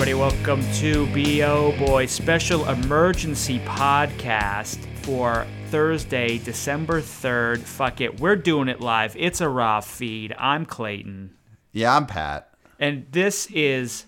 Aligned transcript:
everybody. 0.00 0.14
Welcome 0.14 0.62
to 0.74 1.06
BO 1.08 1.76
Boy 1.76 2.06
special 2.06 2.68
emergency 2.68 3.58
podcast 3.60 4.78
for 5.02 5.44
Thursday, 5.70 6.38
December 6.38 7.00
3rd. 7.00 7.58
Fuck 7.58 8.00
it. 8.00 8.20
We're 8.20 8.36
doing 8.36 8.68
it 8.68 8.80
live. 8.80 9.16
It's 9.16 9.40
a 9.40 9.48
raw 9.48 9.80
feed. 9.80 10.36
I'm 10.38 10.66
Clayton. 10.66 11.34
Yeah, 11.72 11.96
I'm 11.96 12.06
Pat. 12.06 12.54
And 12.78 13.06
this 13.10 13.48
is 13.52 14.04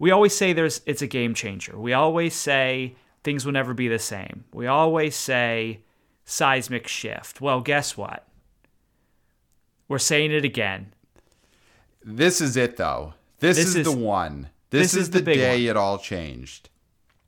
we 0.00 0.10
always 0.10 0.34
say 0.36 0.52
there's 0.52 0.80
it's 0.86 1.02
a 1.02 1.06
game 1.06 1.34
changer. 1.34 1.78
We 1.78 1.92
always 1.92 2.34
say 2.34 2.96
things 3.22 3.46
will 3.46 3.52
never 3.52 3.74
be 3.74 3.86
the 3.86 4.00
same. 4.00 4.42
We 4.52 4.66
always 4.66 5.14
say 5.14 5.82
seismic 6.24 6.88
shift. 6.88 7.40
Well, 7.40 7.60
guess 7.60 7.96
what? 7.96 8.26
We're 9.86 10.00
saying 10.00 10.32
it 10.32 10.44
again. 10.44 10.94
This 12.02 12.40
is 12.40 12.56
it, 12.56 12.76
though. 12.76 13.14
This, 13.38 13.56
This 13.56 13.66
is, 13.68 13.76
is- 13.76 13.84
the 13.84 13.92
one. 13.96 14.48
This, 14.70 14.92
this 14.92 14.94
is, 14.94 15.00
is 15.00 15.10
the 15.10 15.20
the, 15.20 15.34
day 15.34 15.62
one. 15.62 15.70
it 15.70 15.76
all 15.76 15.98
changed. 15.98 16.68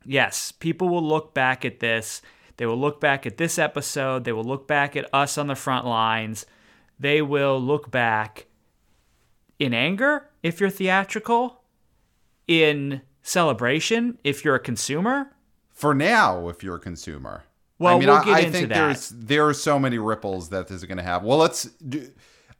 Yes, 0.04 0.52
people 0.52 0.88
will 0.88 1.02
look 1.02 1.34
back 1.34 1.64
at 1.64 1.80
this. 1.80 2.22
They 2.56 2.66
will 2.66 2.78
look 2.78 3.00
back 3.00 3.26
at 3.26 3.38
this 3.38 3.58
episode. 3.58 4.24
They 4.24 4.32
will 4.32 4.44
look 4.44 4.66
back 4.68 4.96
at 4.96 5.08
us 5.14 5.38
on 5.38 5.46
the 5.46 5.54
front 5.54 5.86
lines. 5.86 6.46
They 6.98 7.22
will 7.22 7.58
look 7.60 7.90
back 7.90 8.46
in 9.58 9.72
anger 9.72 10.28
if 10.42 10.60
you're 10.60 10.70
theatrical, 10.70 11.62
in 12.46 13.02
celebration 13.22 14.18
if 14.24 14.44
you're 14.44 14.56
a 14.56 14.60
consumer. 14.60 15.30
For 15.70 15.94
now, 15.94 16.48
if 16.48 16.62
you're 16.62 16.76
a 16.76 16.80
consumer. 16.80 17.44
Well, 17.78 17.96
I 17.96 17.98
mean, 17.98 18.08
we'll 18.08 18.16
I, 18.16 18.38
I 18.40 18.50
think 18.50 18.68
that. 18.68 18.74
there's 18.74 19.08
there 19.08 19.46
are 19.46 19.54
so 19.54 19.78
many 19.78 19.96
ripples 19.98 20.50
that 20.50 20.68
this 20.68 20.78
is 20.78 20.84
going 20.84 20.98
to 20.98 21.04
have. 21.04 21.22
Well, 21.22 21.38
let's 21.38 21.64
do. 21.64 22.10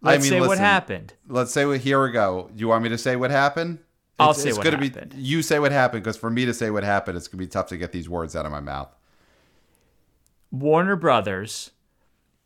Let's 0.01 0.27
I 0.27 0.31
mean, 0.31 0.41
say 0.41 0.47
what 0.47 0.57
happened. 0.57 1.13
Let's 1.29 1.53
say 1.53 1.67
what. 1.67 1.81
Here 1.81 2.03
we 2.03 2.11
go. 2.11 2.49
Do 2.55 2.61
you 2.61 2.69
want 2.69 2.83
me 2.83 2.89
to 2.89 2.97
say 2.97 3.17
what 3.17 3.31
happened? 3.31 3.81
I'll 4.21 4.31
It's- 4.31 4.43
say 4.43 4.49
it's 4.51 4.59
what 4.59 4.65
gonna 4.65 4.77
happened. 4.85 5.15
Be, 5.17 5.21
you 5.23 5.43
say 5.43 5.59
what 5.59 5.73
happened 5.73 6.03
because 6.05 6.17
for 6.17 6.31
me 6.31 6.45
to 6.47 6.55
say 6.55 6.71
what 6.71 6.85
happened, 6.85 7.17
it's 7.17 7.29
gonna 7.29 7.39
be 7.41 7.47
tough 7.47 7.67
to 7.69 7.77
get 7.77 7.93
these 7.93 8.09
words 8.09 8.37
out 8.37 8.47
of 8.47 8.53
my 8.53 8.61
mouth. 8.61 8.95
Warner 10.51 10.97
Brothers 10.97 11.71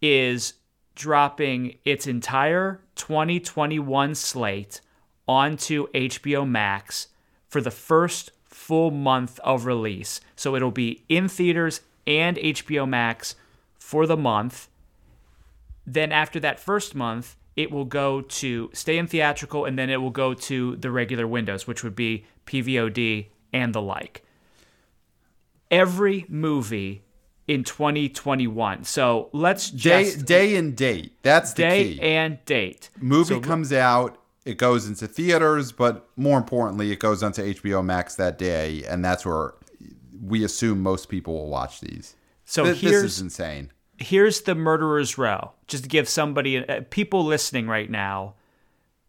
is 0.02 0.54
dropping 0.94 1.76
its 1.84 2.06
entire 2.06 2.80
2021 2.96 4.14
slate 4.14 4.80
onto 5.26 5.86
HBO 5.94 6.44
Max 6.46 7.08
for 7.48 7.60
the 7.60 7.70
first 7.70 8.30
full 8.44 8.90
month 8.90 9.40
of 9.40 9.64
release. 9.66 10.20
So 10.36 10.54
it'll 10.54 10.70
be 10.70 11.04
in 11.08 11.28
theaters 11.28 11.80
and 12.06 12.36
HBO 12.38 12.86
Max 12.86 13.34
for 13.78 14.06
the 14.06 14.16
month. 14.16 14.68
Then 15.86 16.12
after 16.12 16.38
that 16.40 16.60
first 16.60 16.94
month, 16.94 17.36
it 17.56 17.70
will 17.70 17.84
go 17.84 18.20
to 18.20 18.70
stay 18.72 18.98
in 18.98 19.06
theatrical 19.06 19.64
and 19.64 19.78
then 19.78 19.88
it 19.90 20.00
will 20.00 20.10
go 20.10 20.34
to 20.34 20.76
the 20.76 20.90
regular 20.90 21.26
windows, 21.26 21.66
which 21.66 21.84
would 21.84 21.94
be 21.96 22.24
PVOD 22.46 23.28
and 23.52 23.74
the 23.74 23.80
like. 23.82 24.24
Every 25.70 26.24
movie 26.28 27.02
in 27.46 27.64
2021. 27.64 28.84
So 28.84 29.28
let's 29.32 29.70
Day 29.70 30.04
just 30.12 30.26
day 30.26 30.56
and 30.56 30.76
date. 30.76 31.16
That's 31.22 31.52
the 31.52 31.62
day 31.62 31.94
key. 31.94 32.00
and 32.00 32.38
date. 32.46 32.90
movie 33.00 33.34
So- 33.34 33.40
comes 33.40 33.72
out 33.72 34.18
it 34.44 34.58
goes 34.58 34.86
into 34.86 35.06
theaters 35.06 35.72
but 35.72 36.06
more 36.16 36.36
importantly 36.36 36.92
it 36.92 36.98
goes 36.98 37.22
onto 37.22 37.42
hbo 37.54 37.82
max 37.82 38.14
that 38.16 38.36
day 38.36 38.84
and 38.86 39.02
that's 39.02 39.24
where 39.24 39.54
we 40.22 40.44
assume 40.44 40.82
most 40.82 41.08
people 41.08 41.32
will 41.32 41.48
watch 41.48 41.80
these 41.80 42.14
So 42.44 42.64
Th- 42.64 42.78
this 42.78 43.02
is 43.02 43.20
insane 43.22 43.70
here's 43.98 44.42
the 44.42 44.54
murderer's 44.54 45.16
row 45.18 45.52
just 45.66 45.84
to 45.84 45.88
give 45.88 46.08
somebody 46.08 46.66
uh, 46.68 46.82
people 46.90 47.24
listening 47.24 47.66
right 47.66 47.90
now 47.90 48.34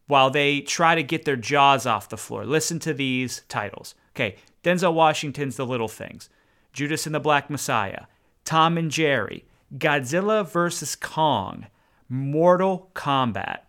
while 0.07 0.29
they 0.29 0.61
try 0.61 0.93
to 0.93 1.03
get 1.03 1.25
their 1.25 1.35
jaws 1.35 1.85
off 1.85 2.09
the 2.09 2.17
floor 2.17 2.45
listen 2.45 2.79
to 2.79 2.93
these 2.93 3.41
titles. 3.49 3.95
Okay 4.15 4.35
denzel 4.63 4.93
washington's 4.93 5.57
the 5.57 5.65
little 5.65 5.87
things 5.87 6.29
judas 6.73 7.05
and 7.05 7.13
the 7.13 7.19
black 7.19 7.49
messiah 7.49 8.05
tom 8.43 8.77
and 8.77 8.91
jerry 8.91 9.45
godzilla 9.77 10.47
vs 10.47 10.95
kong 10.95 11.67
mortal 12.09 12.89
kombat 12.95 13.59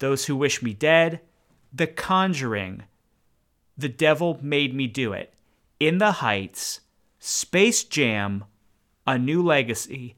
those 0.00 0.26
who 0.26 0.36
wish 0.36 0.62
me 0.62 0.74
dead 0.74 1.20
the 1.72 1.86
conjuring 1.86 2.82
the 3.78 3.88
devil 3.88 4.38
made 4.42 4.74
me 4.74 4.86
do 4.86 5.12
it 5.12 5.32
in 5.78 5.98
the 5.98 6.12
heights 6.12 6.80
space 7.18 7.84
jam 7.84 8.44
a 9.06 9.16
new 9.16 9.42
legacy 9.42 10.16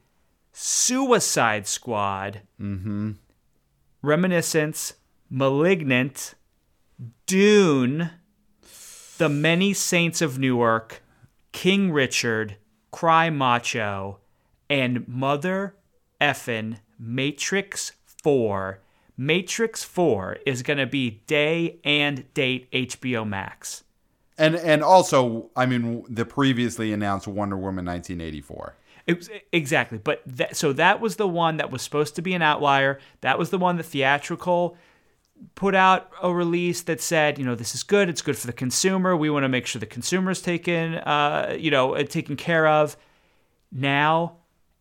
Suicide 0.53 1.67
Squad, 1.67 2.41
mm-hmm. 2.61 3.13
Reminiscence, 4.01 4.93
Malignant, 5.29 6.35
Dune, 7.25 8.11
The 9.17 9.29
Many 9.29 9.73
Saints 9.73 10.21
of 10.21 10.37
Newark, 10.37 11.01
King 11.51 11.91
Richard, 11.91 12.57
Cry 12.91 13.29
Macho, 13.31 14.19
and 14.69 15.07
Mother 15.07 15.75
Effin 16.21 16.77
Matrix 16.99 17.93
4. 18.05 18.79
Matrix 19.17 19.83
4 19.83 20.37
is 20.45 20.63
going 20.63 20.77
to 20.79 20.85
be 20.85 21.21
day 21.27 21.79
and 21.83 22.31
date 22.33 22.69
HBO 22.71 23.27
Max. 23.27 23.83
and 24.37 24.55
and 24.55 24.81
also 24.83 25.51
i 25.55 25.65
mean 25.65 26.03
the 26.09 26.25
previously 26.25 26.91
announced 26.91 27.27
wonder 27.27 27.55
woman 27.55 27.85
1984 27.85 28.75
It 29.05 29.17
was, 29.17 29.29
exactly, 29.51 29.97
but 29.97 30.21
that, 30.25 30.55
so 30.55 30.71
that 30.73 31.01
was 31.01 31.17
the 31.17 31.27
one 31.27 31.57
that 31.57 31.71
was 31.71 31.81
supposed 31.81 32.15
to 32.15 32.21
be 32.21 32.33
an 32.33 32.41
outlier. 32.41 32.99
That 33.21 33.37
was 33.37 33.49
the 33.49 33.57
one 33.57 33.75
that 33.77 33.83
theatrical 33.83 34.77
put 35.55 35.75
out 35.75 36.09
a 36.21 36.33
release 36.33 36.83
that 36.83 37.01
said, 37.01 37.37
you 37.37 37.45
know, 37.45 37.55
this 37.55 37.75
is 37.75 37.83
good. 37.83 38.07
It's 38.07 38.21
good 38.21 38.37
for 38.37 38.47
the 38.47 38.53
consumer. 38.53 39.15
We 39.17 39.29
want 39.29 39.43
to 39.43 39.49
make 39.49 39.65
sure 39.65 39.79
the 39.79 39.85
consumer 39.85 40.31
is 40.31 40.41
taken, 40.41 40.95
uh, 40.95 41.55
you 41.59 41.69
know, 41.69 41.95
uh, 41.95 42.03
taken 42.03 42.37
care 42.37 42.65
of. 42.65 42.95
Now, 43.71 44.37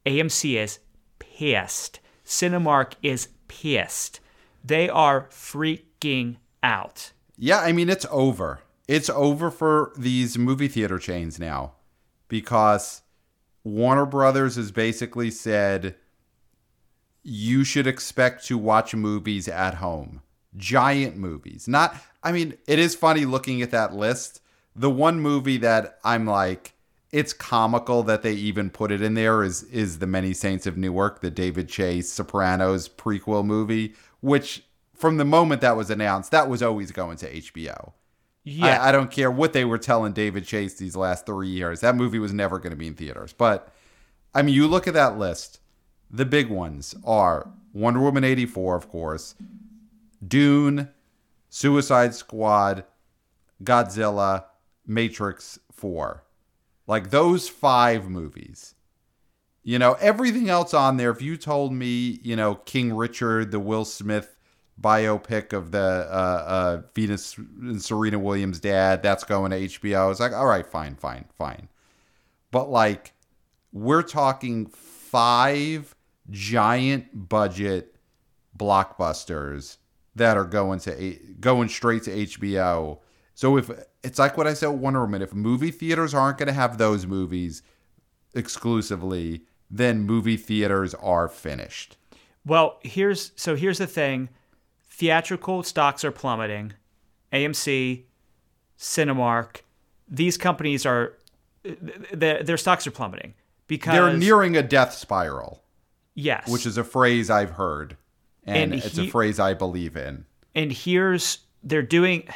AMC 0.06 0.54
is 0.56 0.78
pissed. 1.18 1.98
Cinemark 2.24 2.92
is 3.02 3.28
pissed. 3.48 4.20
They 4.64 4.88
are 4.88 5.26
freaking 5.30 6.36
out. 6.62 7.10
yeah 7.36 7.58
i 7.58 7.72
mean 7.72 7.88
it's 7.90 8.06
over 8.10 8.60
it's 8.86 9.10
over 9.10 9.50
for 9.50 9.92
these 9.96 10.38
movie 10.38 10.68
theater 10.68 10.98
chains 10.98 11.38
now 11.40 11.72
because 12.28 13.01
warner 13.64 14.06
brothers 14.06 14.56
has 14.56 14.70
basically 14.70 15.30
said 15.30 15.94
you 17.22 17.64
should 17.64 17.86
expect 17.86 18.44
to 18.46 18.58
watch 18.58 18.94
movies 18.94 19.48
at 19.48 19.74
home. 19.74 20.22
Giant 20.56 21.16
movies. 21.16 21.68
Not 21.68 21.96
I 22.22 22.32
mean, 22.32 22.54
it 22.66 22.78
is 22.78 22.94
funny 22.94 23.24
looking 23.24 23.62
at 23.62 23.70
that 23.70 23.94
list. 23.94 24.40
The 24.74 24.90
one 24.90 25.20
movie 25.20 25.58
that 25.58 25.98
I'm 26.04 26.26
like 26.26 26.74
it's 27.12 27.34
comical 27.34 28.02
that 28.04 28.22
they 28.22 28.32
even 28.32 28.70
put 28.70 28.90
it 28.90 29.02
in 29.02 29.14
there 29.14 29.42
is 29.42 29.62
is 29.64 29.98
The 29.98 30.06
Many 30.06 30.32
Saints 30.32 30.66
of 30.66 30.76
Newark, 30.76 31.20
the 31.20 31.30
David 31.30 31.68
Chase 31.68 32.10
Sopranos 32.10 32.88
prequel 32.88 33.44
movie, 33.44 33.94
which 34.20 34.64
from 34.94 35.18
the 35.18 35.24
moment 35.24 35.60
that 35.60 35.76
was 35.76 35.90
announced, 35.90 36.30
that 36.30 36.48
was 36.48 36.62
always 36.62 36.90
going 36.90 37.18
to 37.18 37.30
HBO. 37.30 37.92
Yeah. 38.44 38.82
I, 38.82 38.88
I 38.88 38.92
don't 38.92 39.10
care 39.10 39.30
what 39.30 39.52
they 39.52 39.64
were 39.64 39.78
telling 39.78 40.12
David 40.12 40.44
Chase 40.44 40.74
these 40.74 40.96
last 40.96 41.26
three 41.26 41.48
years. 41.48 41.80
That 41.80 41.96
movie 41.96 42.18
was 42.18 42.32
never 42.32 42.58
going 42.58 42.70
to 42.72 42.76
be 42.76 42.88
in 42.88 42.94
theaters. 42.94 43.32
But 43.32 43.72
I 44.34 44.42
mean, 44.42 44.54
you 44.54 44.66
look 44.66 44.88
at 44.88 44.94
that 44.94 45.18
list. 45.18 45.60
The 46.10 46.24
big 46.26 46.48
ones 46.48 46.94
are 47.04 47.50
Wonder 47.72 48.00
Woman 48.00 48.24
84, 48.24 48.76
of 48.76 48.88
course, 48.88 49.34
Dune, 50.26 50.90
Suicide 51.48 52.14
Squad, 52.14 52.84
Godzilla, 53.62 54.44
Matrix 54.86 55.58
4. 55.72 56.24
Like 56.86 57.10
those 57.10 57.48
five 57.48 58.08
movies. 58.08 58.74
You 59.62 59.78
know, 59.78 59.96
everything 60.00 60.50
else 60.50 60.74
on 60.74 60.96
there, 60.96 61.10
if 61.10 61.22
you 61.22 61.36
told 61.36 61.72
me, 61.72 62.18
you 62.22 62.34
know, 62.34 62.56
King 62.56 62.92
Richard, 62.94 63.52
the 63.52 63.60
Will 63.60 63.84
Smith 63.84 64.36
biopic 64.82 65.52
of 65.52 65.70
the 65.70 65.78
uh, 66.10 66.44
uh, 66.46 66.82
Venus 66.94 67.36
and 67.38 67.82
Serena 67.82 68.18
Williams 68.18 68.60
dad, 68.60 69.02
that's 69.02 69.24
going 69.24 69.50
to 69.52 69.58
HBO, 69.58 69.96
I 69.96 70.06
was 70.06 70.20
like, 70.20 70.32
all 70.32 70.46
right, 70.46 70.66
fine, 70.66 70.96
fine, 70.96 71.26
fine. 71.36 71.68
But 72.50 72.70
like, 72.70 73.12
we're 73.72 74.02
talking 74.02 74.66
five 74.66 75.94
giant 76.30 77.28
budget 77.28 77.96
blockbusters 78.56 79.78
that 80.14 80.36
are 80.36 80.44
going 80.44 80.78
to 80.80 81.18
going 81.40 81.68
straight 81.68 82.02
to 82.04 82.10
HBO. 82.10 82.98
So 83.34 83.56
if 83.56 83.70
it's 84.04 84.18
like 84.18 84.36
what 84.36 84.46
I 84.46 84.54
said 84.54 84.68
with 84.68 84.80
Wonder 84.80 85.00
Woman, 85.00 85.22
if 85.22 85.32
movie 85.32 85.70
theaters 85.70 86.12
aren't 86.12 86.38
going 86.38 86.48
to 86.48 86.52
have 86.52 86.78
those 86.78 87.06
movies 87.06 87.62
exclusively, 88.34 89.42
then 89.70 90.02
movie 90.02 90.36
theaters 90.36 90.94
are 90.94 91.28
finished. 91.28 91.96
Well, 92.44 92.78
here's 92.82 93.32
so 93.36 93.56
here's 93.56 93.78
the 93.78 93.86
thing. 93.86 94.28
Theatrical 95.02 95.64
stocks 95.64 96.04
are 96.04 96.12
plummeting. 96.12 96.74
AMC, 97.32 98.04
Cinemark, 98.78 99.62
these 100.06 100.38
companies 100.38 100.86
are 100.86 101.14
their 102.12 102.44
their 102.44 102.56
stocks 102.56 102.86
are 102.86 102.92
plummeting 102.92 103.34
because 103.66 103.94
They're 103.94 104.16
nearing 104.16 104.56
a 104.56 104.62
death 104.62 104.94
spiral, 104.94 105.60
yes, 106.14 106.48
which 106.48 106.66
is 106.66 106.76
a 106.78 106.84
phrase 106.84 107.30
I've 107.30 107.50
heard, 107.50 107.96
and, 108.44 108.72
And 108.72 108.74
it's 108.74 108.96
he- 108.96 109.08
a 109.08 109.10
phrase 109.10 109.40
I 109.40 109.54
believe 109.54 109.96
in. 109.96 110.24
and 110.54 110.70
here's 110.72 111.38
they're 111.64 111.82
doing 111.82 112.28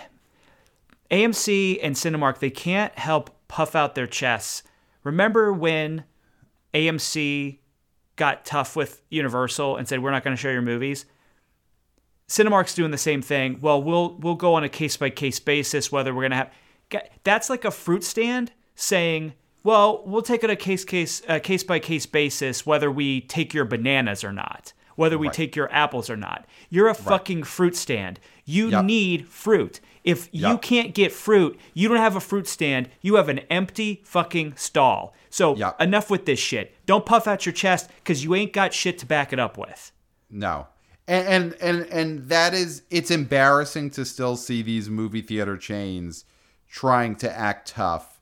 AMC 1.12 1.78
and 1.84 1.94
Cinemark, 1.94 2.40
they 2.40 2.50
can't 2.50 2.98
help 2.98 3.30
puff 3.46 3.76
out 3.76 3.94
their 3.94 4.08
chests. 4.08 4.64
Remember 5.04 5.52
when 5.52 6.02
AMC 6.74 7.58
got 8.16 8.44
tough 8.44 8.74
with 8.74 9.02
Universal 9.08 9.76
and 9.76 9.86
said, 9.86 10.02
"We're 10.02 10.10
not 10.10 10.24
going 10.24 10.34
to 10.36 10.40
show 10.40 10.50
your 10.50 10.62
movies"? 10.62 11.06
Cinemark's 12.28 12.74
doing 12.74 12.90
the 12.90 12.98
same 12.98 13.22
thing. 13.22 13.58
Well, 13.60 13.82
we'll 13.82 14.16
we'll 14.18 14.34
go 14.34 14.54
on 14.54 14.64
a 14.64 14.68
case 14.68 14.96
by 14.96 15.10
case 15.10 15.38
basis 15.38 15.92
whether 15.92 16.14
we're 16.14 16.28
going 16.28 16.32
to 16.32 16.36
have. 16.36 16.50
That's 17.24 17.48
like 17.50 17.64
a 17.64 17.70
fruit 17.70 18.02
stand 18.04 18.52
saying, 18.74 19.34
"Well, 19.62 20.02
we'll 20.06 20.22
take 20.22 20.42
it 20.44 20.50
a 20.50 20.56
case 20.56 20.84
case 20.84 21.22
uh, 21.28 21.38
case 21.38 21.62
by 21.62 21.78
case 21.78 22.06
basis 22.06 22.66
whether 22.66 22.90
we 22.90 23.20
take 23.22 23.54
your 23.54 23.64
bananas 23.64 24.24
or 24.24 24.32
not." 24.32 24.72
Whether 24.96 25.18
we 25.18 25.26
Right. 25.26 25.34
take 25.36 25.54
your 25.54 25.70
apples 25.70 26.08
or 26.08 26.16
not. 26.16 26.46
You're 26.70 26.88
a 26.88 26.94
fucking 26.94 27.42
fruit 27.44 27.76
stand. 27.76 28.18
You 28.46 28.70
Yep. 28.70 28.84
need 28.86 29.28
fruit. 29.28 29.78
If 30.04 30.30
you 30.32 30.56
can't 30.56 30.94
get 30.94 31.12
fruit, 31.12 31.60
you 31.74 31.86
don't 31.90 31.98
have 31.98 32.16
a 32.16 32.20
fruit 32.20 32.48
stand. 32.48 32.88
You 33.02 33.16
have 33.16 33.28
an 33.28 33.40
empty 33.50 34.00
fucking 34.06 34.54
stall. 34.56 35.14
So 35.28 35.54
Yep. 35.54 35.82
enough 35.82 36.08
with 36.08 36.24
this 36.24 36.38
shit. 36.38 36.74
Don't 36.86 37.04
puff 37.04 37.26
out 37.26 37.44
your 37.44 37.52
chest 37.52 37.90
because 37.96 38.24
you 38.24 38.34
ain't 38.34 38.54
got 38.54 38.72
shit 38.72 38.96
to 39.00 39.04
back 39.04 39.34
it 39.34 39.38
up 39.38 39.58
with. 39.58 39.92
No. 40.30 40.68
And, 41.08 41.54
and 41.60 41.82
and 41.86 42.28
that 42.30 42.52
is 42.52 42.82
it's 42.90 43.12
embarrassing 43.12 43.90
to 43.90 44.04
still 44.04 44.36
see 44.36 44.62
these 44.62 44.90
movie 44.90 45.22
theater 45.22 45.56
chains 45.56 46.24
trying 46.68 47.14
to 47.16 47.38
act 47.38 47.68
tough 47.68 48.20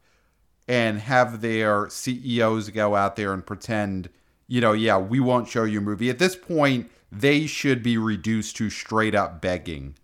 and 0.69 1.01
have 1.01 1.41
their 1.41 1.89
CEOs 1.89 2.71
go 2.71 2.95
out 2.95 3.17
there 3.17 3.33
and 3.33 3.45
pretend, 3.45 4.09
you 4.47 4.61
know, 4.61 4.73
yeah, 4.73 4.99
we 4.99 5.21
won't 5.21 5.49
show 5.49 5.65
you 5.65 5.79
a 5.79 5.83
movie. 5.83 6.11
At 6.11 6.19
this 6.19 6.37
point, 6.37 6.91
they 7.11 7.47
should 7.47 7.83
be 7.83 7.99
reduced 7.99 8.57
to 8.57 8.71
straight 8.71 9.15
up 9.15 9.41
begging. 9.41 9.95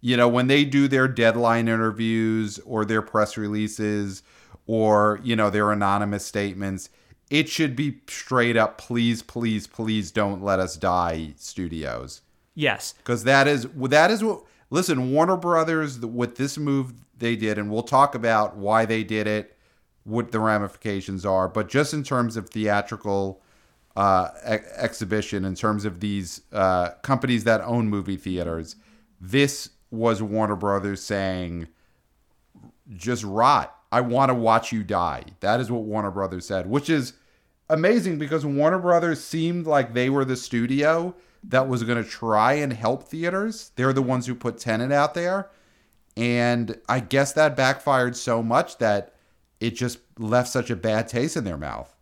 You 0.00 0.16
know, 0.16 0.28
when 0.28 0.46
they 0.46 0.64
do 0.64 0.88
their 0.88 1.08
deadline 1.08 1.68
interviews 1.68 2.58
or 2.60 2.84
their 2.84 3.02
press 3.02 3.36
releases 3.36 4.22
or, 4.66 5.20
you 5.22 5.34
know, 5.34 5.50
their 5.50 5.72
anonymous 5.72 6.24
statements, 6.24 6.90
it 7.30 7.48
should 7.48 7.74
be 7.74 8.00
straight 8.08 8.56
up, 8.56 8.78
please, 8.78 9.22
please, 9.22 9.66
please 9.66 10.10
don't 10.10 10.42
let 10.42 10.60
us 10.60 10.76
die, 10.76 11.34
studios. 11.36 12.22
Yes. 12.54 12.94
Because 12.98 13.24
that 13.24 13.46
is 13.46 13.66
that 13.74 14.10
is 14.10 14.24
what 14.24 14.44
listen, 14.70 15.12
Warner 15.12 15.36
Brothers 15.36 16.00
with 16.00 16.36
this 16.36 16.58
move 16.58 16.94
they 17.18 17.36
did, 17.36 17.58
and 17.58 17.70
we'll 17.70 17.82
talk 17.82 18.14
about 18.14 18.56
why 18.56 18.84
they 18.84 19.02
did 19.04 19.26
it, 19.26 19.56
what 20.04 20.32
the 20.32 20.40
ramifications 20.40 21.24
are, 21.24 21.48
but 21.48 21.68
just 21.68 21.94
in 21.94 22.02
terms 22.02 22.36
of 22.36 22.48
theatrical 22.50 23.42
uh, 23.96 24.28
ex- 24.42 24.70
exhibition, 24.76 25.44
in 25.44 25.54
terms 25.54 25.84
of 25.84 26.00
these 26.00 26.42
uh, 26.52 26.90
companies 27.02 27.44
that 27.44 27.60
own 27.62 27.88
movie 27.88 28.16
theaters, 28.16 28.76
this 29.20 29.70
was 29.90 30.22
Warner 30.22 30.56
Brothers 30.56 31.02
saying, 31.02 31.68
just 32.96 33.24
rot. 33.24 33.75
I 33.92 34.00
want 34.00 34.30
to 34.30 34.34
watch 34.34 34.72
you 34.72 34.82
die. 34.84 35.24
That 35.40 35.60
is 35.60 35.70
what 35.70 35.82
Warner 35.82 36.10
Brothers 36.10 36.46
said, 36.46 36.68
which 36.68 36.90
is 36.90 37.14
amazing 37.68 38.18
because 38.18 38.44
Warner 38.44 38.78
Brothers 38.78 39.22
seemed 39.22 39.66
like 39.66 39.94
they 39.94 40.10
were 40.10 40.24
the 40.24 40.36
studio 40.36 41.14
that 41.44 41.68
was 41.68 41.82
going 41.84 42.02
to 42.02 42.08
try 42.08 42.54
and 42.54 42.72
help 42.72 43.04
theaters. 43.04 43.70
They're 43.76 43.92
the 43.92 44.02
ones 44.02 44.26
who 44.26 44.34
put 44.34 44.58
Tenet 44.58 44.92
out 44.92 45.14
there. 45.14 45.50
And 46.16 46.78
I 46.88 47.00
guess 47.00 47.32
that 47.34 47.56
backfired 47.56 48.16
so 48.16 48.42
much 48.42 48.78
that 48.78 49.14
it 49.60 49.70
just 49.72 49.98
left 50.18 50.48
such 50.48 50.70
a 50.70 50.76
bad 50.76 51.08
taste 51.08 51.36
in 51.36 51.44
their 51.44 51.58
mouth. 51.58 51.94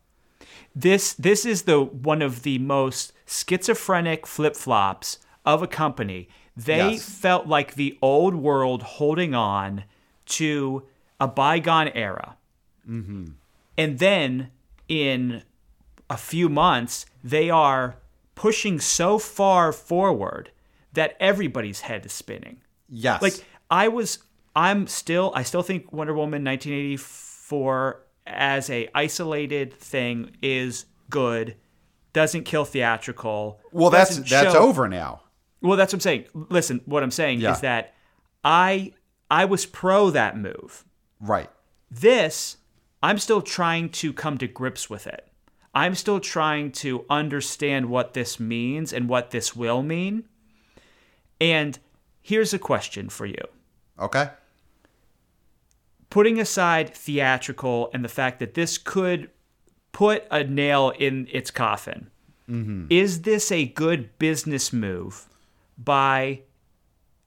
This 0.75 1.13
this 1.15 1.45
is 1.45 1.63
the 1.63 1.81
one 1.83 2.23
of 2.23 2.43
the 2.43 2.59
most 2.59 3.13
schizophrenic 3.27 4.27
flip-flops 4.27 5.19
of 5.45 5.63
a 5.63 5.67
company. 5.69 6.29
They 6.57 6.93
Yes. 6.93 7.09
felt 7.09 7.47
like 7.47 7.75
the 7.75 7.99
old 8.01 8.35
world 8.35 8.83
holding 8.83 9.35
on 9.35 9.85
to 10.27 10.85
a 11.21 11.29
bygone 11.29 11.89
era. 11.89 12.37
Mm-hmm. 12.89 13.27
And 13.79 13.99
then 13.99 14.51
in 14.89 15.43
a 16.11 16.17
few 16.17 16.49
months, 16.49 17.07
they 17.23 17.51
are 17.51 17.97
pushing 18.35 18.79
so 18.81 19.19
far 19.19 19.73
forward 19.73 20.51
that 20.93 21.17
everybody's 21.21 21.81
head 21.83 22.05
is 22.07 22.13
spinning. 22.13 22.59
Yes. 22.89 23.23
Like 23.23 23.35
I 23.71 23.89
was, 23.89 24.19
I'm 24.55 24.87
still, 24.87 25.33
I 25.35 25.43
still 25.43 25.63
think 25.63 25.93
Wonder 25.93 26.15
Woman 26.15 26.45
1984 26.45 28.01
as 28.27 28.71
a 28.71 28.89
isolated 28.95 29.73
thing 29.75 30.37
is 30.43 30.87
good. 31.11 31.57
Doesn't 32.13 32.45
kill 32.45 32.65
theatrical. 32.65 33.61
well, 33.73 33.91
that's 33.91 34.17
that's 34.19 34.53
show- 34.53 34.59
over 34.59 34.89
now. 34.89 35.23
Well, 35.61 35.77
that's 35.77 35.93
what 35.93 35.97
I'm 35.97 36.01
saying. 36.01 36.25
Listen, 36.35 36.81
what 36.85 37.03
I'm 37.03 37.11
saying 37.11 37.41
Yeah. 37.41 37.53
is 37.55 37.61
that 37.61 37.95
I 38.45 38.93
I 39.31 39.47
was 39.47 39.67
pro 39.67 40.11
that 40.11 40.37
move. 40.37 40.85
Right. 41.25 41.51
This, 41.91 42.59
I'm 43.03 43.19
still 43.19 43.41
trying 43.41 43.89
to 43.91 44.13
come 44.13 44.39
to 44.39 44.47
grips 44.47 44.91
with 44.91 45.07
it. 45.07 45.27
I'm 45.75 45.95
still 45.95 46.21
trying 46.21 46.71
to 46.73 47.05
understand 47.11 47.87
what 47.87 48.13
this 48.13 48.39
means 48.39 48.93
and 48.93 49.09
what 49.09 49.31
this 49.31 49.57
will 49.57 49.83
mean. 49.83 50.25
And 51.41 51.79
here's 52.23 52.55
a 52.55 52.59
question 52.59 53.09
for 53.09 53.27
you. 53.27 53.43
Okay. 53.99 54.31
Putting 56.11 56.39
aside 56.39 56.95
theatrical 56.95 57.91
and 57.93 58.05
the 58.05 58.09
fact 58.09 58.39
that 58.39 58.55
this 58.55 58.79
could 58.79 59.31
put 59.93 60.25
a 60.31 60.45
nail 60.45 60.93
in 60.99 61.27
its 61.33 61.51
coffin, 61.51 62.11
mm-hmm. 62.49 62.87
is 62.91 63.23
this 63.23 63.51
a 63.51 63.67
good 63.67 64.17
business 64.19 64.73
move 64.73 65.29
by 65.77 66.43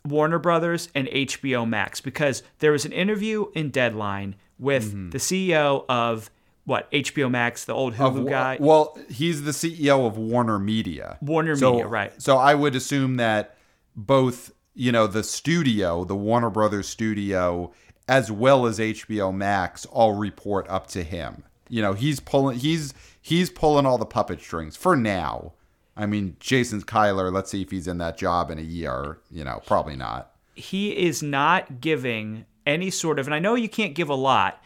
Warner 0.10 0.40
Brothers 0.40 0.90
and 0.96 1.08
HBO 1.08 1.68
Max? 1.68 2.02
Because 2.02 2.44
there 2.60 2.72
was 2.72 2.86
an 2.86 2.92
interview 2.92 3.48
in 3.54 3.70
Deadline 3.70 4.36
with 4.60 4.90
mm-hmm. 4.90 5.10
the 5.10 5.18
CEO 5.18 5.86
of 5.88 6.30
what 6.66 6.92
HBO 6.92 7.32
Max, 7.32 7.64
the 7.66 7.74
old 7.74 7.94
Of 7.94 8.00
Hulu 8.00 8.24
Wa- 8.24 8.30
guy. 8.30 8.58
Well, 8.60 8.98
he's 9.10 9.44
the 9.44 9.52
CEO 9.52 10.06
of 10.06 10.18
Warner 10.18 10.60
Media. 10.60 11.18
Warner 11.22 11.56
So- 11.56 11.72
Media, 11.72 11.88
right. 11.88 12.22
So 12.22 12.38
I 12.38 12.56
would 12.56 12.76
assume 12.76 13.16
that 13.18 13.56
both, 13.96 14.52
you 14.76 14.92
know, 14.92 15.08
the 15.08 15.24
studio, 15.24 16.04
the 16.04 16.16
Warner 16.16 16.50
Brothers 16.50 16.88
studio, 16.88 17.72
as 18.08 18.32
well 18.32 18.66
as 18.66 18.80
HBO 18.80 19.34
Max, 19.34 19.86
all 19.86 20.14
report 20.14 20.68
up 20.70 20.88
to 20.88 21.04
him. 21.04 21.44
You 21.70 21.82
know, 21.82 21.94
he's 21.94 22.20
pulling 22.20 22.60
he's 22.60 22.94
he's 23.22 23.50
pulling 23.50 23.86
all 23.86 23.98
the 23.98 24.06
puppet 24.06 24.40
strings 24.40 24.76
for 24.78 24.96
now. 24.96 25.54
I 25.98 26.06
mean, 26.06 26.38
Jason 26.40 26.82
Kilar, 26.84 27.32
let's 27.34 27.50
see 27.52 27.62
if 27.64 27.72
he's 27.72 27.88
in 27.88 27.98
that 27.98 28.18
job 28.18 28.52
in 28.52 28.60
a 28.60 28.62
year. 28.62 29.18
You 29.32 29.44
know, 29.44 29.62
probably 29.66 29.96
not. 29.96 30.32
he 30.56 30.96
is 30.96 31.22
not 31.24 31.82
giving 31.82 32.46
any 32.66 32.90
sort 32.90 33.20
of, 33.20 33.28
and 33.28 33.34
I 33.34 33.40
know 33.40 33.56
you 33.56 33.70
can't 33.70 33.94
give 33.96 34.10
a 34.10 34.16
lot, 34.16 34.62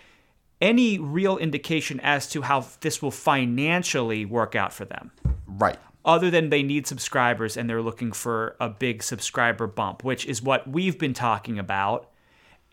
any 0.61 0.97
real 0.99 1.37
indication 1.37 1.99
as 2.01 2.27
to 2.31 2.41
how 2.43 2.65
this 2.81 3.01
will 3.01 3.11
financially 3.11 4.25
work 4.25 4.55
out 4.55 4.73
for 4.73 4.85
them, 4.85 5.11
Right. 5.47 5.77
other 6.05 6.29
than 6.31 6.49
they 6.49 6.63
need 6.63 6.85
subscribers 6.87 7.57
and 7.57 7.69
they're 7.69 7.81
looking 7.81 8.11
for 8.11 8.55
a 8.59 8.69
big 8.69 9.03
subscriber 9.03 9.67
bump, 9.67 10.03
which 10.03 10.25
is 10.25 10.41
what 10.41 10.67
we've 10.67 10.97
been 10.99 11.13
talking 11.13 11.57
about. 11.59 12.09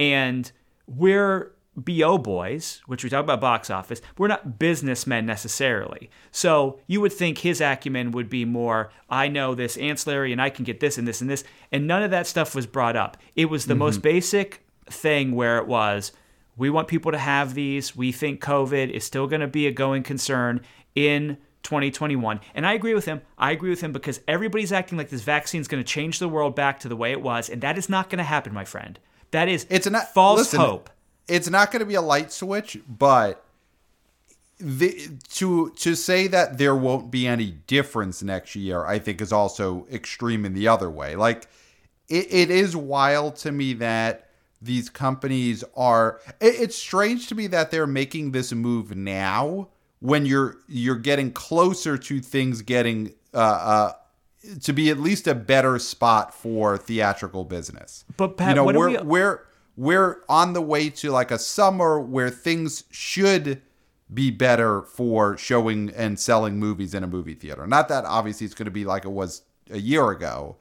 And 0.00 0.50
we're 0.86 1.52
BO 1.78 2.18
boys, 2.18 2.82
which 2.86 3.04
we 3.04 3.10
talk 3.10 3.22
about 3.24 3.40
box 3.40 3.70
office, 3.70 4.00
we're 4.16 4.28
not 4.28 4.58
businessmen 4.58 5.26
necessarily. 5.26 6.10
So 6.30 6.80
you 6.86 7.00
would 7.00 7.12
think 7.12 7.38
his 7.38 7.60
acumen 7.60 8.10
would 8.10 8.28
be 8.28 8.44
more, 8.44 8.90
I 9.08 9.28
know 9.28 9.54
this 9.54 9.76
ancillary 9.76 10.32
and 10.32 10.42
I 10.42 10.50
can 10.50 10.64
get 10.64 10.80
this 10.80 10.98
and 10.98 11.06
this 11.06 11.20
and 11.20 11.30
this. 11.30 11.44
And 11.70 11.86
none 11.86 12.02
of 12.02 12.10
that 12.10 12.26
stuff 12.26 12.54
was 12.54 12.66
brought 12.66 12.96
up. 12.96 13.16
It 13.36 13.46
was 13.46 13.66
the 13.66 13.74
most 13.74 13.96
mm-hmm. 13.96 14.02
basic 14.02 14.66
thing 14.86 15.32
where 15.32 15.58
it 15.58 15.66
was, 15.66 16.12
we 16.56 16.70
want 16.70 16.88
people 16.88 17.12
to 17.12 17.18
have 17.18 17.54
these. 17.54 17.94
We 17.94 18.10
think 18.10 18.42
COVID 18.42 18.90
is 18.90 19.04
still 19.04 19.28
going 19.28 19.40
to 19.40 19.46
be 19.46 19.68
a 19.68 19.72
going 19.72 20.02
concern 20.02 20.60
in 20.96 21.38
2021. 21.62 22.40
And 22.54 22.66
I 22.66 22.72
agree 22.72 22.94
with 22.94 23.04
him. 23.04 23.22
I 23.38 23.52
agree 23.52 23.70
with 23.70 23.80
him 23.80 23.92
because 23.92 24.20
everybody's 24.26 24.72
acting 24.72 24.98
like 24.98 25.10
this 25.10 25.22
vaccine 25.22 25.60
is 25.60 25.68
going 25.68 25.82
to 25.82 25.88
change 25.88 26.18
the 26.18 26.28
world 26.28 26.56
back 26.56 26.80
to 26.80 26.88
the 26.88 26.96
way 26.96 27.12
it 27.12 27.22
was. 27.22 27.48
And 27.48 27.60
that 27.62 27.78
is 27.78 27.88
not 27.88 28.10
going 28.10 28.18
to 28.18 28.24
happen, 28.24 28.52
my 28.52 28.64
friend. 28.64 28.98
That 29.30 29.48
is 29.48 29.66
It's 29.70 29.88
not 29.88 30.12
false 30.12 30.38
listen, 30.38 30.58
hope. 30.58 30.90
It's 31.28 31.48
not 31.50 31.70
going 31.70 31.80
to 31.80 31.86
be 31.86 31.94
a 31.94 32.02
light 32.02 32.32
switch, 32.32 32.78
but 32.88 33.44
the, 34.58 35.08
to 35.34 35.70
to 35.76 35.94
say 35.94 36.26
that 36.28 36.58
there 36.58 36.74
won't 36.74 37.10
be 37.10 37.26
any 37.26 37.52
difference 37.66 38.22
next 38.22 38.56
year, 38.56 38.84
I 38.84 38.98
think 38.98 39.20
is 39.20 39.32
also 39.32 39.86
extreme 39.92 40.44
in 40.44 40.54
the 40.54 40.66
other 40.66 40.90
way. 40.90 41.14
Like 41.14 41.46
it, 42.08 42.26
it 42.32 42.50
is 42.50 42.74
wild 42.74 43.36
to 43.36 43.52
me 43.52 43.74
that 43.74 44.30
these 44.60 44.88
companies 44.90 45.62
are. 45.76 46.20
It, 46.40 46.54
it's 46.60 46.76
strange 46.76 47.28
to 47.28 47.34
me 47.36 47.46
that 47.48 47.70
they're 47.70 47.86
making 47.86 48.32
this 48.32 48.52
move 48.52 48.96
now 48.96 49.68
when 50.00 50.26
you're 50.26 50.56
you're 50.66 50.96
getting 50.96 51.30
closer 51.30 51.96
to 51.96 52.20
things 52.20 52.62
getting 52.62 53.14
uh, 53.32 53.36
uh, 53.38 53.92
to 54.62 54.72
be 54.72 54.90
at 54.90 54.98
least 54.98 55.28
a 55.28 55.34
better 55.36 55.78
spot 55.78 56.34
for 56.34 56.76
theatrical 56.76 57.44
business. 57.44 58.04
But, 58.16 58.36
Pat, 58.36 58.48
you 58.48 58.54
know, 58.56 58.64
we're 58.64 58.90
we- 58.90 58.96
we're 59.06 59.40
we're 59.78 60.24
on 60.28 60.54
the 60.54 60.60
way 60.60 60.90
to 60.90 61.12
like 61.12 61.30
a 61.30 61.38
summer 61.38 62.00
where 62.00 62.30
things 62.30 62.82
should 62.90 63.62
be 64.12 64.28
better 64.28 64.82
for 64.82 65.36
showing 65.36 65.90
and 65.94 66.18
selling 66.18 66.58
movies 66.58 66.94
in 66.94 67.04
a 67.04 67.06
movie 67.06 67.34
theater. 67.34 67.64
Not 67.64 67.88
that 67.88 68.04
obviously 68.04 68.44
it's 68.44 68.54
going 68.56 68.64
to 68.66 68.72
be 68.72 68.84
like 68.84 69.04
it 69.04 69.10
was 69.10 69.42
a 69.70 69.78
year 69.78 70.10
ago, 70.10 70.56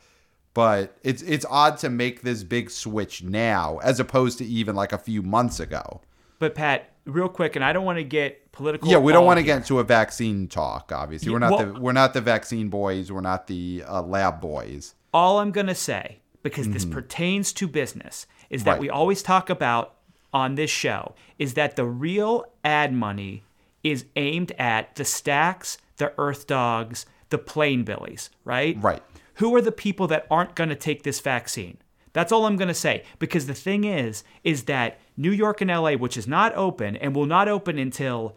but 0.53 0.95
it's 1.01 1.23
it's 1.23 1.45
odd 1.49 1.77
to 1.79 1.89
make 1.89 2.21
this 2.21 2.43
big 2.43 2.69
switch 2.69 3.23
now 3.23 3.79
as 3.81 3.99
opposed 3.99 4.37
to 4.37 4.45
even 4.45 4.75
like 4.75 4.93
a 4.93 4.99
few 4.99 5.23
months 5.23 5.59
ago. 5.59 6.01
But 6.37 6.53
Pat, 6.53 6.91
real 7.05 7.29
quick, 7.29 7.55
and 7.55 7.65
I 7.65 7.73
don't 7.73 7.85
want 7.85 7.97
to 7.97 8.03
get 8.03 8.51
political. 8.51 8.87
Yeah, 8.87 8.99
we 8.99 9.13
don't 9.13 9.25
want 9.25 9.39
to 9.39 9.43
get 9.43 9.57
into 9.57 9.79
a 9.79 9.83
vaccine 9.83 10.47
talk. 10.47 10.91
Obviously, 10.93 11.31
we're 11.31 11.39
not 11.39 11.51
well- 11.53 11.73
the 11.73 11.79
we're 11.79 11.91
not 11.91 12.13
the 12.13 12.21
vaccine 12.21 12.69
boys. 12.69 13.11
We're 13.11 13.21
not 13.21 13.47
the 13.47 13.83
uh, 13.87 14.03
lab 14.03 14.39
boys. 14.41 14.93
all 15.11 15.39
I'm 15.39 15.49
going 15.51 15.67
to 15.67 15.75
say, 15.75 16.19
because 16.43 16.69
this 16.69 16.85
pertains 16.85 17.51
to 17.53 17.67
business, 17.67 18.27
is 18.49 18.63
that 18.63 18.71
Mm-hmm. 18.71 18.73
Right. 18.73 18.81
we 18.81 18.89
always 18.89 19.21
talk 19.23 19.49
about 19.49 19.95
on 20.33 20.55
this 20.55 20.69
show 20.69 21.15
is 21.39 21.53
that 21.55 21.75
the 21.75 21.85
real 21.85 22.45
ad 22.63 22.93
money 22.93 23.43
is 23.83 24.05
aimed 24.15 24.51
at 24.59 24.95
the 24.95 25.05
stacks, 25.05 25.77
the 25.97 26.13
earth 26.17 26.47
dogs, 26.47 27.05
the 27.29 27.37
plain 27.37 27.83
billies, 27.83 28.29
right? 28.43 28.77
Right. 28.81 29.01
Who 29.35 29.55
are 29.55 29.61
the 29.61 29.71
people 29.71 30.07
that 30.07 30.27
aren't 30.29 30.55
going 30.55 30.69
to 30.69 30.75
take 30.75 31.03
this 31.03 31.19
vaccine? 31.19 31.77
That's 32.13 32.31
all 32.31 32.45
I'm 32.45 32.55
going 32.57 32.67
to 32.67 32.73
say 32.73 33.03
because 33.19 33.45
the 33.45 33.53
thing 33.53 33.83
is 33.83 34.23
is 34.43 34.63
that 34.63 34.99
New 35.15 35.31
York 35.31 35.61
and 35.61 35.69
LA, 35.69 35.91
which 35.93 36.17
is 36.17 36.27
not 36.27 36.53
open 36.55 36.95
and 36.97 37.15
will 37.15 37.25
not 37.27 37.47
open 37.47 37.77
until 37.77 38.35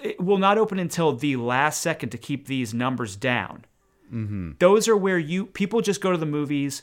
it 0.00 0.20
will 0.20 0.38
not 0.38 0.58
open 0.58 0.78
until 0.78 1.12
the 1.12 1.36
last 1.36 1.80
second 1.80 2.10
to 2.10 2.18
keep 2.18 2.46
these 2.46 2.72
numbers 2.74 3.16
down 3.16 3.64
those 4.60 4.86
are 4.86 4.96
where 4.96 5.18
you 5.18 5.46
people 5.46 5.80
just 5.80 6.00
go 6.00 6.12
to 6.12 6.16
the 6.18 6.24
movies 6.24 6.82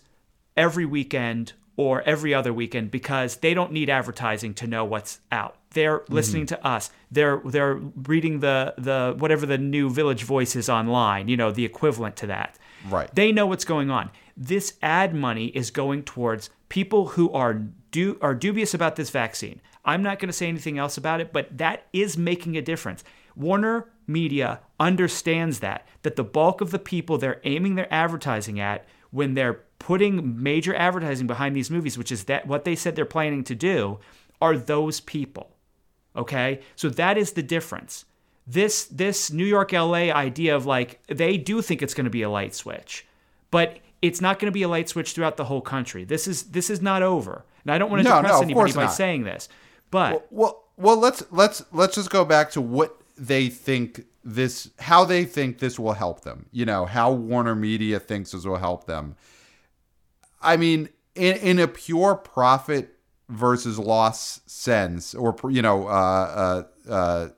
every 0.58 0.86
weekend 0.86 1.54
or 1.76 2.02
every 2.04 2.34
other 2.34 2.54
weekend 2.54 2.92
because 2.92 3.38
they 3.38 3.54
don't 3.54 3.72
need 3.72 3.90
advertising 3.90 4.54
to 4.54 4.68
know 4.68 4.86
what's 4.86 5.20
out. 5.32 5.58
They're 5.72 6.00
mm-hmm. 6.00 6.14
listening 6.14 6.46
to 6.48 6.66
us. 6.66 6.92
They're 7.12 7.42
they're 7.46 7.76
reading 7.76 8.40
the 8.40 8.76
the 8.78 9.16
whatever 9.18 9.46
the 9.46 9.58
new 9.58 9.90
Village 9.90 10.24
Voice 10.24 10.56
is 10.56 10.70
online, 10.70 11.28
you 11.28 11.38
know, 11.38 11.52
the 11.52 11.66
equivalent 11.66 12.16
to 12.18 12.28
that. 12.28 12.58
Right. 12.90 13.14
They 13.14 13.32
know 13.32 13.48
what's 13.48 13.66
going 13.66 13.90
on. 13.90 14.12
This 14.38 14.74
ad 14.82 15.14
money 15.14 15.48
is 15.48 15.72
going 15.72 16.04
towards 16.04 16.50
people 16.70 17.10
who 17.10 17.32
are 17.32 17.54
du- 17.92 18.18
are 18.22 18.36
dubious 18.36 18.74
about 18.74 18.96
this 18.96 19.10
vaccine. 19.10 19.62
I'm 19.86 20.04
not 20.04 20.20
going 20.20 20.30
to 20.30 20.34
say 20.34 20.48
anything 20.48 20.78
else 20.78 20.98
about 20.98 21.22
it, 21.22 21.34
but 21.34 21.58
that 21.58 21.88
is 21.92 22.18
making 22.18 22.56
a 22.56 22.62
difference. 22.62 23.04
Warner 23.36 23.90
Media 24.06 24.60
understands 24.80 25.60
that 25.60 25.88
that 26.04 26.18
the 26.18 26.24
bulk 26.24 26.62
of 26.62 26.72
the 26.72 26.80
people 26.80 27.18
they're 27.18 27.42
aiming 27.46 27.76
their 27.76 27.92
advertising 27.92 28.60
at 28.60 28.86
when 29.12 29.34
they're 29.34 29.62
putting 29.84 30.42
major 30.42 30.74
advertising 30.76 31.28
behind 31.28 31.54
these 31.56 31.70
movies, 31.70 31.98
which 31.98 32.10
is 32.10 32.24
that 32.24 32.48
what 32.48 32.64
they 32.64 32.74
said 32.74 32.96
they're 32.96 33.04
planning 33.04 33.44
to 33.44 33.54
do, 33.54 34.00
are 34.42 34.58
those 34.58 35.02
people. 35.02 35.52
Okay? 36.16 36.62
So 36.78 36.88
that 36.90 37.18
is 37.18 37.34
the 37.34 37.44
difference. 37.44 38.06
This 38.48 38.86
this 38.86 39.30
New 39.32 39.46
York 39.46 39.74
LA 39.74 40.10
idea 40.28 40.56
of 40.56 40.66
like 40.66 41.02
they 41.08 41.38
do 41.38 41.62
think 41.62 41.82
it's 41.82 41.94
going 41.94 42.06
to 42.06 42.10
be 42.10 42.22
a 42.22 42.30
light 42.30 42.56
switch, 42.56 43.06
but 43.52 43.80
it's 44.02 44.22
not 44.22 44.40
going 44.40 44.48
to 44.52 44.54
be 44.54 44.64
a 44.64 44.68
light 44.70 44.88
switch 44.88 45.12
throughout 45.12 45.36
the 45.36 45.46
whole 45.46 45.62
country. 45.62 46.06
This 46.06 46.28
is 46.28 46.44
this 46.44 46.70
is 46.70 46.82
not 46.82 47.04
over. 47.04 47.44
And 47.64 47.72
I 47.74 47.78
don't 47.78 47.90
want 47.90 48.04
to 48.04 48.10
No, 48.10 48.16
depress 48.18 48.34
no, 48.34 48.42
anybody 48.42 48.74
by 48.74 48.84
not. 48.84 48.94
saying 48.94 49.24
this. 49.24 49.50
But 49.92 50.28
Well, 50.32 50.64
well, 50.78 50.98
let's 50.98 51.24
let's 51.32 51.64
let's 51.74 51.96
just 51.96 52.10
go 52.10 52.24
back 52.26 52.52
to 52.52 52.62
what 52.62 52.98
they 53.18 53.48
think 53.50 54.06
this, 54.24 54.70
how 54.80 55.06
they 55.06 55.26
think 55.26 55.60
this 55.60 55.78
will 55.78 55.94
help 55.94 56.22
them. 56.22 56.46
You 56.52 56.66
know, 56.66 56.86
how 56.86 57.12
Warner 57.12 57.56
Media 57.56 58.00
thinks 58.00 58.32
this 58.32 58.46
will 58.46 58.58
help 58.58 58.86
them. 58.88 59.16
I 60.44 60.58
mean, 60.58 60.90
in 61.16 61.38
in 61.38 61.60
a 61.60 61.68
pure 61.68 62.16
profit 62.16 62.98
versus 63.30 63.80
loss 63.80 64.42
sense, 64.46 65.16
or 65.16 65.36
you 65.50 65.62
know, 65.62 65.88
uh, 65.88 66.64
uh, 66.88 66.92
uh, 66.92 67.30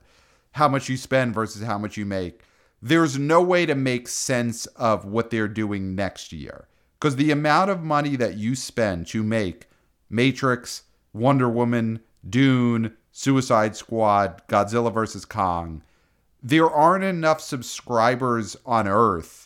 how 0.52 0.68
much 0.68 0.88
you 0.88 0.96
spend 0.96 1.34
versus 1.34 1.62
how 1.62 1.78
much 1.78 1.96
you 1.96 2.06
make. 2.06 2.42
There's 2.82 3.18
no 3.18 3.40
way 3.40 3.66
to 3.66 3.74
make 3.74 4.06
sense 4.06 4.66
of 4.66 5.04
what 5.06 5.30
they're 5.30 5.48
doing 5.48 5.94
next 5.94 6.32
year 6.32 6.68
because 6.98 7.16
the 7.16 7.30
amount 7.30 7.70
of 7.70 7.82
money 7.82 8.16
that 8.16 8.36
you 8.36 8.54
spend 8.54 9.06
to 9.08 9.22
make 9.22 9.68
Matrix, 10.08 10.82
Wonder 11.12 11.48
Woman, 11.48 12.00
Dune, 12.28 12.96
Suicide 13.12 13.76
Squad, 13.76 14.42
Godzilla 14.48 14.92
vs. 14.92 15.24
Kong, 15.24 15.82
there 16.42 16.70
aren't 16.70 17.04
enough 17.04 17.40
subscribers 17.40 18.56
on 18.66 18.86
Earth 18.86 19.45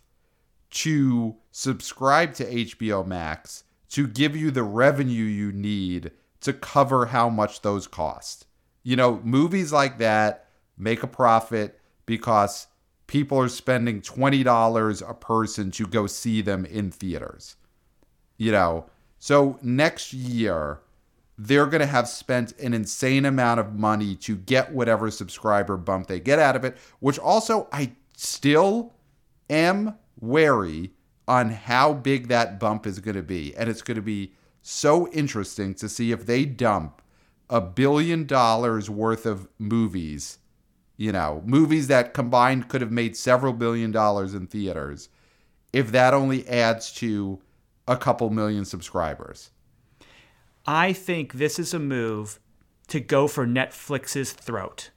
to 0.70 1.36
subscribe 1.50 2.34
to 2.34 2.44
HBO 2.44 3.06
Max 3.06 3.64
to 3.90 4.06
give 4.06 4.36
you 4.36 4.50
the 4.50 4.62
revenue 4.62 5.24
you 5.24 5.52
need 5.52 6.12
to 6.40 6.52
cover 6.52 7.06
how 7.06 7.28
much 7.28 7.62
those 7.62 7.86
cost. 7.86 8.46
You 8.82 8.96
know, 8.96 9.20
movies 9.22 9.72
like 9.72 9.98
that 9.98 10.46
make 10.78 11.02
a 11.02 11.08
profit 11.08 11.78
because 12.06 12.66
people 13.06 13.38
are 13.38 13.48
spending 13.48 14.00
$20 14.00 15.10
a 15.10 15.14
person 15.14 15.70
to 15.72 15.86
go 15.86 16.06
see 16.06 16.40
them 16.40 16.64
in 16.64 16.90
theaters. 16.90 17.56
You 18.36 18.52
know, 18.52 18.86
so 19.18 19.58
next 19.60 20.12
year 20.12 20.80
they're 21.36 21.66
going 21.66 21.80
to 21.80 21.86
have 21.86 22.08
spent 22.08 22.52
an 22.58 22.74
insane 22.74 23.24
amount 23.24 23.60
of 23.60 23.74
money 23.74 24.14
to 24.14 24.36
get 24.36 24.72
whatever 24.72 25.10
subscriber 25.10 25.76
bump 25.76 26.06
they 26.06 26.20
get 26.20 26.38
out 26.38 26.54
of 26.54 26.64
it, 26.64 26.76
which 27.00 27.18
also 27.18 27.68
I 27.72 27.92
still 28.16 28.94
am 29.48 29.96
wary 30.20 30.92
on 31.26 31.50
how 31.50 31.92
big 31.92 32.28
that 32.28 32.58
bump 32.58 32.86
is 32.86 33.00
going 33.00 33.16
to 33.16 33.22
be. 33.22 33.54
And 33.56 33.68
it's 33.68 33.82
going 33.82 33.96
to 33.96 34.02
be 34.02 34.32
so 34.62 35.08
interesting 35.08 35.74
to 35.74 35.88
see 35.88 36.12
if 36.12 36.26
they 36.26 36.44
dump 36.44 37.00
a 37.48 37.60
billion 37.60 38.26
dollars 38.26 38.88
worth 38.88 39.26
of 39.26 39.48
movies, 39.58 40.38
you 40.96 41.12
know, 41.12 41.42
movies 41.44 41.88
that 41.88 42.14
combined 42.14 42.68
could 42.68 42.80
have 42.80 42.92
made 42.92 43.16
several 43.16 43.52
billion 43.52 43.90
dollars 43.90 44.34
in 44.34 44.46
theaters, 44.46 45.08
if 45.72 45.92
that 45.92 46.14
only 46.14 46.46
adds 46.48 46.92
to 46.94 47.40
a 47.88 47.96
couple 47.96 48.30
million 48.30 48.64
subscribers. 48.64 49.50
I 50.66 50.92
think 50.92 51.34
this 51.34 51.58
is 51.58 51.74
a 51.74 51.78
move 51.78 52.38
to 52.88 53.00
go 53.00 53.26
for 53.26 53.46
Netflix's 53.46 54.32
throat. 54.32 54.90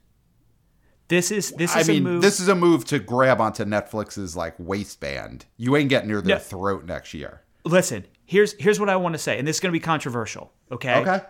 This 1.14 1.30
is 1.30 1.52
this 1.52 1.76
I 1.76 1.80
is 1.80 1.88
mean, 1.88 1.98
a 1.98 2.00
move. 2.00 2.22
this 2.22 2.40
is 2.40 2.48
a 2.48 2.56
move 2.56 2.84
to 2.86 2.98
grab 2.98 3.40
onto 3.40 3.64
Netflix's 3.64 4.34
like 4.34 4.56
waistband. 4.58 5.46
You 5.56 5.76
ain't 5.76 5.88
getting 5.88 6.08
near 6.08 6.20
their 6.20 6.36
No. 6.36 6.42
throat 6.42 6.86
next 6.86 7.14
year. 7.14 7.42
Listen, 7.64 8.04
here's 8.24 8.54
here's 8.54 8.80
what 8.80 8.88
I 8.88 8.96
want 8.96 9.12
to 9.12 9.18
say, 9.18 9.38
and 9.38 9.46
this 9.46 9.56
is 9.56 9.60
going 9.60 9.70
to 9.70 9.78
be 9.78 9.80
controversial. 9.80 10.52
Okay. 10.72 10.96
Okay. 10.96 11.20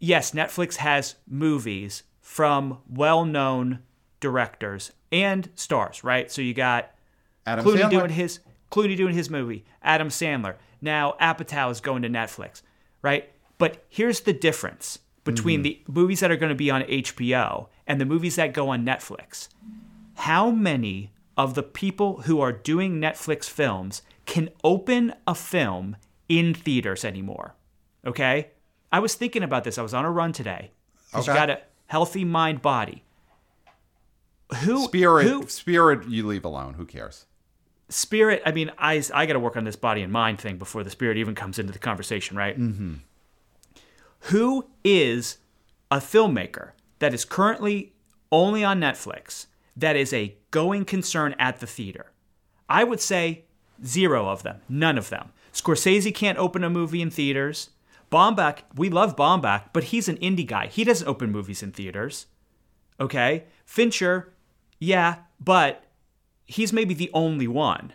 Yes, 0.00 0.32
Netflix 0.32 0.76
has 0.76 1.14
movies 1.28 2.02
from 2.20 2.78
well-known 2.88 3.78
directors 4.18 4.90
and 5.12 5.48
stars, 5.54 6.02
right? 6.02 6.30
So 6.30 6.42
you 6.42 6.52
got 6.52 6.90
Adam 7.46 7.64
Clooney 7.64 7.82
Sandler. 7.82 7.90
doing 7.90 8.10
his 8.10 8.40
Clooney 8.72 8.96
doing 8.96 9.14
his 9.14 9.30
movie, 9.30 9.64
Adam 9.82 10.08
Sandler. 10.08 10.56
Now 10.80 11.14
Apatow 11.20 11.70
is 11.70 11.80
going 11.80 12.02
to 12.02 12.08
Netflix, 12.08 12.62
right? 13.02 13.30
But 13.56 13.84
here's 13.88 14.20
the 14.20 14.32
difference 14.32 14.98
between 15.22 15.62
mm-hmm. 15.62 15.84
the 15.86 16.00
movies 16.00 16.20
that 16.20 16.30
are 16.30 16.36
going 16.36 16.50
to 16.50 16.56
be 16.56 16.70
on 16.70 16.82
HBO 16.82 17.68
and 17.88 18.00
the 18.00 18.04
movies 18.04 18.36
that 18.36 18.52
go 18.52 18.68
on 18.68 18.84
Netflix. 18.84 19.48
How 20.14 20.50
many 20.50 21.10
of 21.36 21.54
the 21.54 21.62
people 21.64 22.22
who 22.22 22.40
are 22.40 22.52
doing 22.52 23.00
Netflix 23.00 23.46
films 23.46 24.02
can 24.26 24.50
open 24.62 25.14
a 25.26 25.34
film 25.34 25.96
in 26.28 26.54
theaters 26.54 27.04
anymore? 27.04 27.54
Okay? 28.06 28.50
I 28.92 29.00
was 29.00 29.14
thinking 29.14 29.42
about 29.42 29.64
this. 29.64 29.78
I 29.78 29.82
was 29.82 29.94
on 29.94 30.04
a 30.04 30.10
run 30.10 30.32
today. 30.32 30.70
'cause 31.10 31.26
You 31.26 31.32
Okay. 31.32 31.40
got 31.40 31.50
a 31.50 31.60
healthy 31.86 32.24
mind 32.24 32.62
body. 32.62 33.02
Who 34.62 34.84
Spirit, 34.84 35.26
who 35.26 35.46
spirit, 35.48 36.08
you 36.08 36.26
leave 36.26 36.44
alone. 36.44 36.74
Who 36.74 36.84
cares? 36.86 37.24
spirit 37.90 38.42
i 38.44 38.52
mean 38.52 38.70
i 38.76 39.02
i 39.14 39.24
got 39.24 39.32
to 39.32 39.38
work 39.40 39.56
on 39.56 39.64
this 39.64 39.74
body 39.74 40.02
and 40.02 40.12
mind 40.12 40.38
thing 40.38 40.58
before 40.58 40.84
the 40.84 40.90
spirit 40.90 41.16
even 41.16 41.34
comes 41.34 41.58
into 41.58 41.72
the 41.72 41.78
conversation 41.78 42.36
right 42.36 42.60
mm-hmm. 42.60 42.96
who 44.24 44.66
is 44.84 45.38
a 45.90 45.96
filmmaker 45.96 46.72
that 46.98 47.14
is 47.14 47.24
currently 47.24 47.92
only 48.30 48.64
on 48.64 48.80
netflix 48.80 49.46
that 49.76 49.96
is 49.96 50.12
a 50.12 50.36
going 50.50 50.84
concern 50.84 51.34
at 51.38 51.60
the 51.60 51.66
theater 51.66 52.12
i 52.68 52.84
would 52.84 53.00
say 53.00 53.44
zero 53.84 54.28
of 54.28 54.42
them 54.42 54.60
none 54.68 54.98
of 54.98 55.08
them 55.08 55.30
scorsese 55.52 56.14
can't 56.14 56.38
open 56.38 56.64
a 56.64 56.70
movie 56.70 57.02
in 57.02 57.10
theaters 57.10 57.70
Baumbach, 58.10 58.60
we 58.74 58.88
love 58.88 59.16
Baumbach, 59.16 59.64
but 59.72 59.84
he's 59.84 60.08
an 60.08 60.16
indie 60.16 60.46
guy. 60.46 60.66
He 60.66 60.84
doesn't 60.84 61.06
open 61.06 61.30
movies 61.30 61.62
in 61.62 61.72
theaters. 61.72 62.26
Okay? 62.98 63.44
Fincher, 63.64 64.32
yeah, 64.78 65.16
but 65.38 65.84
he's 66.46 66.72
maybe 66.72 66.94
the 66.94 67.10
only 67.12 67.46
one. 67.46 67.92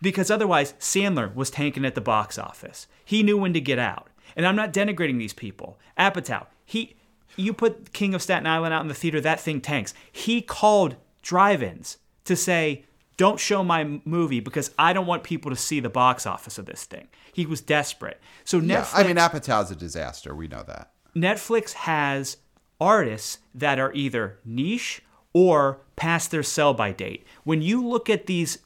Because 0.00 0.30
otherwise, 0.30 0.74
Sandler 0.78 1.34
was 1.34 1.50
tanking 1.50 1.84
at 1.84 1.96
the 1.96 2.00
box 2.00 2.38
office. 2.38 2.86
He 3.04 3.24
knew 3.24 3.36
when 3.36 3.52
to 3.52 3.60
get 3.60 3.80
out. 3.80 4.08
And 4.36 4.46
I'm 4.46 4.54
not 4.54 4.72
denigrating 4.72 5.18
these 5.18 5.32
people. 5.32 5.78
Apatow, 5.98 6.46
he, 6.64 6.94
you 7.38 7.52
put 7.52 7.92
King 7.92 8.14
of 8.14 8.22
Staten 8.22 8.46
Island 8.46 8.74
out 8.74 8.82
in 8.82 8.88
the 8.88 8.94
theater, 8.94 9.20
that 9.20 9.40
thing 9.40 9.60
tanks. 9.60 9.94
He 10.10 10.42
called 10.42 10.96
drive-ins 11.22 11.98
to 12.24 12.36
say, 12.36 12.84
"Don't 13.16 13.40
show 13.40 13.64
my 13.64 14.00
movie 14.04 14.40
because 14.40 14.70
I 14.78 14.92
don't 14.92 15.06
want 15.06 15.22
people 15.22 15.50
to 15.50 15.56
see 15.56 15.80
the 15.80 15.88
box 15.88 16.26
office 16.26 16.58
of 16.58 16.66
this 16.66 16.84
thing." 16.84 17.08
He 17.32 17.46
was 17.46 17.60
desperate. 17.60 18.20
So 18.44 18.58
Yeah, 18.58 18.82
Netflix, 18.82 18.90
I 18.94 19.02
mean, 19.04 19.16
Apatow's 19.16 19.70
a 19.70 19.76
disaster. 19.76 20.34
We 20.34 20.48
know 20.48 20.62
that. 20.64 20.92
Netflix 21.16 21.72
has 21.72 22.36
artists 22.80 23.38
that 23.54 23.78
are 23.78 23.92
either 23.92 24.38
niche 24.44 25.02
or 25.32 25.80
past 25.96 26.30
their 26.30 26.42
sell 26.42 26.74
by 26.74 26.92
date. 26.92 27.26
When 27.44 27.62
you 27.62 27.86
look 27.86 28.10
at 28.10 28.26
these 28.26 28.58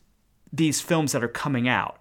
these 0.52 0.80
films 0.80 1.12
that 1.12 1.24
are 1.24 1.28
coming 1.28 1.68
out, 1.68 1.98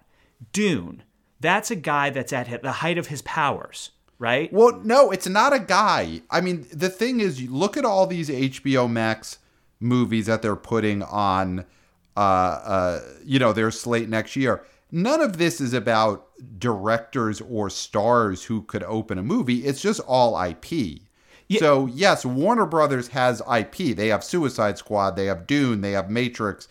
Dune. 0.52 1.02
That's 1.40 1.70
a 1.70 1.76
guy 1.76 2.10
that's 2.10 2.32
at 2.32 2.62
the 2.62 2.72
height 2.72 2.98
of 2.98 3.08
his 3.08 3.22
powers, 3.22 3.90
right? 4.22 4.52
Well, 4.52 4.80
no, 4.84 5.10
it's 5.10 5.28
not 5.28 5.52
a 5.52 5.58
guy. 5.58 6.22
I 6.30 6.40
mean, 6.40 6.64
the 6.72 6.88
thing 6.88 7.18
is, 7.18 7.42
you 7.42 7.50
look 7.50 7.76
at 7.76 7.84
all 7.84 8.06
these 8.06 8.28
HBO 8.28 8.88
Max 8.88 9.38
movies 9.80 10.26
that 10.26 10.42
they're 10.42 10.54
putting 10.54 11.02
on, 11.02 11.64
uh, 12.16 12.20
uh, 12.20 13.00
you 13.24 13.40
know, 13.40 13.52
their 13.52 13.72
slate 13.72 14.08
next 14.08 14.36
year. 14.36 14.64
None 14.92 15.20
of 15.20 15.38
this 15.38 15.60
is 15.60 15.74
about 15.74 16.28
directors 16.60 17.40
or 17.40 17.68
stars 17.68 18.44
who 18.44 18.62
could 18.62 18.84
open 18.84 19.18
a 19.18 19.24
movie. 19.24 19.64
It's 19.64 19.82
just 19.82 20.00
all 20.06 20.40
IP. 20.40 21.00
Yeah. 21.48 21.58
So 21.58 21.86
yes, 21.86 22.24
Warner 22.24 22.66
Brothers 22.66 23.08
has 23.08 23.42
IP. 23.52 23.96
They 23.96 24.08
have 24.08 24.22
Suicide 24.22 24.78
Squad, 24.78 25.16
they 25.16 25.26
have 25.26 25.48
Dune, 25.48 25.80
they 25.80 25.92
have 25.92 26.10
Matrix. 26.10 26.68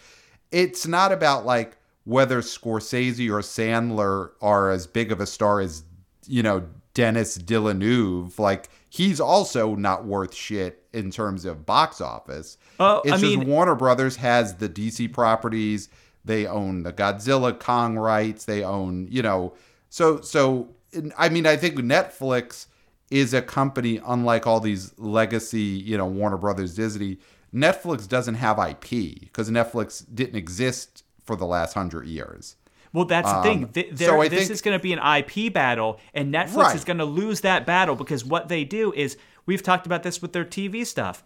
It's 0.51 0.87
not 0.87 1.11
about 1.11 1.45
like 1.45 1.75
whether 2.05 2.41
Scorsese 2.41 3.29
or 3.29 3.41
Sandler 3.41 4.31
are 4.41 4.71
as 4.71 4.87
big 4.87 5.11
of 5.11 5.19
a 5.19 5.25
star 5.25 5.59
as 5.59 5.83
you 6.27 6.43
know 6.43 6.63
Denis 6.93 7.37
Villeneuve. 7.37 8.37
Like 8.39 8.69
he's 8.89 9.19
also 9.19 9.75
not 9.75 10.05
worth 10.05 10.33
shit 10.33 10.83
in 10.93 11.11
terms 11.11 11.45
of 11.45 11.65
box 11.65 12.01
office. 12.01 12.57
Oh, 12.79 13.01
it's 13.05 13.13
I 13.13 13.17
just 13.17 13.37
mean- 13.37 13.47
Warner 13.47 13.75
Brothers 13.75 14.17
has 14.17 14.55
the 14.55 14.69
DC 14.69 15.11
properties. 15.13 15.89
They 16.23 16.45
own 16.45 16.83
the 16.83 16.93
Godzilla 16.93 17.57
Kong 17.59 17.97
rights. 17.97 18.45
They 18.45 18.63
own, 18.63 19.07
you 19.09 19.21
know, 19.21 19.53
so 19.89 20.21
so. 20.21 20.69
I 21.17 21.29
mean, 21.29 21.45
I 21.47 21.55
think 21.55 21.75
Netflix 21.77 22.67
is 23.09 23.33
a 23.33 23.41
company 23.41 24.01
unlike 24.05 24.45
all 24.45 24.59
these 24.59 24.93
legacy, 24.97 25.59
you 25.61 25.97
know, 25.97 26.05
Warner 26.05 26.37
Brothers, 26.37 26.75
Disney. 26.75 27.17
Netflix 27.53 28.07
doesn't 28.07 28.35
have 28.35 28.59
IP 28.59 29.19
because 29.21 29.49
Netflix 29.49 30.03
didn't 30.13 30.35
exist 30.35 31.03
for 31.23 31.35
the 31.35 31.45
last 31.45 31.73
hundred 31.73 32.07
years. 32.07 32.55
Well, 32.93 33.05
that's 33.05 33.31
the 33.31 33.41
thing. 33.41 33.63
Um, 33.65 33.69
Th- 33.71 33.97
so 33.97 34.21
this 34.23 34.29
think- 34.39 34.51
is 34.51 34.61
going 34.61 34.77
to 34.77 34.81
be 34.81 34.91
an 34.93 34.99
IP 34.99 35.53
battle, 35.53 35.99
and 36.13 36.33
Netflix 36.33 36.55
Right. 36.55 36.75
is 36.75 36.83
going 36.83 36.97
to 36.97 37.05
lose 37.05 37.41
that 37.41 37.65
battle 37.65 37.95
because 37.95 38.25
what 38.25 38.49
they 38.49 38.63
do 38.65 38.91
is 38.93 39.17
we've 39.45 39.63
talked 39.63 39.85
about 39.85 40.03
this 40.03 40.21
with 40.21 40.33
their 40.33 40.43
TV 40.45 40.85
stuff. 40.85 41.23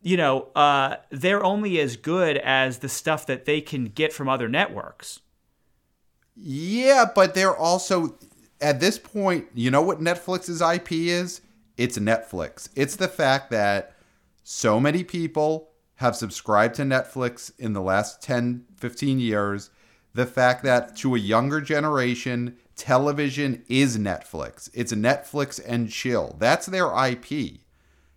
You 0.00 0.16
know, 0.16 0.42
uh, 0.54 0.96
they're 1.10 1.42
only 1.42 1.80
as 1.80 1.96
good 1.96 2.36
as 2.38 2.78
the 2.78 2.88
stuff 2.88 3.26
that 3.26 3.44
they 3.44 3.60
can 3.60 3.86
get 3.86 4.12
from 4.12 4.28
other 4.28 4.48
networks. 4.48 5.18
Yeah, 6.36 7.06
but 7.14 7.34
they're 7.34 7.56
also 7.56 8.16
at 8.60 8.80
this 8.80 8.98
point, 8.98 9.46
you 9.54 9.70
know 9.70 9.82
what 9.82 10.00
Netflix's 10.00 10.60
IP 10.62 10.92
is? 10.92 11.40
It's 11.76 11.98
Netflix. 11.98 12.68
It's 12.74 12.96
the 12.96 13.08
fact 13.08 13.50
that 13.50 13.94
so 14.42 14.80
many 14.80 15.04
people 15.04 15.70
have 15.96 16.16
subscribed 16.16 16.74
to 16.76 16.82
Netflix 16.82 17.50
in 17.58 17.72
the 17.72 17.80
last 17.82 18.22
10, 18.22 18.64
15 18.76 19.18
years. 19.20 19.70
The 20.18 20.26
fact 20.26 20.64
that 20.64 20.96
to 20.96 21.14
a 21.14 21.18
younger 21.20 21.60
generation, 21.60 22.56
television 22.74 23.62
is 23.68 23.96
Netflix. 23.96 24.68
It's 24.74 24.92
Netflix 24.92 25.60
and 25.64 25.88
chill. 25.88 26.34
That's 26.40 26.66
their 26.66 26.90
IP. 27.06 27.60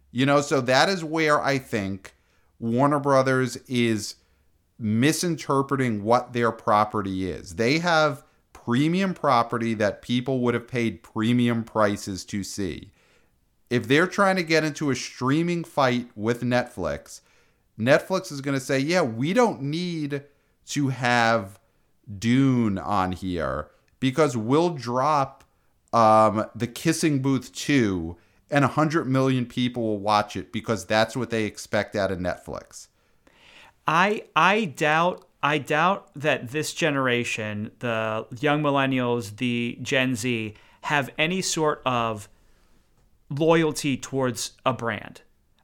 You 0.10 0.26
know, 0.26 0.42
so 0.42 0.62
that 0.62 0.90
is 0.90 1.04
where 1.04 1.40
I 1.40 1.60
think 1.60 2.16
Warner 2.58 3.00
Brothers 3.00 3.58
is 3.68 4.16
misinterpreting 4.80 6.04
what 6.04 6.34
their 6.34 6.52
property 6.52 7.30
is. 7.30 7.58
They 7.58 7.78
have 7.78 8.24
premium 8.52 9.14
property 9.14 9.76
that 9.76 10.02
people 10.02 10.40
would 10.40 10.56
have 10.56 10.68
paid 10.68 11.04
premium 11.04 11.64
prices 11.64 12.26
to 12.26 12.44
see. 12.44 12.90
If 13.70 13.88
they're 13.88 14.08
trying 14.08 14.38
to 14.38 14.44
get 14.44 14.64
into 14.64 14.90
a 14.90 14.96
streaming 14.96 15.64
fight 15.64 16.10
with 16.16 16.42
Netflix, 16.42 17.22
Netflix 17.78 18.32
is 18.32 18.42
going 18.42 18.58
to 18.58 18.66
say, 18.66 18.80
yeah, 18.80 19.04
we 19.04 19.34
don't 19.34 19.62
need 19.62 20.24
to 20.66 20.88
have 20.88 21.60
Dune 22.18 22.78
on 22.78 23.12
here 23.12 23.70
because 24.00 24.36
we'll 24.36 24.72
drop 24.72 25.44
um, 25.94 26.46
the 26.56 26.68
Kissing 26.68 27.22
Booth 27.22 27.54
2 27.54 28.18
and 28.50 28.64
100 28.64 29.06
million 29.06 29.46
people 29.46 29.84
will 29.84 30.00
watch 30.00 30.36
it 30.36 30.52
because 30.52 30.86
that's 30.86 31.16
what 31.16 31.30
they 31.30 31.46
expect 31.46 31.96
out 31.96 32.12
of 32.12 32.20
Netflix. 32.20 32.88
I 33.88 34.26
I 34.36 34.66
doubt 34.66 35.26
I 35.42 35.58
doubt 35.58 36.10
that 36.16 36.50
this 36.50 36.74
generation, 36.74 37.72
the 37.80 38.28
young 38.40 38.62
millennials, 38.62 39.38
the 39.38 39.80
Gen 39.82 40.16
Z, 40.16 40.54
have 40.82 41.10
any 41.18 41.42
sort 41.42 41.82
of 41.86 42.30
loyalty 43.30 43.98
towards 43.98 44.52
a 44.66 44.74
brand. 44.74 45.22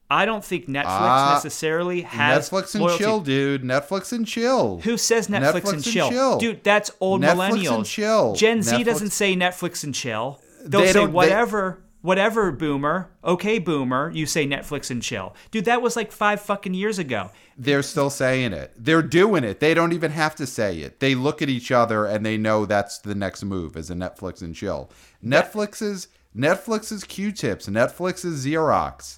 I 0.09 0.25
don't 0.25 0.43
think 0.43 0.67
Netflix 0.67 0.83
Ah, 0.87 1.31
necessarily 1.33 2.01
has 2.03 2.49
Netflix 2.49 2.75
and 2.75 2.83
loyalty. 2.83 3.03
chill, 3.03 3.19
dude. 3.19 3.63
Netflix 3.63 4.13
and 4.13 4.25
chill. 4.25 4.79
Who 4.83 4.97
says 4.97 5.27
Netflix, 5.27 5.41
Netflix 5.51 5.63
and, 5.65 5.73
and 5.73 5.83
chill? 5.83 6.09
chill. 6.09 6.37
Dude, 6.39 6.63
that's 6.63 6.91
old 7.01 7.21
Netflix 7.21 7.49
millennials. 7.51 7.75
and 7.75 7.85
chill. 7.85 8.33
Gen 8.35 8.61
Z 8.63 8.83
doesn't 8.83 9.09
say 9.09 9.35
Netflix 9.35 9.83
and 9.83 9.93
chill. 9.93 10.39
They'll 10.63 10.81
They 10.81 10.87
say 10.87 10.93
don't- 10.93 11.07
they- 11.07 11.13
whatever, 11.13 11.79
whatever, 12.01 12.51
boomer. 12.53 13.09
Okay, 13.23 13.59
boomer. 13.59 14.09
You 14.11 14.25
say 14.25 14.47
Netflix 14.47 14.89
and 14.89 15.03
chill. 15.03 15.35
Dude, 15.51 15.65
that 15.65 15.81
was 15.81 15.97
like 15.97 16.13
five 16.13 16.39
fucking 16.41 16.73
years 16.73 16.99
ago. 16.99 17.31
They're 17.57 17.83
still 17.83 18.09
saying 18.09 18.53
it. 18.53 18.71
They're 18.77 19.01
doing 19.01 19.43
it. 19.43 19.59
They 19.59 19.73
don't 19.73 19.91
even 19.91 20.11
have 20.11 20.35
to 20.35 20.45
say 20.47 20.77
it. 20.77 21.01
They 21.01 21.15
look 21.15 21.41
at 21.41 21.49
each 21.49 21.69
other 21.71 22.05
and 22.05 22.25
they 22.25 22.37
know 22.37 22.65
that's 22.65 22.99
the 22.99 23.15
next 23.15 23.43
move 23.43 23.75
is 23.75 23.89
a 23.89 23.95
Netflix 23.95 24.41
and 24.41 24.55
chill. 24.55 24.89
Netflix 25.23 25.81
is 25.81 26.07
Netflix 26.35 26.91
is 26.93 27.03
Q-tips. 27.03 27.67
Netflix 27.67 28.23
is 28.23 28.45
Xerox. 28.45 29.17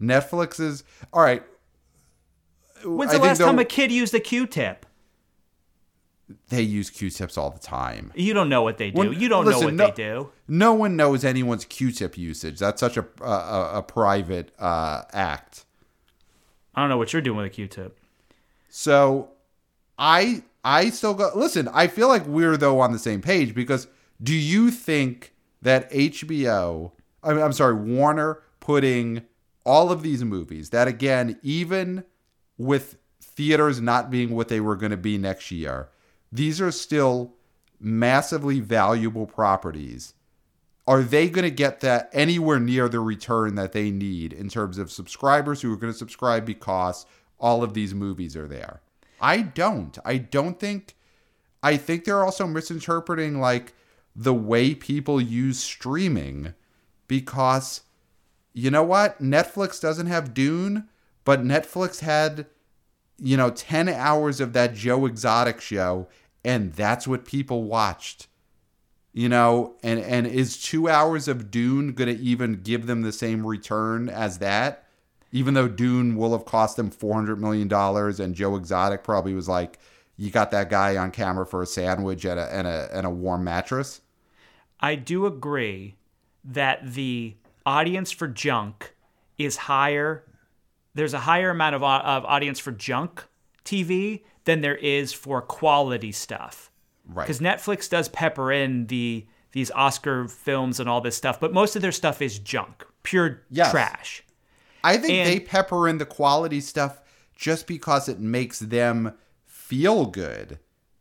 Netflix 0.00 0.60
is 0.60 0.84
all 1.12 1.22
right. 1.22 1.42
When's 2.84 3.10
the 3.12 3.18
think 3.18 3.28
last 3.28 3.38
time 3.38 3.58
a 3.58 3.64
kid 3.64 3.90
used 3.90 4.14
a 4.14 4.20
Q-tip? 4.20 4.86
They 6.50 6.62
use 6.62 6.90
Q-tips 6.90 7.38
all 7.38 7.50
the 7.50 7.58
time. 7.58 8.12
You 8.14 8.34
don't 8.34 8.48
know 8.48 8.62
what 8.62 8.78
they 8.78 8.90
do. 8.90 8.98
When- 8.98 9.20
you 9.20 9.28
don't 9.28 9.48
know 9.48 9.58
what 9.60 9.74
no- 9.74 9.86
they 9.86 9.92
do. 9.92 10.30
No 10.46 10.74
one 10.74 10.94
knows 10.94 11.24
anyone's 11.24 11.64
Q-tip 11.64 12.16
usage. 12.16 12.58
That's 12.58 12.80
such 12.80 12.96
a 12.96 13.06
a, 13.20 13.24
a, 13.24 13.70
a 13.78 13.82
private 13.82 14.52
uh, 14.58 15.02
act. 15.12 15.64
I 16.74 16.82
don't 16.82 16.90
know 16.90 16.98
what 16.98 17.12
you're 17.12 17.22
doing 17.22 17.38
with 17.38 17.46
a 17.46 17.50
Q-tip. 17.50 17.98
So 18.68 19.30
I 19.98 20.42
I 20.62 20.90
still 20.90 21.14
go 21.14 21.30
listen, 21.34 21.68
I 21.72 21.86
feel 21.86 22.08
like 22.08 22.26
we're 22.26 22.56
though 22.56 22.80
on 22.80 22.92
the 22.92 22.98
same 22.98 23.22
page 23.22 23.54
because 23.54 23.88
do 24.22 24.34
you 24.34 24.70
think 24.70 25.34
that 25.62 25.90
HBO 25.90 26.92
I 27.22 27.32
mean, 27.32 27.42
I'm 27.42 27.52
sorry, 27.52 27.74
Warner 27.74 28.42
putting 28.60 29.22
all 29.68 29.92
of 29.92 30.02
these 30.02 30.24
movies 30.24 30.70
that 30.70 30.88
again, 30.88 31.38
even 31.42 32.02
with 32.56 32.96
theaters 33.20 33.82
not 33.82 34.10
being 34.10 34.34
what 34.34 34.48
they 34.48 34.60
were 34.60 34.76
going 34.76 34.90
to 34.90 34.96
be 34.96 35.18
next 35.18 35.50
year, 35.50 35.90
these 36.32 36.58
are 36.58 36.72
still 36.72 37.34
massively 37.78 38.60
valuable 38.60 39.26
properties. 39.26 40.14
Are 40.86 41.02
they 41.02 41.28
going 41.28 41.44
to 41.44 41.50
get 41.50 41.80
that 41.80 42.08
anywhere 42.14 42.58
near 42.58 42.88
the 42.88 43.00
return 43.00 43.56
that 43.56 43.72
they 43.72 43.90
need 43.90 44.32
in 44.32 44.48
terms 44.48 44.78
of 44.78 44.90
subscribers 44.90 45.60
who 45.60 45.70
are 45.70 45.76
going 45.76 45.92
to 45.92 45.98
subscribe 45.98 46.46
because 46.46 47.04
all 47.38 47.62
of 47.62 47.74
these 47.74 47.94
movies 47.94 48.34
are 48.36 48.48
there? 48.48 48.80
I 49.20 49.42
don't. 49.42 49.98
I 50.02 50.16
don't 50.16 50.58
think. 50.58 50.96
I 51.62 51.76
think 51.76 52.04
they're 52.04 52.24
also 52.24 52.46
misinterpreting 52.46 53.38
like 53.38 53.74
the 54.16 54.32
way 54.32 54.74
people 54.74 55.20
use 55.20 55.58
streaming 55.58 56.54
because 57.06 57.82
you 58.52 58.70
know 58.70 58.82
what? 58.82 59.20
Netflix 59.20 59.80
doesn't 59.80 60.06
have 60.06 60.34
Dune, 60.34 60.88
but 61.24 61.42
Netflix 61.42 62.00
had 62.00 62.46
you 63.20 63.36
know 63.36 63.50
10 63.50 63.88
hours 63.88 64.40
of 64.40 64.52
that 64.52 64.74
Joe 64.74 65.06
Exotic 65.06 65.60
show 65.60 66.08
and 66.44 66.72
that's 66.72 67.08
what 67.08 67.24
people 67.24 67.64
watched 67.64 68.28
you 69.18 69.28
know? 69.28 69.74
And 69.82 69.98
and 69.98 70.28
is 70.28 70.62
two 70.62 70.88
hours 70.88 71.26
of 71.26 71.50
dune 71.50 71.92
gonna 71.92 72.12
even 72.12 72.60
give 72.62 72.86
them 72.86 73.02
the 73.02 73.10
same 73.10 73.44
return 73.44 74.08
as 74.08 74.38
that? 74.38 74.84
Even 75.32 75.54
though 75.54 75.66
dune 75.66 76.16
will 76.16 76.30
have 76.30 76.44
cost 76.44 76.76
them 76.76 76.88
400 76.88 77.40
million 77.40 77.66
dollars 77.66 78.20
and 78.20 78.34
joe 78.34 78.54
exotic 78.54 79.02
probably 79.02 79.34
was 79.34 79.48
like 79.48 79.80
you 80.16 80.30
got 80.30 80.52
that 80.52 80.70
guy 80.70 80.96
on 80.96 81.10
camera 81.10 81.44
for 81.44 81.62
a 81.62 81.66
sandwich 81.66 82.24
and 82.24 82.38
a 82.38 82.54
and 82.54 82.68
a, 82.68 82.88
and 82.92 83.06
a 83.06 83.10
warm 83.10 83.42
mattress? 83.42 84.02
I 84.78 84.94
do 84.94 85.26
agree 85.26 85.96
that 86.44 86.92
the 86.92 87.34
audience 87.68 88.10
for 88.10 88.26
junk 88.26 88.94
is 89.36 89.56
higher. 89.56 90.24
There's 90.94 91.14
a 91.14 91.20
higher 91.20 91.50
amount 91.50 91.74
of, 91.74 91.82
of 91.82 92.24
audience 92.24 92.58
for 92.58 92.72
junk 92.72 93.24
TV 93.64 94.22
than 94.44 94.62
there 94.62 94.76
is 94.76 95.12
for 95.12 95.42
quality 95.42 96.10
stuff. 96.12 96.70
right 97.06 97.24
Because 97.26 97.40
Netflix 97.40 97.88
does 97.90 98.08
pepper 98.08 98.50
in 98.50 98.86
the 98.86 99.26
these 99.52 99.70
Oscar 99.70 100.28
films 100.28 100.78
and 100.78 100.88
all 100.90 101.00
this 101.00 101.16
stuff, 101.16 101.40
but 101.40 101.52
most 101.54 101.74
of 101.76 101.80
their 101.82 101.92
stuff 101.92 102.20
is 102.20 102.38
junk, 102.38 102.84
pure 103.02 103.42
Yes. 103.50 103.70
trash. 103.70 104.22
I 104.84 104.96
think 104.98 105.12
And- 105.12 105.28
they 105.28 105.40
pepper 105.40 105.88
in 105.88 105.98
the 105.98 106.04
quality 106.06 106.60
stuff 106.60 107.00
just 107.34 107.66
because 107.66 108.08
it 108.08 108.18
makes 108.20 108.58
them 108.58 109.14
feel 109.46 110.06
good. 110.06 110.58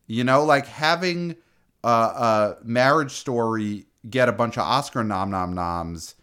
You 0.07 0.23
know, 0.23 0.43
like 0.45 0.65
having 0.67 1.35
a, 1.83 1.89
a 1.89 2.55
marriage 2.63 3.11
story 3.11 3.85
get 4.09 4.29
a 4.29 4.31
bunch 4.31 4.57
of 4.57 4.63
Oscar 4.63 5.03
nom 5.03 5.29
nom 5.29 5.53
noms 5.53 6.15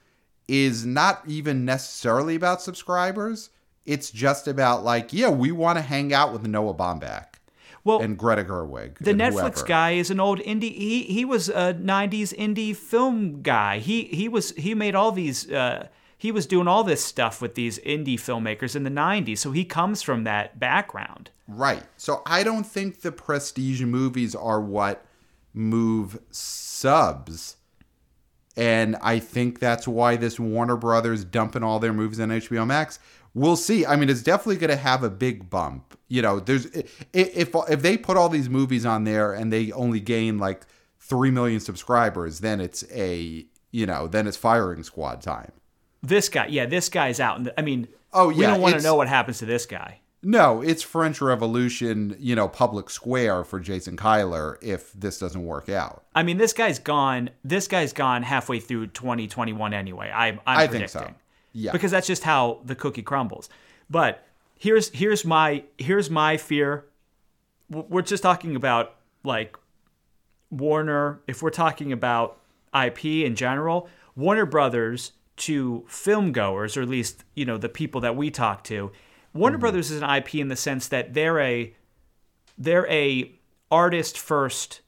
is 0.48 0.84
not 0.84 1.22
even 1.26 1.64
necessarily 1.64 2.34
about 2.34 2.62
subscribers. 2.62 3.50
It's 3.86 4.10
just 4.10 4.48
about 4.48 4.84
like, 4.84 5.12
yeah, 5.12 5.28
we 5.28 5.52
want 5.52 5.78
to 5.78 5.82
hang 5.82 6.12
out 6.12 6.32
with 6.32 6.46
Noah 6.46 6.74
Baumbach. 6.74 7.26
Well, 7.84 8.00
and 8.00 8.16
Greta 8.16 8.44
Gerwig. 8.44 8.96
The 8.98 9.12
Netflix 9.12 9.56
whoever. 9.56 9.66
guy 9.66 9.90
is 9.92 10.10
an 10.10 10.18
old 10.18 10.40
indie. 10.40 10.74
He 10.74 11.02
he 11.02 11.26
was 11.26 11.50
a 11.50 11.74
'90s 11.74 12.34
indie 12.34 12.74
film 12.74 13.42
guy. 13.42 13.78
He 13.78 14.04
he 14.04 14.26
was 14.26 14.52
he 14.52 14.74
made 14.74 14.94
all 14.94 15.12
these. 15.12 15.50
Uh, 15.50 15.88
he 16.16 16.32
was 16.32 16.46
doing 16.46 16.66
all 16.66 16.82
this 16.82 17.04
stuff 17.04 17.42
with 17.42 17.54
these 17.54 17.78
indie 17.80 18.14
filmmakers 18.14 18.74
in 18.74 18.84
the 18.84 18.90
'90s. 18.90 19.38
So 19.38 19.52
he 19.52 19.66
comes 19.66 20.00
from 20.00 20.24
that 20.24 20.58
background. 20.58 21.28
Right. 21.46 21.82
So 21.98 22.22
I 22.24 22.42
don't 22.42 22.64
think 22.64 23.02
the 23.02 23.12
prestige 23.12 23.82
movies 23.82 24.34
are 24.34 24.62
what 24.62 25.04
move 25.52 26.18
subs. 26.30 27.56
And 28.56 28.96
I 29.02 29.18
think 29.18 29.58
that's 29.58 29.88
why 29.88 30.16
this 30.16 30.38
Warner 30.38 30.76
Brothers 30.76 31.24
dumping 31.24 31.62
all 31.62 31.78
their 31.78 31.92
movies 31.92 32.20
on 32.20 32.28
HBO 32.28 32.66
Max. 32.66 32.98
We'll 33.34 33.56
see. 33.56 33.84
I 33.84 33.96
mean, 33.96 34.08
it's 34.08 34.22
definitely 34.22 34.56
going 34.56 34.70
to 34.70 34.76
have 34.76 35.02
a 35.02 35.10
big 35.10 35.50
bump. 35.50 35.98
You 36.08 36.22
know, 36.22 36.38
there's 36.38 36.66
if 37.12 37.54
if 37.54 37.82
they 37.82 37.96
put 37.96 38.16
all 38.16 38.28
these 38.28 38.48
movies 38.48 38.86
on 38.86 39.04
there 39.04 39.32
and 39.32 39.52
they 39.52 39.72
only 39.72 39.98
gain 39.98 40.38
like 40.38 40.66
3 41.00 41.32
million 41.32 41.58
subscribers, 41.58 42.40
then 42.40 42.60
it's 42.60 42.84
a, 42.92 43.44
you 43.72 43.86
know, 43.86 44.06
then 44.06 44.28
it's 44.28 44.36
firing 44.36 44.84
squad 44.84 45.20
time. 45.20 45.50
This 46.02 46.28
guy, 46.28 46.46
yeah, 46.46 46.66
this 46.66 46.88
guy's 46.88 47.18
out. 47.18 47.38
And 47.38 47.52
I 47.58 47.62
mean, 47.62 47.88
Oh, 48.14 48.30
yeah, 48.30 48.36
we 48.36 48.46
don't 48.46 48.60
want 48.60 48.76
to 48.76 48.82
know 48.82 48.94
what 48.94 49.08
happens 49.08 49.38
to 49.38 49.46
this 49.46 49.66
guy. 49.66 49.98
No, 50.24 50.62
it's 50.62 50.82
French 50.82 51.20
Revolution, 51.20 52.16
you 52.18 52.34
know, 52.34 52.48
public 52.48 52.88
square 52.90 53.44
for 53.44 53.60
Jason 53.60 53.96
Kilar 53.96 54.56
if 54.62 54.92
this 54.92 55.18
doesn't 55.18 55.44
work 55.44 55.68
out. 55.68 56.04
I 56.14 56.22
mean, 56.22 56.38
this 56.38 56.52
guy's 56.52 56.78
gone. 56.78 57.30
This 57.44 57.68
guy's 57.68 57.92
gone 57.92 58.22
halfway 58.22 58.58
through 58.60 58.88
2021 58.88 59.74
anyway. 59.74 60.10
I, 60.10 60.28
I'm 60.28 60.40
I 60.46 60.66
predicting. 60.66 60.78
think 60.80 60.90
so. 60.90 61.14
Yeah. 61.52 61.72
because 61.72 61.90
that's 61.92 62.06
just 62.06 62.24
how 62.24 62.60
the 62.64 62.74
cookie 62.74 63.02
crumbles. 63.02 63.48
But 63.88 64.26
here's 64.58 64.88
here's 64.90 65.24
my 65.24 65.64
here's 65.78 66.10
my 66.10 66.36
fear. 66.36 66.86
We're 67.70 68.02
just 68.02 68.22
talking 68.22 68.56
about 68.56 68.96
like 69.22 69.56
Warner. 70.50 71.20
If 71.26 71.42
we're 71.42 71.50
talking 71.50 71.92
about 71.92 72.40
IP 72.74 73.04
in 73.04 73.34
general, 73.36 73.88
Warner 74.16 74.46
Brothers 74.46 75.12
to 75.36 75.84
film 75.88 76.32
goers, 76.32 76.76
or 76.76 76.82
at 76.82 76.88
least 76.88 77.24
you 77.34 77.44
know 77.44 77.58
the 77.58 77.68
people 77.68 78.00
that 78.02 78.16
we 78.16 78.30
talk 78.30 78.64
to, 78.64 78.90
Warner 79.34 79.56
mm-hmm. 79.56 79.60
Brothers 79.60 79.90
is 79.90 80.00
an 80.00 80.08
IP 80.08 80.36
in 80.36 80.48
the 80.48 80.56
sense 80.56 80.88
that 80.88 81.12
they're 81.12 81.40
a 81.40 81.74
they're 82.56 82.88
a 82.88 83.32
artist 83.70 84.16
first 84.16 84.80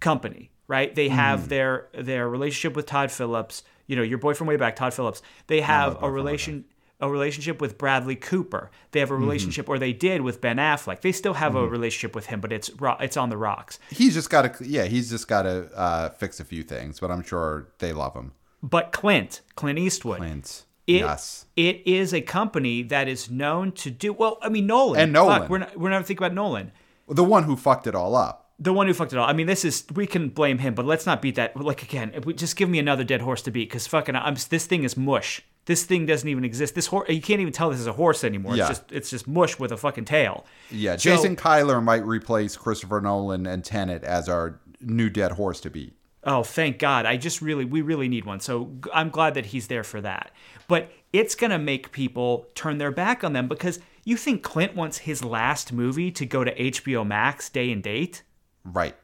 company, 0.00 0.50
right? 0.68 0.94
They 0.94 1.08
have 1.08 1.40
mm-hmm. 1.40 1.48
their 1.48 1.88
their 1.94 2.28
relationship 2.28 2.76
with 2.76 2.86
Todd 2.86 3.10
Phillips. 3.10 3.62
You 3.86 3.96
know, 3.96 4.02
your 4.02 4.18
boy 4.18 4.34
from 4.34 4.46
way 4.46 4.56
back, 4.56 4.76
Todd 4.76 4.94
Phillips. 4.94 5.22
They 5.46 5.60
have 5.60 6.02
a 6.02 6.10
relation 6.10 6.64
a 7.00 7.10
relationship 7.10 7.60
with 7.60 7.76
Bradley 7.76 8.16
Cooper. 8.16 8.70
They 8.92 9.00
have 9.00 9.10
a 9.10 9.14
mm-hmm. 9.14 9.22
relationship, 9.22 9.68
or 9.68 9.78
they 9.78 9.92
did 9.92 10.20
with 10.22 10.40
Ben 10.40 10.56
Affleck. 10.56 11.00
They 11.00 11.12
still 11.12 11.34
have 11.34 11.54
a 11.54 11.66
relationship 11.66 12.14
with 12.14 12.26
him, 12.26 12.40
but 12.40 12.52
it's 12.52 12.70
ro- 12.80 12.96
it's 13.00 13.16
on 13.16 13.30
the 13.30 13.36
rocks. 13.36 13.78
He's 13.90 14.14
just 14.14 14.30
got 14.30 14.54
to, 14.54 14.66
yeah, 14.66 14.84
he's 14.84 15.10
just 15.10 15.28
got 15.28 15.42
to 15.42 15.68
uh, 15.76 16.08
fix 16.10 16.40
a 16.40 16.44
few 16.44 16.62
things, 16.62 17.00
but 17.00 17.10
I'm 17.10 17.22
sure 17.22 17.68
they 17.78 17.92
love 17.92 18.14
him. 18.14 18.32
But 18.62 18.92
Clint, 18.92 19.42
Clint 19.56 19.78
Eastwood, 19.78 20.18
Clint. 20.18 20.64
It, 20.86 21.00
yes. 21.00 21.46
it 21.56 21.82
is 21.86 22.12
a 22.12 22.20
company 22.20 22.82
that 22.82 23.08
is 23.08 23.30
known 23.30 23.72
to 23.72 23.90
do 23.90 24.12
well. 24.12 24.38
I 24.42 24.48
mean, 24.50 24.66
Nolan 24.66 25.00
And 25.00 25.12
Nolan. 25.12 25.40
Fuck, 25.42 25.50
we're 25.50 25.58
not 25.58 25.78
we're 25.78 25.90
not 25.90 26.06
thinking 26.06 26.24
about 26.24 26.34
Nolan. 26.34 26.72
The 27.08 27.24
one 27.24 27.44
who 27.44 27.56
fucked 27.56 27.86
it 27.86 27.94
all 27.94 28.14
up. 28.14 28.50
the 28.58 28.72
one 28.72 28.86
who 28.86 28.94
fucked 28.94 29.12
it 29.12 29.18
all. 29.18 29.28
I 29.28 29.32
mean, 29.32 29.46
this 29.46 29.64
is 29.64 29.84
we 29.94 30.06
can 30.06 30.28
blame 30.28 30.58
him, 30.58 30.74
but 30.74 30.84
let's 30.84 31.06
not 31.06 31.22
beat 31.22 31.36
that. 31.36 31.56
Like 31.56 31.82
again, 31.82 32.12
we, 32.24 32.34
just 32.34 32.56
give 32.56 32.68
me 32.68 32.78
another 32.78 33.04
dead 33.04 33.22
horse 33.22 33.40
to 33.42 33.50
beat 33.50 33.68
because 33.70 33.86
fucking, 33.86 34.14
I'm 34.14 34.36
this 34.50 34.66
thing 34.66 34.84
is 34.84 34.96
mush. 34.96 35.40
This 35.66 35.84
thing 35.84 36.04
doesn't 36.04 36.28
even 36.28 36.44
exist. 36.44 36.74
This 36.74 36.88
horse, 36.88 37.08
you 37.08 37.22
can't 37.22 37.40
even 37.40 37.52
tell 37.54 37.70
this 37.70 37.80
is 37.80 37.86
a 37.86 37.94
horse 37.94 38.22
anymore. 38.22 38.54
Yeah. 38.54 38.68
It's 38.68 38.78
just 38.80 38.92
it's 38.92 39.10
just 39.10 39.26
mush 39.26 39.58
with 39.58 39.72
a 39.72 39.78
fucking 39.78 40.04
tail. 40.04 40.44
Yeah, 40.70 40.96
So- 40.96 41.10
Jason 41.16 41.36
Kilar 41.36 41.82
might 41.82 42.04
replace 42.04 42.56
Christopher 42.58 43.00
Nolan 43.00 43.46
and 43.46 43.64
Tenet 43.64 44.04
as 44.04 44.28
our 44.28 44.60
new 44.82 45.08
dead 45.08 45.32
horse 45.32 45.60
to 45.62 45.70
beat. 45.70 45.94
Oh, 46.26 46.42
thank 46.42 46.78
God. 46.78 47.06
I 47.06 47.16
just 47.16 47.42
really, 47.42 47.64
we 47.64 47.82
really 47.82 48.08
need 48.08 48.24
one. 48.24 48.40
So 48.40 48.72
I'm 48.92 49.10
glad 49.10 49.34
that 49.34 49.46
he's 49.46 49.66
there 49.66 49.84
for 49.84 50.00
that. 50.00 50.30
But 50.68 50.90
it's 51.12 51.34
going 51.34 51.50
to 51.50 51.58
make 51.58 51.92
people 51.92 52.46
turn 52.54 52.78
their 52.78 52.90
back 52.90 53.22
on 53.22 53.34
them 53.34 53.46
because 53.46 53.78
you 54.04 54.16
think 54.16 54.42
Clint 54.42 54.74
wants 54.74 54.98
his 54.98 55.24
last 55.24 55.72
movie 55.72 56.10
to 56.12 56.26
go 56.26 56.44
to 56.44 56.54
HBO 56.54 57.06
Max 57.06 57.48
day 57.48 57.70
and 57.70 57.82
date? 57.82 58.22
Right. 58.64 58.94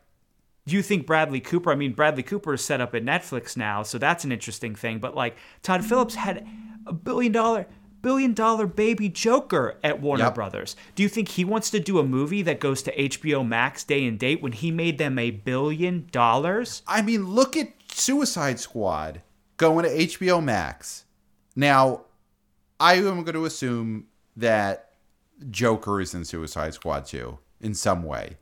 Do 0.67 0.77
you 0.77 0.83
think 0.83 1.07
Bradley 1.07 1.41
Cooper? 1.41 1.73
I 1.73 1.75
mean, 1.75 1.93
Bradley 1.93 2.23
Cooper 2.23 2.55
is 2.55 2.65
set 2.65 2.81
up 2.81 2.95
at 2.95 3.05
Netflix 3.05 3.57
now, 3.57 3.83
so 3.83 3.99
that's 3.99 4.25
an 4.25 4.33
interesting 4.33 4.75
thing. 4.75 4.99
But 4.99 5.15
like 5.15 5.37
Todd 5.63 5.85
Phillips 5.85 6.15
had 6.15 6.47
a 6.87 6.93
billion 6.93 7.33
dollar 7.33 7.67
billion 8.03 8.35
dollar 8.35 8.67
baby 8.67 9.09
Joker 9.09 9.77
at 9.83 10.01
Warner 10.01 10.25
Yep. 10.25 10.35
Brothers. 10.35 10.77
Do 10.95 11.03
you 11.03 11.09
think 11.09 11.29
he 11.29 11.45
wants 11.45 11.71
to 11.71 11.81
do 11.81 11.99
a 11.99 12.05
movie 12.05 12.43
that 12.43 12.61
goes 12.61 12.83
to 12.83 12.95
HBO 12.97 13.47
Max 13.47 13.85
day 13.85 14.07
and 14.07 14.19
date 14.19 14.43
when 14.43 14.53
he 14.53 14.71
made 14.71 14.99
them 14.99 15.19
a 15.19 15.31
billion 15.31 16.09
dollars? 16.13 16.83
I 16.87 17.03
mean, 17.03 17.27
look 17.31 17.57
at 17.57 17.69
Suicide 17.93 18.59
Squad 18.61 19.23
going 19.57 19.85
to 19.85 19.91
HBO 19.91 20.43
Max. 20.43 21.05
Now, 21.55 22.03
I 22.79 22.95
am 22.95 23.25
going 23.25 23.35
to 23.35 23.45
assume 23.45 24.07
that 24.37 24.93
Joker 25.51 26.01
is 26.01 26.15
in 26.15 26.25
Suicide 26.25 26.75
Squad 26.75 27.05
too, 27.07 27.39
in 27.61 27.75
some 27.75 28.03
way. 28.03 28.37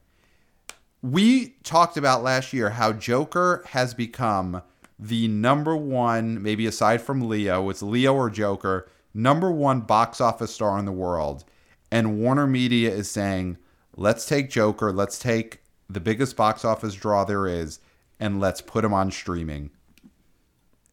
We 1.02 1.50
talked 1.62 1.96
about 1.96 2.22
last 2.22 2.52
year 2.52 2.70
how 2.70 2.92
Joker 2.92 3.64
has 3.68 3.94
become 3.94 4.62
the 4.98 5.28
number 5.28 5.76
one, 5.76 6.42
maybe 6.42 6.66
aside 6.66 7.00
from 7.00 7.28
Leo, 7.28 7.70
it's 7.70 7.82
Leo 7.82 8.14
or 8.14 8.28
Joker, 8.30 8.88
number 9.18 9.50
one 9.50 9.80
box 9.80 10.20
office 10.20 10.54
star 10.54 10.78
in 10.78 10.84
the 10.84 10.92
world. 10.92 11.44
And 11.90 12.18
Warner 12.18 12.46
Media 12.46 12.90
is 12.90 13.10
saying, 13.10 13.58
let's 13.96 14.26
take 14.26 14.48
Joker, 14.48 14.92
let's 14.92 15.18
take 15.18 15.60
the 15.90 16.00
biggest 16.00 16.36
box 16.36 16.64
office 16.64 16.94
draw 16.94 17.24
there 17.24 17.46
is, 17.46 17.80
and 18.20 18.40
let's 18.40 18.60
put 18.60 18.84
him 18.84 18.94
on 18.94 19.10
streaming. 19.10 19.70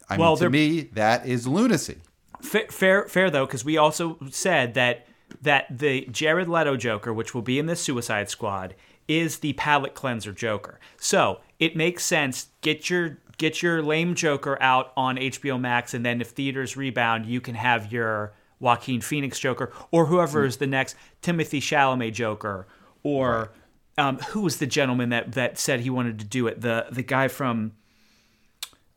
I 0.10 0.18
Well, 0.18 0.32
mean, 0.32 0.40
to 0.40 0.50
me, 0.50 0.82
that 0.94 1.26
is 1.26 1.48
lunacy. 1.48 1.98
Fair, 2.42 2.68
fair, 2.70 3.08
fair 3.08 3.30
though, 3.30 3.46
because 3.46 3.66
we 3.66 3.78
also 3.78 4.18
said 4.32 4.74
that 4.74 5.08
that 5.42 5.66
the 5.76 6.08
Jared 6.12 6.48
Leto 6.48 6.78
Joker, 6.78 7.14
which 7.14 7.34
will 7.34 7.42
be 7.42 7.58
in 7.60 7.66
the 7.66 7.76
Suicide 7.76 8.30
Squad, 8.30 8.76
is 9.08 9.40
the 9.40 9.54
palate 9.54 9.96
cleanser 9.96 10.32
Joker. 10.32 10.80
So 10.98 11.42
it 11.60 11.76
makes 11.76 12.06
sense. 12.06 12.50
Get 12.62 12.90
your 12.90 13.18
get 13.38 13.62
your 13.62 13.82
lame 13.82 14.16
Joker 14.16 14.58
out 14.62 14.92
on 14.96 15.18
HBO 15.18 15.60
Max, 15.60 15.94
and 15.94 16.06
then 16.06 16.22
if 16.22 16.30
theaters 16.30 16.76
rebound, 16.78 17.26
you 17.26 17.42
can 17.42 17.56
have 17.56 17.92
your 17.92 18.34
Joaquin 18.60 19.02
Phoenix 19.02 19.40
Joker, 19.40 19.72
or 19.92 20.06
whoever 20.08 20.46
is 20.46 20.58
the 20.58 20.68
next 20.68 20.96
Timothée 21.22 21.60
Chalamet 21.60 22.14
Joker, 22.14 22.68
or 23.04 23.52
um, 23.98 24.18
who 24.20 24.42
was 24.42 24.58
the 24.58 24.68
gentleman 24.68 25.10
that 25.10 25.34
that 25.34 25.58
said 25.58 25.82
he 25.82 25.90
wanted 25.90 26.20
to 26.20 26.26
do 26.26 26.48
it? 26.48 26.62
The 26.62 26.88
the 26.92 27.04
guy 27.04 27.28
from 27.28 27.74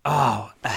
oh. 0.05 0.53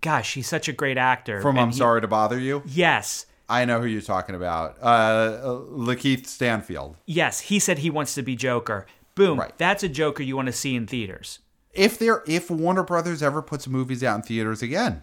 Gosh, 0.00 0.34
he's 0.34 0.46
such 0.46 0.68
a 0.68 0.72
great 0.72 0.96
actor. 0.96 1.42
From 1.42 1.56
and 1.56 1.60
I'm 1.60 1.70
he- 1.70 1.76
Sorry 1.78 2.00
to 2.00 2.06
Bother 2.06 2.38
You, 2.38 2.62
Yes. 2.66 3.26
I 3.48 3.64
know 3.64 3.80
who 3.80 3.86
you're 3.86 4.02
talking 4.02 4.34
about. 4.34 4.76
Uh, 4.80 5.58
Lakeith 5.70 6.26
Stanfield. 6.26 6.96
Yes, 7.06 7.40
he 7.40 7.58
said 7.58 7.78
he 7.78 7.88
wants 7.90 8.14
to 8.14 8.22
be 8.22 8.36
Joker. 8.36 8.86
Boom. 9.14 9.40
Right. 9.40 9.56
That's 9.56 9.82
a 9.82 9.88
Joker 9.88 10.22
you 10.22 10.36
want 10.36 10.46
to 10.46 10.52
see 10.52 10.76
in 10.76 10.86
theaters. 10.86 11.38
If 11.78 11.98
there, 11.98 12.22
if 12.26 12.50
Warner 12.50 12.82
Brothers 12.82 13.22
ever 13.22 13.40
puts 13.40 13.68
movies 13.68 14.02
out 14.02 14.16
in 14.16 14.22
theaters 14.22 14.62
again, 14.62 15.02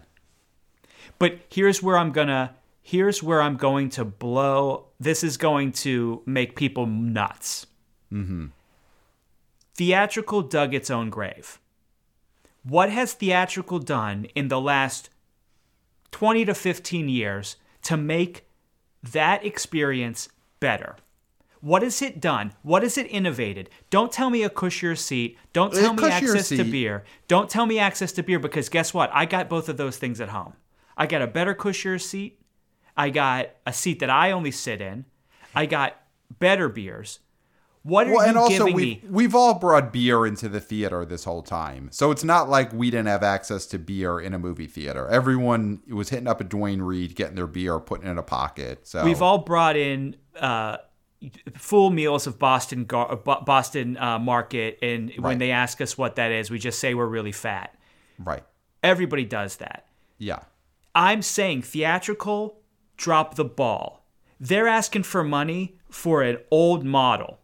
But 1.18 1.40
here's 1.48 1.82
where 1.82 1.96
I'm 1.96 2.12
gonna 2.12 2.54
here's 2.82 3.22
where 3.22 3.40
I'm 3.40 3.56
going 3.56 3.88
to 3.90 4.04
blow 4.04 4.86
this 5.00 5.24
is 5.24 5.36
going 5.36 5.72
to 5.72 6.22
make 6.26 6.54
people 6.54 6.86
nuts. 6.86 7.66
Mm-hmm. 8.12 8.46
Theatrical 9.74 10.42
dug 10.42 10.74
its 10.74 10.90
own 10.90 11.10
grave. 11.10 11.58
What 12.62 12.90
has 12.90 13.12
theatrical 13.12 13.78
done 13.78 14.26
in 14.34 14.48
the 14.48 14.60
last 14.60 15.10
20 16.12 16.44
to 16.44 16.54
15 16.54 17.08
years 17.08 17.56
to 17.82 17.96
make 17.96 18.46
that 19.02 19.44
experience 19.44 20.28
better? 20.60 20.96
What 21.66 21.82
has 21.82 22.00
it 22.00 22.20
done? 22.20 22.52
What 22.62 22.84
has 22.84 22.96
it 22.96 23.08
innovated? 23.10 23.70
Don't 23.90 24.12
tell 24.12 24.30
me 24.30 24.44
a 24.44 24.48
cushier 24.48 24.96
seat. 24.96 25.36
Don't 25.52 25.74
tell 25.74 25.94
me 25.94 26.04
access 26.04 26.48
to 26.50 26.62
beer. 26.62 27.02
Don't 27.26 27.50
tell 27.50 27.66
me 27.66 27.80
access 27.80 28.12
to 28.12 28.22
beer 28.22 28.38
because 28.38 28.68
guess 28.68 28.94
what? 28.94 29.10
I 29.12 29.24
got 29.24 29.48
both 29.48 29.68
of 29.68 29.76
those 29.76 29.96
things 29.96 30.20
at 30.20 30.28
home. 30.28 30.52
I 30.96 31.06
got 31.06 31.22
a 31.22 31.26
better 31.26 31.56
cushier 31.56 32.00
seat. 32.00 32.40
I 32.96 33.10
got 33.10 33.48
a 33.66 33.72
seat 33.72 33.98
that 33.98 34.10
I 34.10 34.30
only 34.30 34.52
sit 34.52 34.80
in. 34.80 35.06
I 35.56 35.66
got 35.66 36.00
better 36.38 36.68
beers. 36.68 37.18
What 37.82 38.06
are 38.06 38.12
well, 38.12 38.22
you 38.22 38.28
and 38.28 38.38
also 38.38 38.58
giving 38.58 38.74
we've 38.74 39.02
me? 39.02 39.08
we've 39.10 39.34
all 39.34 39.54
brought 39.54 39.92
beer 39.92 40.24
into 40.24 40.48
the 40.48 40.60
theater 40.60 41.04
this 41.04 41.24
whole 41.24 41.42
time, 41.42 41.88
so 41.90 42.12
it's 42.12 42.24
not 42.24 42.48
like 42.48 42.72
we 42.72 42.90
didn't 42.90 43.08
have 43.08 43.24
access 43.24 43.66
to 43.66 43.78
beer 43.78 44.20
in 44.20 44.34
a 44.34 44.38
movie 44.38 44.66
theater. 44.68 45.08
Everyone 45.08 45.82
was 45.88 46.10
hitting 46.10 46.28
up 46.28 46.40
a 46.40 46.44
Duane 46.44 46.82
Reade, 46.82 47.16
getting 47.16 47.34
their 47.34 47.48
beer, 47.48 47.80
putting 47.80 48.06
it 48.06 48.10
in 48.10 48.18
a 48.18 48.24
pocket. 48.24 48.86
So 48.86 49.04
We've 49.04 49.22
all 49.22 49.38
brought 49.38 49.76
in 49.76 50.16
uh, 50.36 50.78
full 51.56 51.90
meals 51.90 52.26
of 52.26 52.38
Boston 52.38 52.84
Gar- 52.84 53.16
Boston 53.16 53.96
uh, 53.96 54.18
Market, 54.18 54.78
and 54.82 55.12
when 55.18 55.38
they 55.38 55.50
ask 55.50 55.80
us 55.80 55.96
what 55.98 56.16
that 56.16 56.30
is, 56.32 56.50
we 56.50 56.58
just 56.58 56.78
say 56.78 56.94
we're 56.94 57.06
really 57.06 57.32
fat. 57.32 57.74
right, 58.18 58.42
Everybody 58.82 59.24
does 59.24 59.56
that. 59.56 59.86
yeah, 60.18 60.40
I'm 60.94 61.22
saying 61.22 61.62
theatrical, 61.62 62.58
drop 62.96 63.34
the 63.34 63.44
ball. 63.44 64.06
They're 64.40 64.68
asking 64.68 65.02
for 65.04 65.22
money 65.24 65.78
for 65.90 66.22
an 66.22 66.38
old 66.50 66.84
model. 66.84 67.38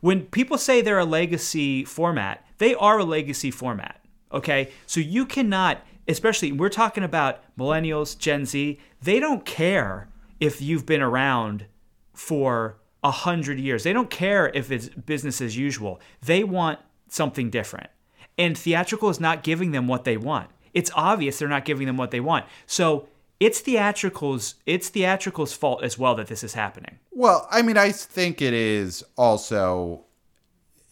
When 0.00 0.22
people 0.26 0.58
say 0.58 0.80
they're 0.80 0.98
a 0.98 1.04
legacy 1.04 1.84
format, 1.84 2.44
they 2.58 2.74
are 2.74 2.98
a 2.98 3.04
legacy 3.04 3.50
format. 3.50 4.00
Okay? 4.32 4.70
So 4.86 5.00
you 5.00 5.26
cannot, 5.26 5.84
especially 6.06 6.52
we're 6.52 6.68
talking 6.68 7.02
about 7.02 7.40
millennials, 7.56 8.16
Gen 8.16 8.46
Z, 8.46 8.78
they 9.02 9.18
don't 9.18 9.44
care 9.44 10.08
if 10.38 10.60
you've 10.62 10.86
been 10.86 11.02
around 11.02 11.66
for 12.14 12.77
a 13.02 13.10
hundred 13.10 13.58
years. 13.58 13.84
They 13.84 13.92
don't 13.92 14.10
care 14.10 14.50
if 14.54 14.70
it's 14.70 14.88
business 14.88 15.40
as 15.40 15.56
usual. 15.56 16.00
They 16.22 16.44
want 16.44 16.78
something 17.08 17.50
different. 17.50 17.90
And 18.36 18.56
theatrical 18.56 19.08
is 19.08 19.20
not 19.20 19.42
giving 19.42 19.72
them 19.72 19.88
what 19.88 20.04
they 20.04 20.16
want. 20.16 20.50
It's 20.74 20.90
obvious 20.94 21.38
they're 21.38 21.48
not 21.48 21.64
giving 21.64 21.86
them 21.86 21.96
what 21.96 22.10
they 22.10 22.20
want. 22.20 22.46
So 22.66 23.08
it's 23.40 23.60
theatricals 23.60 24.54
it's 24.66 24.90
theatricals 24.90 25.56
fault 25.56 25.82
as 25.82 25.98
well 25.98 26.14
that 26.16 26.26
this 26.26 26.42
is 26.42 26.54
happening. 26.54 26.98
Well, 27.10 27.48
I 27.50 27.62
mean, 27.62 27.76
I 27.76 27.92
think 27.92 28.42
it 28.42 28.52
is 28.52 29.04
also, 29.16 30.04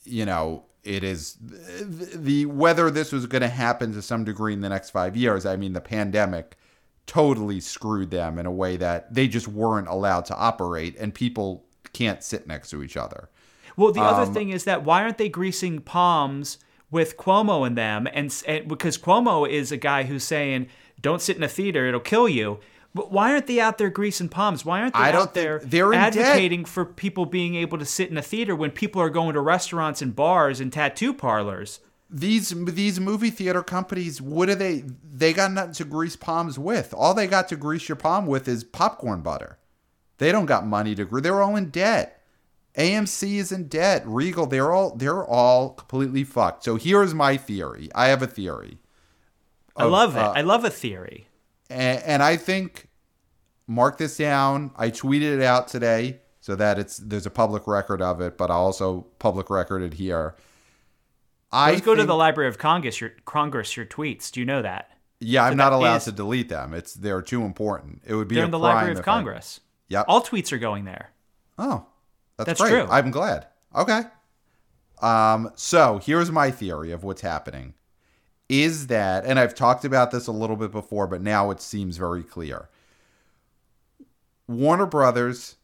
you 0.05 0.25
know, 0.25 0.65
it 0.83 1.03
is 1.03 1.37
the, 1.41 2.17
the 2.17 2.47
whether 2.47 2.91
this 2.91 3.13
was 3.13 3.27
going 3.27 3.43
to 3.43 3.49
happen 3.49 3.93
to 3.93 4.03
some 4.03 4.25
degree 4.25 4.53
in 4.53 4.61
the 4.61 4.69
next 4.69 4.91
five 4.91 5.17
years. 5.17 5.45
I 5.45 5.57
mean, 5.57 5.73
the 5.73 5.81
pandemic 5.81 6.57
totally 7.07 7.61
screwed 7.61 8.11
them 8.11 8.39
in 8.39 8.47
a 8.47 8.51
way 8.51 8.77
that 8.77 9.13
they 9.13 9.29
just 9.29 9.49
weren't 9.49 9.89
allowed 9.89 10.25
to 10.27 10.37
operate, 10.37 10.97
and 10.99 11.15
people 11.15 11.66
can't 11.93 12.23
sit 12.23 12.47
next 12.47 12.71
to 12.71 12.83
each 12.83 12.97
other. 12.97 13.29
Well, 13.77 13.93
the 13.93 14.01
other 14.01 14.23
um, 14.23 14.33
thing 14.35 14.51
is 14.51 14.65
that 14.65 14.85
why 14.85 15.03
aren't 15.03 15.19
they 15.19 15.29
greasing 15.29 15.81
palms 15.81 16.59
with 16.91 17.17
Cuomo 17.17 17.67
and 17.67 17.77
them? 17.77 18.09
And, 18.13 18.35
and 18.47 18.69
because 18.69 18.97
Cuomo 18.97 19.49
is 19.49 19.71
a 19.71 19.77
guy 19.77 20.05
who's 20.05 20.25
saying, 20.25 20.69
"Don't 21.01 21.21
sit 21.21 21.37
in 21.37 21.43
a 21.43 21.49
theater; 21.49 21.87
it'll 21.87 22.01
kill 22.01 22.29
you." 22.29 22.61
But 22.97 23.13
why 23.13 23.33
aren't 23.33 23.47
they 23.47 23.61
out 23.61 23.77
there 23.77 23.91
greasing 23.91 24.31
palms? 24.31 24.65
Why 24.65 24.81
aren't 24.81 24.95
they 24.95 25.01
I 25.01 25.13
don't 25.13 25.23
out 25.23 25.35
there 25.35 25.61
they're 25.63 25.93
advocating 25.93 26.65
for 26.65 26.87
people 26.87 27.27
being 27.27 27.55
able 27.55 27.77
to 27.77 27.85
sit 27.85 28.11
in 28.11 28.17
a 28.17 28.23
theater 28.23 28.57
when 28.57 28.71
people 28.71 29.03
are 29.03 29.11
going 29.11 29.35
to 29.35 29.41
restaurants 29.43 30.01
and 30.01 30.17
bars 30.17 30.61
and 30.61 30.73
tattoo 30.73 31.13
parlors? 31.13 31.81
These 32.09 32.55
these 32.65 32.99
movie 32.99 33.29
theater 33.29 33.63
companies, 33.63 34.23
what 34.23 34.47
do 34.47 34.55
they? 34.55 34.85
They 35.05 35.35
got 35.35 35.53
nothing 35.53 35.75
to 35.75 35.85
grease 35.85 36.17
palms 36.17 36.59
with. 36.59 36.95
All 36.97 37.13
they 37.13 37.27
got 37.27 37.49
to 37.49 37.57
grease 37.57 37.87
your 37.87 37.97
palm 37.97 38.27
with 38.27 38.49
is 38.49 38.65
popcorn 38.65 39.21
butter. 39.21 39.59
They 40.19 40.33
don't 40.33 40.47
got 40.47 40.67
money 40.67 40.95
to 40.95 41.05
grease. 41.05 41.23
They're 41.23 41.43
all 41.43 41.57
in 41.57 41.71
debt. 41.71 42.23
AMC 42.77 43.37
is 43.37 43.53
in 43.53 43.69
debt. 43.69 44.03
Regal, 44.07 44.47
they're 44.47 44.73
all 44.73 44.95
they're 44.97 45.25
all 45.25 45.71
completely 45.71 46.25
fucked. 46.25 46.65
So 46.65 46.77
here's 46.77 47.15
my 47.15 47.37
theory. 47.37 47.89
I 47.95 48.09
have 48.09 48.23
a 48.23 48.27
theory. 48.27 48.79
I 49.77 49.85
Of, 49.85 49.93
love 49.93 50.17
it. 50.17 50.21
uh, 50.23 50.33
I 50.33 50.43
love 50.43 50.65
a 50.65 50.71
theory. 50.71 51.29
and, 51.71 52.03
and 52.03 52.23
I 52.23 52.37
think 52.37 52.89
mark 53.67 53.99
this 53.99 54.17
down. 54.19 54.73
I 54.77 54.91
tweeted 54.91 55.37
it 55.39 55.43
out 55.43 55.69
today 55.69 56.21
so 56.41 56.55
that 56.57 56.79
it's 56.79 56.99
there's 56.99 57.27
a 57.27 57.31
public 57.31 57.67
record 57.67 58.01
of 58.03 58.21
it, 58.21 58.37
but 58.39 58.51
I 58.51 58.55
also 58.55 59.07
public 59.19 59.49
recorded 59.51 59.95
here. 59.95 60.35
I 61.53 61.73
Let's 61.73 61.85
go 61.85 61.95
to 61.95 62.05
the 62.05 62.15
Library 62.15 62.49
of 62.49 62.59
Congress. 62.59 63.01
Your 63.01 63.11
Congress, 63.25 63.77
your 63.77 63.87
tweets. 63.87 64.31
Do 64.31 64.41
you 64.41 64.47
know 64.47 64.61
that 64.63 64.91
Yeah, 65.21 65.45
I'm 65.45 65.53
So 65.53 65.57
not 65.57 65.73
allowed 65.73 65.97
is- 65.97 66.05
to 66.05 66.13
delete 66.13 66.49
them. 66.51 66.75
It's 66.75 66.93
they're 66.95 67.23
too 67.23 67.43
important. 67.45 68.03
It 68.07 68.15
would 68.15 68.29
be 68.29 68.35
they're 68.35 68.45
in 68.45 68.51
the 68.51 68.59
Library 68.59 68.93
of 68.97 69.03
Congress. 69.03 69.61
I- 69.63 69.66
Yep. 69.89 70.07
All 70.09 70.23
tweets 70.23 70.53
are 70.53 70.59
going 70.59 70.85
there. 70.85 71.11
Oh, 71.59 71.87
that's, 72.37 72.47
That's 72.47 72.61
great. 72.61 72.71
true. 72.71 72.87
I'm 72.91 73.11
glad. 73.11 73.47
Okay. 73.75 74.03
Um, 75.01 75.51
so 75.55 75.99
here's 75.99 76.31
my 76.31 76.51
theory 76.51 76.91
of 76.91 77.05
what's 77.05 77.21
happening 77.21 77.75
is 78.49 78.87
that, 78.87 79.25
and 79.25 79.39
I've 79.39 79.55
talked 79.55 79.85
about 79.85 80.11
this 80.11 80.27
a 80.27 80.33
little 80.33 80.57
bit 80.57 80.71
before, 80.71 81.07
but 81.07 81.21
now 81.21 81.51
it 81.51 81.61
seems 81.61 81.97
very 81.97 82.23
clear. 82.23 82.69
Warner 84.47 84.87
Brothers, 84.87 85.57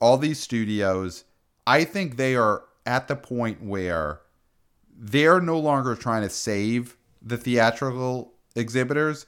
all 0.00 0.16
these 0.16 0.40
studios, 0.40 1.24
I 1.66 1.84
think 1.84 2.16
they 2.16 2.34
are 2.34 2.64
at 2.86 3.06
the 3.08 3.16
point 3.16 3.62
where 3.62 4.20
they're 4.96 5.40
no 5.40 5.58
longer 5.58 5.94
trying 5.94 6.22
to 6.22 6.30
save 6.30 6.96
the 7.20 7.36
theatrical 7.36 8.32
exhibitors. 8.56 9.26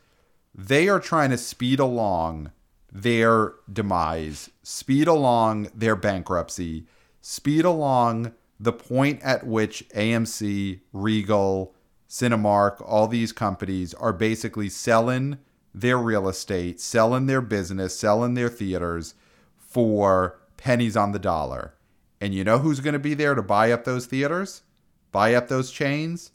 They 0.54 0.88
are 0.88 1.00
trying 1.00 1.30
to 1.30 1.38
speed 1.38 1.80
along 1.80 2.52
their 2.94 3.54
demise, 3.70 4.50
speed 4.62 5.08
along 5.08 5.68
their 5.74 5.96
bankruptcy, 5.96 6.86
speed 7.20 7.64
along 7.64 8.32
the 8.60 8.72
point 8.72 9.20
at 9.22 9.44
which 9.44 9.86
AMC, 9.90 10.80
Regal, 10.92 11.74
Cinemark, 12.08 12.80
all 12.86 13.08
these 13.08 13.32
companies 13.32 13.92
are 13.94 14.12
basically 14.12 14.68
selling 14.68 15.38
their 15.74 15.98
real 15.98 16.28
estate, 16.28 16.80
selling 16.80 17.26
their 17.26 17.40
business, 17.40 17.98
selling 17.98 18.34
their 18.34 18.48
theaters 18.48 19.14
for 19.56 20.38
pennies 20.56 20.96
on 20.96 21.10
the 21.10 21.18
dollar. 21.18 21.74
And 22.20 22.32
you 22.32 22.44
know 22.44 22.58
who's 22.58 22.78
going 22.78 22.92
to 22.92 23.00
be 23.00 23.14
there 23.14 23.34
to 23.34 23.42
buy 23.42 23.72
up 23.72 23.84
those 23.84 24.06
theaters? 24.06 24.62
Buy 25.10 25.34
up 25.34 25.48
those 25.48 25.72
chains? 25.72 26.30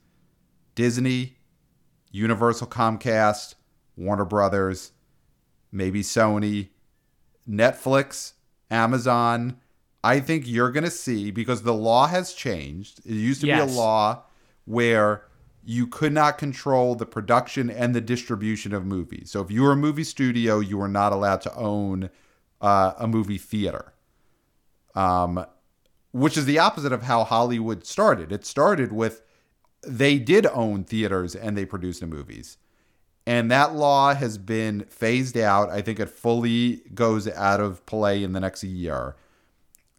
Disney, 0.76 1.38
Universal 2.12 2.68
Comcast, 2.68 3.56
Warner 3.96 4.26
Brothers, 4.26 4.92
maybe 5.72 6.02
Sony, 6.02 6.70
Netflix, 7.50 8.34
Amazon. 8.70 9.58
I 10.04 10.20
think 10.20 10.48
you're 10.48 10.72
going 10.72 10.84
to 10.84 10.92
see 10.92 11.32
because 11.32 11.64
the 11.64 11.74
law 11.74 12.08
has 12.08 12.34
changed. 12.34 13.00
It 13.06 13.14
used 13.14 13.42
to 13.42 13.48
be 13.48 13.54
a 13.54 13.66
law 13.66 14.24
where 14.66 15.26
you 15.64 15.86
could 15.88 16.14
not 16.14 16.38
control 16.38 16.96
the 16.96 17.06
production 17.06 17.70
and 17.70 17.94
the 17.94 18.02
distribution 18.02 18.74
of 18.74 18.86
movies. 18.86 19.30
So 19.32 19.42
if 19.42 19.52
you 19.52 19.64
were 19.64 19.74
a 19.74 19.78
movie 19.78 20.04
studio, 20.04 20.60
you 20.60 20.78
were 20.78 20.88
not 20.88 21.12
allowed 21.12 21.42
to 21.42 21.56
own 21.56 22.10
uh, 22.62 22.94
a 22.98 23.08
movie 23.08 23.38
theater. 23.38 23.94
Um, 24.96 25.46
which 26.12 26.38
is 26.38 26.46
the 26.46 26.60
opposite 26.60 26.92
of 26.92 27.04
how 27.04 27.24
Hollywood 27.24 27.86
started. 27.86 28.32
It 28.32 28.46
started 28.46 28.92
with 28.92 29.22
they 29.86 30.18
did 30.18 30.46
own 30.48 30.84
theaters 30.84 31.36
and 31.36 31.58
they 31.58 31.66
produced 31.66 32.00
the 32.00 32.08
movies. 32.08 32.58
And 33.30 33.52
that 33.52 33.76
law 33.76 34.16
has 34.16 34.40
been 34.40 34.86
phased 34.90 35.38
out. 35.38 35.70
I 35.70 35.84
think 35.84 36.00
it 36.00 36.10
fully 36.10 36.78
goes 36.96 37.28
out 37.28 37.60
of 37.60 37.86
play 37.86 38.24
in 38.24 38.34
the 38.34 38.40
next 38.40 38.64
year. 38.64 39.16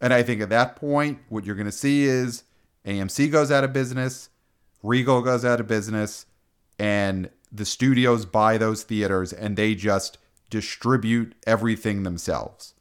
And 0.01 0.13
I 0.13 0.21
think 0.21 0.41
at 0.41 0.49
that 0.49 0.75
point, 0.75 1.19
what 1.29 1.45
you're 1.45 1.55
going 1.55 1.65
to 1.65 1.71
see 1.71 2.03
is 2.03 2.43
AMC 2.85 3.31
goes 3.31 3.49
out 3.49 3.63
of 3.63 3.71
business, 3.71 4.27
Regal 4.83 5.21
goes 5.21 5.45
out 5.45 5.61
of 5.61 5.67
business, 5.67 6.25
and 6.77 7.29
the 7.49 7.63
studios 7.63 8.25
buy 8.25 8.57
those 8.57 8.83
theaters 8.83 9.31
and 9.31 9.55
they 9.55 9.75
just 9.75 10.17
distribute 10.49 11.33
everything 11.47 12.03
themselves. 12.03 12.73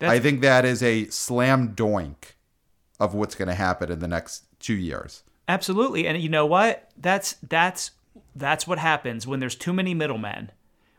That's, 0.00 0.10
I 0.10 0.18
think 0.18 0.40
that 0.40 0.64
is 0.64 0.82
a 0.82 1.06
slam 1.10 1.76
doink 1.76 2.32
of 2.98 3.14
what's 3.14 3.36
going 3.36 3.46
to 3.46 3.54
happen 3.54 3.92
in 3.92 4.00
the 4.00 4.08
next 4.08 4.46
two 4.58 4.74
years. 4.74 5.22
absolutely. 5.46 6.08
And 6.08 6.20
you 6.20 6.28
know 6.28 6.44
what? 6.46 6.90
That's 6.96 7.34
that's 7.48 7.92
that's 8.34 8.66
what 8.66 8.78
happens 8.78 9.26
when 9.26 9.40
there's 9.40 9.54
too 9.56 9.72
many 9.72 9.94
middlemen. 9.94 10.50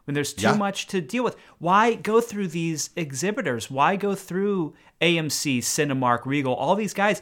When 0.05 0.15
there's 0.15 0.33
too 0.33 0.47
Yeah. 0.47 0.55
much 0.55 0.87
to 0.87 0.99
deal 1.01 1.23
with. 1.23 1.35
Why 1.59 1.93
go 1.93 2.21
through 2.21 2.47
these 2.47 2.89
exhibitors? 2.95 3.69
Why 3.69 3.95
go 3.95 4.15
through 4.15 4.73
AMC, 4.99 5.59
Cinemark, 5.59 6.25
Regal, 6.25 6.53
all 6.55 6.75
these 6.75 6.93
guys? 6.93 7.21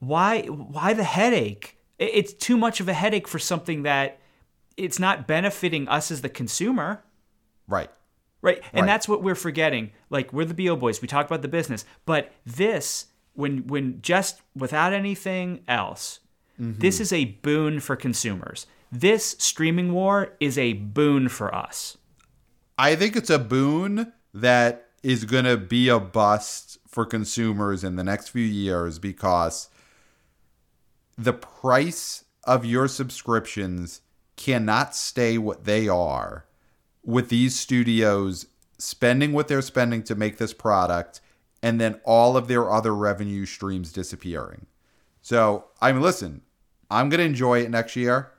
Why 0.00 0.42
why 0.42 0.92
the 0.94 1.04
headache? 1.04 1.76
It's 1.98 2.32
too 2.32 2.56
much 2.56 2.80
of 2.80 2.88
a 2.88 2.92
headache 2.92 3.26
for 3.28 3.38
something 3.38 3.82
that 3.84 4.18
it's 4.76 4.98
not 4.98 5.26
benefiting 5.26 5.88
us 5.88 6.10
as 6.10 6.22
the 6.22 6.28
consumer. 6.28 7.02
Right. 7.66 7.90
Right. 8.42 8.62
And 8.72 8.82
Right. 8.82 8.86
that's 8.86 9.08
what 9.08 9.22
we're 9.22 9.34
forgetting. 9.34 9.90
Like 10.10 10.32
we're 10.32 10.44
the 10.44 10.54
BO 10.54 10.76
boys. 10.76 11.00
We 11.02 11.08
talk 11.08 11.26
about 11.26 11.42
the 11.42 11.48
business. 11.48 11.84
But 12.06 12.32
this, 12.46 13.06
when 13.34 13.66
when 13.68 14.00
just 14.02 14.40
without 14.56 14.92
anything 14.92 15.60
else, 15.68 16.20
Mm-hmm. 16.60 16.80
this 16.80 16.98
is 17.00 17.12
a 17.12 17.24
boon 17.24 17.78
for 17.78 17.94
consumers. 17.94 18.66
This 18.90 19.36
streaming 19.38 19.92
war 19.92 20.32
is 20.40 20.56
a 20.56 20.72
boon 20.72 21.28
for 21.28 21.54
us. 21.54 21.98
I 22.78 22.94
think 22.94 23.16
it's 23.16 23.30
a 23.30 23.38
boon 23.38 24.12
that 24.32 24.88
is 25.02 25.24
going 25.24 25.44
to 25.44 25.56
be 25.56 25.88
a 25.88 26.00
bust 26.00 26.78
for 26.86 27.04
consumers 27.04 27.84
in 27.84 27.96
the 27.96 28.04
next 28.04 28.28
few 28.28 28.44
years 28.44 28.98
because 28.98 29.68
the 31.16 31.32
price 31.32 32.24
of 32.44 32.64
your 32.64 32.88
subscriptions 32.88 34.00
cannot 34.36 34.94
stay 34.94 35.36
what 35.36 35.64
they 35.64 35.88
are 35.88 36.46
with 37.04 37.28
these 37.28 37.58
studios 37.58 38.46
spending 38.78 39.32
what 39.32 39.48
they're 39.48 39.60
spending 39.60 40.02
to 40.04 40.14
make 40.14 40.38
this 40.38 40.52
product 40.52 41.20
and 41.62 41.80
then 41.80 42.00
all 42.04 42.36
of 42.36 42.46
their 42.46 42.70
other 42.70 42.94
revenue 42.94 43.44
streams 43.44 43.92
disappearing. 43.92 44.66
So, 45.20 45.64
I 45.80 45.92
mean, 45.92 46.00
listen, 46.00 46.42
I'm 46.90 47.08
going 47.08 47.18
to 47.18 47.24
enjoy 47.24 47.60
it 47.60 47.70
next 47.70 47.96
year. 47.96 48.30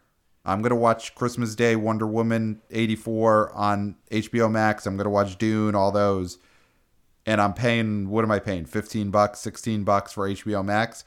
I'm 0.45 0.61
going 0.61 0.71
to 0.71 0.75
watch 0.75 1.15
Christmas 1.15 1.55
Day, 1.55 1.75
Wonder 1.75 2.07
Woman 2.07 2.61
84 2.71 3.53
on 3.53 3.95
HBO 4.11 4.49
Max. 4.49 4.85
I'm 4.85 4.95
going 4.95 5.05
to 5.05 5.09
watch 5.09 5.37
Dune, 5.37 5.75
all 5.75 5.91
those. 5.91 6.37
And 7.25 7.39
I'm 7.41 7.53
paying, 7.53 8.09
what 8.09 8.23
am 8.23 8.31
I 8.31 8.39
paying? 8.39 8.65
15 8.65 9.11
bucks, 9.11 9.39
16 9.39 9.83
bucks 9.83 10.13
for 10.13 10.27
HBO 10.27 10.63
Max. 10.63 11.03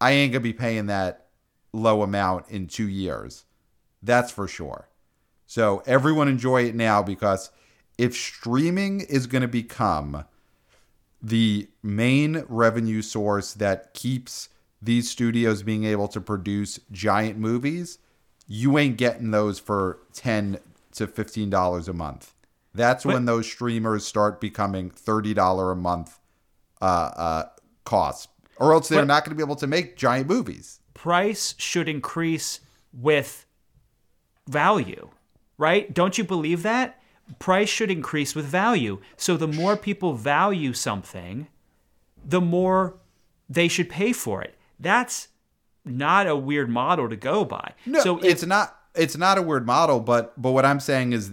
I 0.00 0.12
ain't 0.12 0.32
going 0.32 0.42
to 0.42 0.48
be 0.48 0.52
paying 0.52 0.86
that 0.86 1.26
low 1.72 2.02
amount 2.02 2.48
in 2.48 2.66
two 2.66 2.88
years. 2.88 3.44
That's 4.02 4.30
for 4.30 4.46
sure. 4.48 4.88
So 5.46 5.82
everyone 5.86 6.28
enjoy 6.28 6.64
it 6.64 6.74
now 6.74 7.02
because 7.02 7.50
if 7.98 8.14
streaming 8.14 9.00
is 9.00 9.26
going 9.26 9.42
to 9.42 9.48
become 9.48 10.24
the 11.22 11.68
main 11.82 12.44
revenue 12.48 13.02
source 13.02 13.54
that 13.54 13.94
keeps 13.94 14.48
these 14.82 15.10
studios 15.10 15.62
being 15.62 15.84
able 15.84 16.08
to 16.08 16.20
produce 16.20 16.78
giant 16.92 17.38
movies, 17.38 17.98
you 18.46 18.78
ain't 18.78 18.96
getting 18.96 19.30
those 19.30 19.58
for 19.58 19.98
10 20.12 20.58
to 20.92 21.06
$15 21.06 21.88
a 21.88 21.92
month. 21.92 22.32
That's 22.74 23.04
But- 23.04 23.14
when 23.14 23.24
those 23.24 23.46
streamers 23.46 24.06
start 24.06 24.40
becoming 24.40 24.90
$30 24.90 25.72
a 25.72 25.76
month 25.76 26.18
uh, 26.80 26.84
uh, 26.84 27.44
costs, 27.84 28.28
or 28.58 28.72
else 28.72 28.88
they're 28.88 29.04
not 29.04 29.24
going 29.24 29.30
to 29.30 29.36
be 29.36 29.46
able 29.46 29.56
to 29.56 29.66
make 29.66 29.96
giant 29.96 30.28
movies. 30.28 30.80
price 30.94 31.54
should 31.58 31.88
increase 31.88 32.60
with 32.92 33.46
value, 34.48 35.10
right? 35.58 35.92
Don't 35.92 36.16
you 36.18 36.24
believe 36.24 36.62
that? 36.62 37.00
Price 37.38 37.68
should 37.68 37.90
increase 37.90 38.34
with 38.34 38.44
value. 38.46 39.00
So 39.16 39.36
the 39.36 39.48
more 39.48 39.76
people 39.76 40.14
value 40.14 40.72
something, 40.72 41.48
the 42.24 42.40
more 42.40 42.94
they 43.48 43.68
should 43.68 43.88
pay 43.88 44.12
for 44.12 44.42
it. 44.42 44.54
That's 44.78 45.28
not 45.86 46.26
a 46.26 46.36
weird 46.36 46.68
model 46.68 47.08
to 47.08 47.16
go 47.16 47.44
by. 47.44 47.72
No, 47.86 48.00
so 48.00 48.18
if, 48.18 48.24
it's 48.24 48.46
not. 48.46 48.76
It's 48.94 49.16
not 49.16 49.36
a 49.38 49.42
weird 49.42 49.66
model, 49.66 50.00
but 50.00 50.40
but 50.40 50.52
what 50.52 50.64
I'm 50.64 50.80
saying 50.80 51.12
is, 51.12 51.30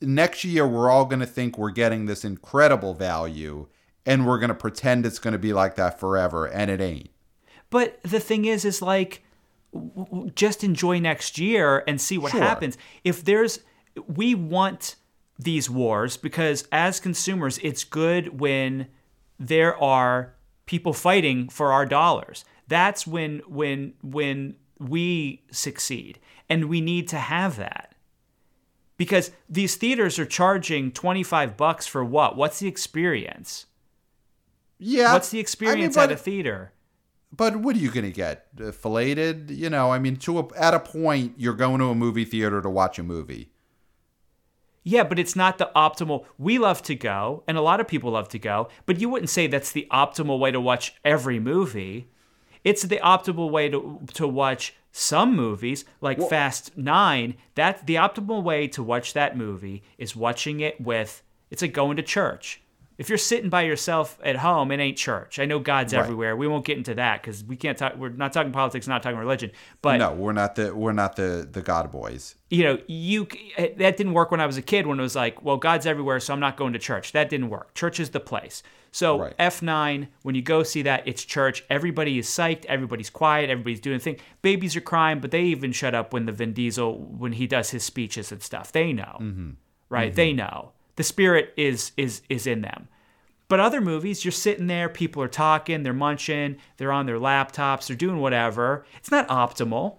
next 0.00 0.44
year 0.44 0.66
we're 0.66 0.90
all 0.90 1.04
going 1.04 1.20
to 1.20 1.26
think 1.26 1.58
we're 1.58 1.70
getting 1.70 2.06
this 2.06 2.24
incredible 2.24 2.94
value, 2.94 3.66
and 4.06 4.26
we're 4.26 4.38
going 4.38 4.48
to 4.48 4.54
pretend 4.54 5.04
it's 5.06 5.18
going 5.18 5.32
to 5.32 5.38
be 5.38 5.52
like 5.52 5.76
that 5.76 6.00
forever, 6.00 6.46
and 6.46 6.70
it 6.70 6.80
ain't. 6.80 7.10
But 7.68 8.02
the 8.02 8.18
thing 8.18 8.46
is, 8.46 8.64
is 8.64 8.80
like, 8.82 9.22
just 10.34 10.64
enjoy 10.64 10.98
next 10.98 11.38
year 11.38 11.84
and 11.86 12.00
see 12.00 12.18
what 12.18 12.32
Sure. 12.32 12.40
happens. 12.40 12.76
If 13.04 13.24
there's, 13.24 13.60
we 14.08 14.34
want 14.34 14.96
these 15.38 15.70
wars 15.70 16.16
because 16.16 16.66
as 16.72 16.98
consumers, 16.98 17.58
it's 17.62 17.84
good 17.84 18.40
when 18.40 18.88
there 19.38 19.76
are 19.80 20.34
people 20.66 20.92
fighting 20.92 21.48
for 21.48 21.72
our 21.72 21.86
dollars. 21.86 22.44
That's 22.70 23.04
when 23.04 23.42
when 23.48 23.94
when 24.00 24.54
we 24.78 25.42
succeed, 25.50 26.20
and 26.48 26.66
we 26.66 26.80
need 26.80 27.08
to 27.08 27.18
have 27.18 27.56
that. 27.56 27.94
Because 28.96 29.32
these 29.48 29.74
theaters 29.74 30.18
are 30.18 30.26
charging 30.26 30.92
25 30.92 31.56
bucks 31.56 31.86
for 31.86 32.04
what? 32.04 32.36
What's 32.36 32.60
the 32.60 32.68
experience? 32.68 33.66
Yeah. 34.78 35.12
What's 35.12 35.30
the 35.30 35.40
experience 35.40 35.96
I 35.96 36.02
mean, 36.02 36.10
at 36.10 36.14
a 36.14 36.18
theater? 36.18 36.72
But 37.34 37.56
what 37.56 37.74
are 37.76 37.78
you 37.78 37.90
going 37.90 38.04
to 38.04 38.12
get? 38.12 38.46
Uh, 38.62 38.70
filleted? 38.70 39.50
You 39.50 39.68
know, 39.70 39.90
I 39.90 39.98
mean, 39.98 40.16
to 40.16 40.38
a, 40.38 40.48
at 40.56 40.74
a 40.74 40.80
point, 40.80 41.34
you're 41.38 41.54
going 41.54 41.80
to 41.80 41.86
a 41.86 41.94
movie 41.94 42.24
theater 42.24 42.62
to 42.62 42.70
watch 42.70 42.98
a 42.98 43.02
movie. 43.02 43.50
Yeah, 44.82 45.04
but 45.04 45.18
it's 45.18 45.36
not 45.36 45.58
the 45.58 45.70
optimal. 45.74 46.24
We 46.38 46.58
love 46.58 46.82
to 46.82 46.94
go, 46.94 47.42
and 47.48 47.58
a 47.58 47.62
lot 47.62 47.80
of 47.80 47.88
people 47.88 48.12
love 48.12 48.28
to 48.30 48.38
go, 48.38 48.68
but 48.86 49.00
you 49.00 49.08
wouldn't 49.08 49.30
say 49.30 49.46
that's 49.46 49.72
the 49.72 49.86
optimal 49.90 50.38
way 50.38 50.50
to 50.50 50.60
watch 50.60 50.94
every 51.04 51.38
movie. 51.38 52.10
It's 52.64 52.82
the 52.82 53.00
optimal 53.02 53.50
way 53.50 53.68
to 53.68 54.00
to 54.14 54.28
watch 54.28 54.74
some 54.92 55.34
movies, 55.34 55.84
like 56.00 56.20
Fast 56.28 56.76
Nine. 56.76 57.36
That 57.54 57.86
the 57.86 57.94
optimal 57.96 58.42
way 58.42 58.66
to 58.68 58.82
watch 58.82 59.12
that 59.12 59.36
movie 59.36 59.82
is 59.98 60.16
watching 60.16 60.60
it 60.60 60.80
with. 60.80 61.22
It's 61.50 61.62
like 61.62 61.72
going 61.72 61.96
to 61.96 62.02
church. 62.02 62.60
If 63.00 63.08
you're 63.08 63.16
sitting 63.16 63.48
by 63.48 63.62
yourself 63.62 64.18
at 64.22 64.36
home, 64.36 64.70
it 64.70 64.78
ain't 64.78 64.98
church. 64.98 65.38
I 65.38 65.46
know 65.46 65.58
God's 65.58 65.94
Right. 65.94 66.00
everywhere. 66.02 66.36
We 66.36 66.46
won't 66.46 66.66
get 66.66 66.76
into 66.76 66.94
that 66.96 67.22
because 67.22 67.42
we 67.42 67.56
can't 67.56 67.78
talk. 67.78 67.96
We're 67.96 68.10
not 68.10 68.34
talking 68.34 68.52
politics, 68.52 68.86
not 68.86 69.02
talking 69.02 69.18
religion. 69.18 69.52
But 69.80 69.96
no, 69.96 70.12
we're 70.12 70.34
not 70.34 70.54
the 70.54 70.76
we're 70.76 70.92
not 70.92 71.16
the 71.16 71.48
the 71.50 71.62
God 71.62 71.90
boys. 71.90 72.34
you 72.50 72.62
know, 72.62 72.78
you 72.88 73.26
eh, 73.56 73.68
that 73.78 73.96
didn't 73.96 74.12
work 74.12 74.30
when 74.30 74.38
I 74.38 74.44
was 74.44 74.58
a 74.58 74.62
kid. 74.62 74.86
When 74.86 74.98
it 74.98 75.02
was 75.02 75.16
like, 75.16 75.42
well, 75.42 75.56
God's 75.56 75.86
everywhere, 75.86 76.20
so 76.20 76.34
I'm 76.34 76.40
not 76.40 76.58
going 76.58 76.74
to 76.74 76.78
church. 76.78 77.12
That 77.12 77.30
didn't 77.30 77.48
work. 77.48 77.72
Church 77.72 77.98
is 77.98 78.10
the 78.10 78.20
place. 78.20 78.62
So 78.92 79.18
Right. 79.18 79.36
F9, 79.38 80.08
when 80.20 80.34
you 80.34 80.42
go 80.42 80.62
see 80.62 80.82
that, 80.82 81.08
it's 81.08 81.24
church. 81.24 81.64
Everybody 81.70 82.18
is 82.18 82.26
psyched. 82.26 82.66
Everybody's 82.66 83.08
quiet. 83.08 83.48
Everybody's 83.48 83.80
doing 83.80 83.98
thing. 83.98 84.18
Babies 84.42 84.76
are 84.76 84.82
crying, 84.82 85.20
but 85.20 85.30
they 85.30 85.44
even 85.44 85.72
shut 85.72 85.94
up 85.94 86.12
when 86.12 86.26
the 86.26 86.32
Vin 86.32 86.52
Diesel 86.52 86.98
when 86.98 87.32
he 87.32 87.46
does 87.46 87.70
his 87.70 87.82
speeches 87.82 88.30
and 88.30 88.42
stuff. 88.42 88.72
They 88.72 88.92
know, 88.92 89.16
mm-hmm. 89.20 89.50
right? 89.88 90.08
Mm-hmm. 90.08 90.16
They 90.16 90.32
know 90.34 90.72
the 91.00 91.04
spirit 91.04 91.52
is 91.56 91.92
is 91.96 92.22
is 92.28 92.46
in 92.46 92.60
them. 92.60 92.88
But 93.48 93.58
other 93.58 93.80
movies, 93.80 94.24
you're 94.24 94.30
sitting 94.30 94.68
there, 94.68 94.88
people 94.88 95.20
are 95.24 95.28
talking, 95.28 95.82
they're 95.82 95.92
munching, 95.92 96.58
they're 96.76 96.92
on 96.92 97.06
their 97.06 97.18
laptops, 97.18 97.88
they're 97.88 97.96
doing 97.96 98.18
whatever. 98.18 98.84
It's 98.98 99.10
not 99.10 99.26
optimal 99.26 99.98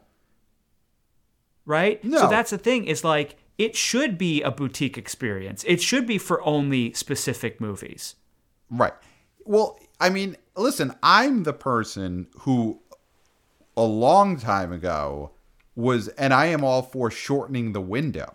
right? 1.66 2.04
No. 2.04 2.20
So 2.20 2.28
that's 2.28 2.52
the 2.52 2.58
thing 2.58 2.86
is 2.86 3.04
like 3.04 3.36
it 3.58 3.76
should 3.76 4.18
be 4.18 4.42
a 4.42 4.52
boutique 4.52 4.98
experience. 4.98 5.64
It 5.68 5.82
should 5.82 6.08
be 6.08 6.18
for 6.18 6.42
only 6.44 6.94
specific 6.94 7.62
movies. 7.62 8.16
Right. 8.70 8.94
Well, 9.46 9.80
I 10.00 10.10
mean, 10.10 10.38
listen, 10.56 10.94
I'm 11.04 11.44
the 11.44 11.54
person 11.54 12.28
who 12.40 12.80
a 13.78 13.84
long 13.84 14.38
time 14.38 14.72
ago 14.72 15.32
was, 15.76 16.08
and 16.10 16.34
I 16.34 16.48
am 16.48 16.64
all 16.64 16.82
for 16.82 17.12
shortening 17.12 17.74
the 17.74 17.82
window. 17.82 18.34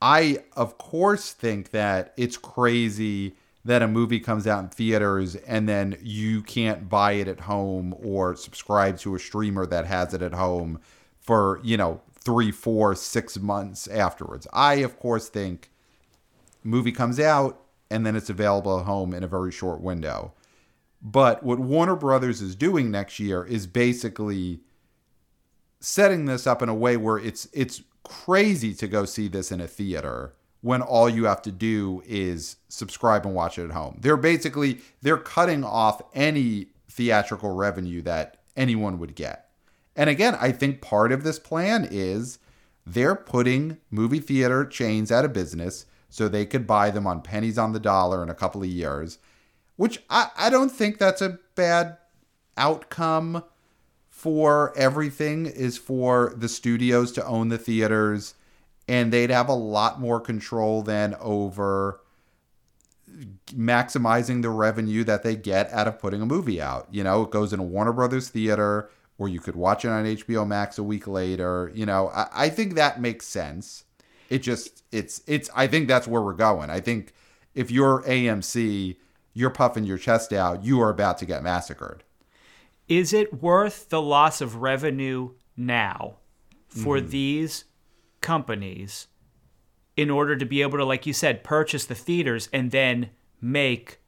I, 0.00 0.44
of 0.56 0.78
course, 0.78 1.32
think 1.32 1.70
that 1.70 2.12
it's 2.16 2.36
crazy 2.36 3.34
that 3.64 3.82
a 3.82 3.88
movie 3.88 4.20
comes 4.20 4.46
out 4.46 4.62
in 4.62 4.68
theaters 4.70 5.34
and 5.34 5.68
then 5.68 5.96
you 6.00 6.42
can't 6.42 6.88
buy 6.88 7.12
it 7.12 7.28
at 7.28 7.40
home 7.40 7.94
or 8.02 8.36
subscribe 8.36 8.98
to 8.98 9.14
a 9.14 9.18
streamer 9.18 9.66
that 9.66 9.84
has 9.86 10.14
it 10.14 10.22
at 10.22 10.32
home 10.32 10.80
for, 11.20 11.60
you 11.62 11.76
know, 11.76 12.00
three, 12.12 12.50
four, 12.50 12.94
six 12.94 13.38
months 13.38 13.86
afterwards. 13.88 14.46
I, 14.52 14.74
of 14.76 14.98
course, 14.98 15.28
think 15.28 15.70
movie 16.62 16.92
comes 16.92 17.18
out 17.18 17.60
and 17.90 18.06
then 18.06 18.16
it's 18.16 18.30
available 18.30 18.78
at 18.78 18.86
home 18.86 19.12
in 19.12 19.24
a 19.24 19.28
very 19.28 19.50
short 19.50 19.80
window. 19.80 20.32
But 21.00 21.42
what 21.42 21.58
Warner 21.58 21.96
Brothers 21.96 22.40
is 22.40 22.54
doing 22.54 22.90
next 22.90 23.18
year 23.18 23.44
is 23.44 23.66
basically 23.66 24.60
setting 25.80 26.24
this 26.24 26.46
up 26.46 26.60
in 26.60 26.68
a 26.68 26.74
way 26.74 26.96
where 26.96 27.18
it's 27.18 27.48
it's 27.52 27.82
crazy 28.04 28.74
to 28.74 28.88
go 28.88 29.04
see 29.04 29.28
this 29.28 29.52
in 29.52 29.60
a 29.60 29.68
theater 29.68 30.34
when 30.60 30.82
all 30.82 31.08
you 31.08 31.24
have 31.24 31.42
to 31.42 31.52
do 31.52 32.02
is 32.06 32.56
subscribe 32.68 33.24
and 33.24 33.34
watch 33.34 33.58
it 33.58 33.64
at 33.64 33.70
home. 33.70 33.98
They're 34.00 34.16
basically 34.16 34.80
they're 35.02 35.16
cutting 35.16 35.64
off 35.64 36.02
any 36.14 36.68
theatrical 36.90 37.54
revenue 37.54 38.02
that 38.02 38.38
anyone 38.56 38.98
would 38.98 39.14
get. 39.14 39.50
And 39.94 40.10
again, 40.10 40.36
I 40.40 40.52
think 40.52 40.80
part 40.80 41.12
of 41.12 41.24
this 41.24 41.38
plan 41.38 41.86
is 41.90 42.38
they're 42.86 43.14
putting 43.14 43.78
movie 43.90 44.20
theater 44.20 44.64
chains 44.64 45.12
out 45.12 45.24
of 45.24 45.32
business 45.32 45.86
so 46.08 46.28
they 46.28 46.46
could 46.46 46.66
buy 46.66 46.90
them 46.90 47.06
on 47.06 47.20
pennies 47.20 47.58
on 47.58 47.72
the 47.72 47.80
dollar 47.80 48.22
in 48.22 48.30
a 48.30 48.34
couple 48.34 48.62
of 48.62 48.68
years, 48.68 49.18
which 49.76 50.02
I, 50.08 50.30
I 50.36 50.50
don't 50.50 50.70
think 50.70 50.98
that's 50.98 51.20
a 51.20 51.38
bad 51.54 51.98
outcome 52.56 53.44
for 54.18 54.76
everything 54.76 55.46
is 55.46 55.78
for 55.78 56.32
the 56.36 56.48
studios 56.48 57.12
to 57.12 57.24
own 57.24 57.50
the 57.50 57.56
theaters 57.56 58.34
and 58.88 59.12
they'd 59.12 59.30
have 59.30 59.48
a 59.48 59.54
lot 59.54 60.00
more 60.00 60.18
control 60.18 60.82
than 60.82 61.14
over 61.20 62.00
maximizing 63.50 64.42
the 64.42 64.50
revenue 64.50 65.04
that 65.04 65.22
they 65.22 65.36
get 65.36 65.70
out 65.70 65.86
of 65.86 66.00
putting 66.00 66.20
a 66.20 66.26
movie 66.26 66.60
out. 66.60 66.88
You 66.90 67.04
know, 67.04 67.22
it 67.22 67.30
goes 67.30 67.52
in 67.52 67.60
a 67.60 67.62
Warner 67.62 67.92
Brothers 67.92 68.28
theater 68.28 68.90
or 69.18 69.28
you 69.28 69.38
could 69.38 69.54
watch 69.54 69.84
it 69.84 69.88
on 69.90 70.04
HBO 70.04 70.44
Max 70.44 70.78
a 70.78 70.82
week 70.82 71.06
later. 71.06 71.70
You 71.72 71.86
know, 71.86 72.08
I, 72.08 72.26
I 72.34 72.48
think 72.48 72.74
that 72.74 73.00
makes 73.00 73.24
sense. 73.24 73.84
It 74.30 74.40
just 74.40 74.82
it's 74.90 75.22
it's 75.28 75.48
I 75.54 75.68
think 75.68 75.86
that's 75.86 76.08
where 76.08 76.22
we're 76.22 76.32
going. 76.32 76.70
I 76.70 76.80
think 76.80 77.14
if 77.54 77.70
you're 77.70 78.02
AMC, 78.02 78.96
you're 79.32 79.50
puffing 79.50 79.84
your 79.84 79.96
chest 79.96 80.32
out, 80.32 80.64
you 80.64 80.80
are 80.80 80.90
about 80.90 81.18
to 81.18 81.24
get 81.24 81.44
massacred. 81.44 82.02
Is 82.88 83.12
it 83.12 83.42
worth 83.42 83.90
the 83.90 84.00
loss 84.00 84.40
of 84.40 84.56
revenue 84.56 85.30
now 85.56 86.16
for 86.68 87.00
these 87.00 87.64
companies 88.20 89.08
in 89.96 90.10
order 90.10 90.36
to 90.36 90.46
be 90.46 90.62
able 90.62 90.78
to 90.78 90.84
like 90.84 91.06
you 91.06 91.12
said 91.12 91.42
purchase 91.44 91.84
the 91.84 91.94
theaters 91.94 92.48
and 92.52 92.70
then 92.70 93.10
make 93.40 94.00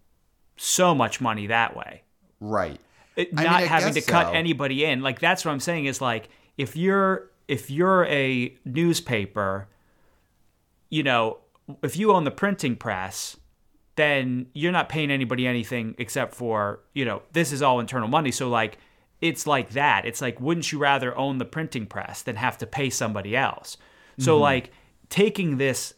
so 0.57 0.95
much 0.95 1.21
money 1.21 1.47
that 1.47 1.77
way? 1.77 2.03
Right. 2.41 2.81
it, 3.17 3.33
not 3.35 3.61
mean, 3.61 3.69
having 3.69 3.95
to 3.95 4.01
cut 4.01 4.29
so. 4.29 4.33
anybody 4.33 4.85
in. 4.85 5.03
Like 5.03 5.21
that's 5.21 5.45
what 5.45 5.53
I'm 5.53 5.61
saying 5.61 5.87
is 5.87 6.01
like 6.01 6.29
if 6.57 6.77
you're 6.77 7.31
if 7.49 7.71
you're 7.71 8.05
a 8.07 8.55
newspaper, 8.65 9.69
you 10.89 11.03
know, 11.03 11.39
if 11.83 11.97
you 11.97 12.13
own 12.13 12.25
the 12.25 12.31
printing 12.31 12.77
press, 12.77 13.37
then 14.01 14.47
you're 14.55 14.73
not 14.73 14.89
paying 14.89 15.11
anybody 15.11 15.47
anything 15.47 15.95
except 15.99 16.35
for, 16.35 16.81
you 16.95 17.05
know, 17.05 17.23
this 17.33 17.53
is 17.53 17.61
all 17.63 17.79
internal 17.81 18.09
money. 18.09 18.33
So 18.33 18.49
like 18.49 18.79
it's 19.21 19.47
like 19.47 19.71
that. 19.71 20.07
It's 20.07 20.23
like 20.23 20.41
wouldn't 20.41 20.73
you 20.73 20.79
rather 20.79 21.17
own 21.17 21.39
the 21.39 21.45
printing 21.45 21.87
press 21.87 22.23
than 22.23 22.37
have 22.37 22.57
to 22.59 22.67
pay 22.67 22.89
somebody 22.91 23.37
else? 23.37 23.77
So 24.19 24.35
Mm-hmm. 24.35 24.43
like 24.43 24.73
taking 25.09 25.57
this 25.59 25.95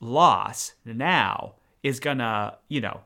loss 0.00 0.74
now 0.84 1.54
is 1.82 2.00
gonna, 2.00 2.58
you 2.68 2.80
know, 2.80 3.00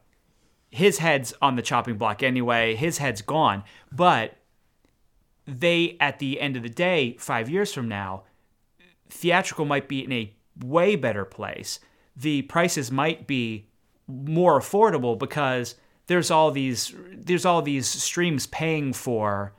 his 0.70 0.98
head's 0.98 1.32
on 1.40 1.56
the 1.56 1.62
chopping 1.62 1.96
block 1.98 2.22
anyway. 2.22 2.74
His 2.76 2.98
head's 2.98 3.22
gone. 3.22 3.64
But 3.92 4.36
they, 5.46 5.96
at 6.00 6.18
the 6.18 6.40
end 6.40 6.56
of 6.56 6.62
the 6.62 6.68
day, 6.68 7.16
five 7.18 7.50
years 7.50 7.72
from 7.72 7.88
now, 7.88 8.22
theatrical 9.08 9.64
might 9.64 9.88
be 9.88 10.04
in 10.04 10.12
a 10.12 10.32
way 10.64 10.94
better 10.96 11.24
place. 11.24 11.80
The 12.16 12.42
prices 12.42 12.90
might 12.92 13.26
be 13.26 13.66
more 14.10 14.58
affordable 14.60 15.18
because 15.18 15.74
there's 16.06 16.30
all 16.30 16.50
these 16.50 16.94
there's 17.12 17.44
all 17.44 17.62
these 17.62 17.86
streams 17.86 18.46
paying 18.46 18.92
for 18.92 19.52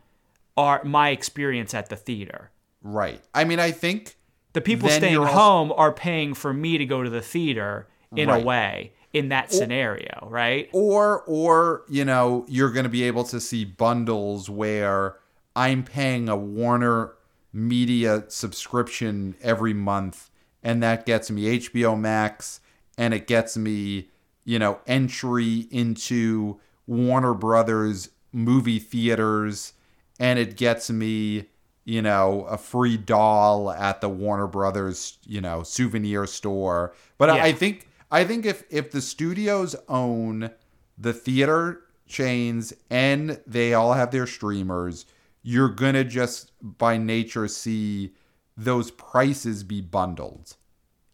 our 0.58 0.84
my 0.84 1.10
experience 1.10 1.74
at 1.74 1.90
the 1.90 1.96
theater. 1.96 2.52
Right. 2.84 3.22
I 3.34 3.44
mean, 3.46 3.60
I 3.60 3.72
think 3.72 4.18
The 4.54 4.62
people 4.62 4.90
staying 4.90 5.18
also- 5.18 5.32
home 5.34 5.74
are 5.76 5.92
paying 5.94 6.34
for 6.34 6.54
me 6.54 6.78
to 6.78 6.86
go 6.86 7.04
to 7.04 7.10
the 7.10 7.22
theater 7.22 7.88
in 8.16 8.28
Right. 8.28 8.42
a 8.42 8.46
way 8.46 8.92
in 9.14 9.30
that 9.30 9.52
scenario, 9.54 10.28
right? 10.30 10.70
or 10.74 11.22
or 11.28 11.84
you 11.90 12.04
know 12.06 12.46
you're 12.48 12.72
going 12.72 12.84
to 12.86 12.90
be 12.90 13.04
able 13.04 13.24
to 13.26 13.40
see 13.42 13.66
bundles 13.66 14.50
where 14.50 15.16
i'm 15.56 15.84
paying 15.84 16.30
a 16.30 16.36
warner 16.36 17.12
media 17.52 18.24
subscription 18.30 19.36
every 19.42 19.74
month 19.74 20.30
and 20.64 20.82
that 20.82 21.06
gets 21.06 21.30
me 21.30 21.60
hbo 21.60 22.00
max 22.00 22.62
and 22.98 23.14
it 23.14 23.28
gets 23.28 23.58
me 23.58 24.10
you 24.52 24.60
know 24.60 24.80
entry 24.88 25.68
into 25.72 26.60
warner 26.88 27.34
brothers 27.34 28.10
movie 28.34 28.80
theaters 28.80 29.74
and 30.20 30.38
it 30.40 30.58
gets 30.58 30.90
me 30.90 31.46
you 31.86 32.02
know 32.02 32.44
a 32.50 32.58
free 32.58 32.98
doll 32.98 33.72
at 33.72 34.02
the 34.02 34.10
warner 34.10 34.48
brothers 34.48 35.18
you 35.26 35.40
know 35.42 35.64
souvenir 35.64 36.26
store 36.28 36.94
but 37.18 37.30
I- 37.30 37.38
Yeah. 37.38 37.44
i 37.46 37.52
think 37.54 37.88
I 38.14 38.26
think 38.26 38.46
if 38.46 38.64
if 38.70 38.92
the 38.92 39.00
studios 39.00 39.74
own 39.88 40.52
the 40.98 41.14
theater 41.14 41.84
chains 42.08 42.74
and 42.90 43.40
they 43.48 43.74
all 43.74 43.94
have 43.94 44.12
their 44.12 44.28
streamers, 44.28 45.06
you're 45.44 45.70
gonna 45.70 46.04
just 46.04 46.52
by 46.62 46.98
nature 46.98 47.48
see 47.48 48.14
those 48.58 48.92
prices 48.92 49.64
be 49.64 49.80
bundled, 49.80 50.58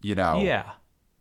you 0.01 0.15
know, 0.15 0.41
Yeah. 0.41 0.71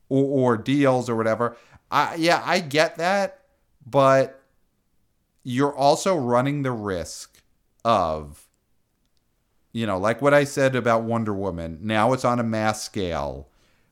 or, 0.08 0.24
or 0.24 0.56
deals 0.56 1.10
or 1.10 1.14
whatever. 1.20 1.58
I 1.91 2.16
yeah, 2.16 2.43
I 2.45 2.61
get 2.61 2.97
that, 2.97 3.43
but 3.87 4.43
you're 5.43 5.74
also 5.74 6.16
running 6.16 6.62
the 6.62 6.72
risk 6.72 7.41
of 7.84 8.47
you 9.72 9.87
know, 9.87 9.99
like 9.99 10.22
what 10.22 10.32
I 10.32 10.45
said 10.45 10.74
about 10.74 11.03
Wonder 11.03 11.34
Woman. 11.34 11.80
Now 11.82 12.14
it's 12.14 12.24
on 12.24 12.41
a 12.41 12.43
mass 12.43 12.82
scale 12.82 13.49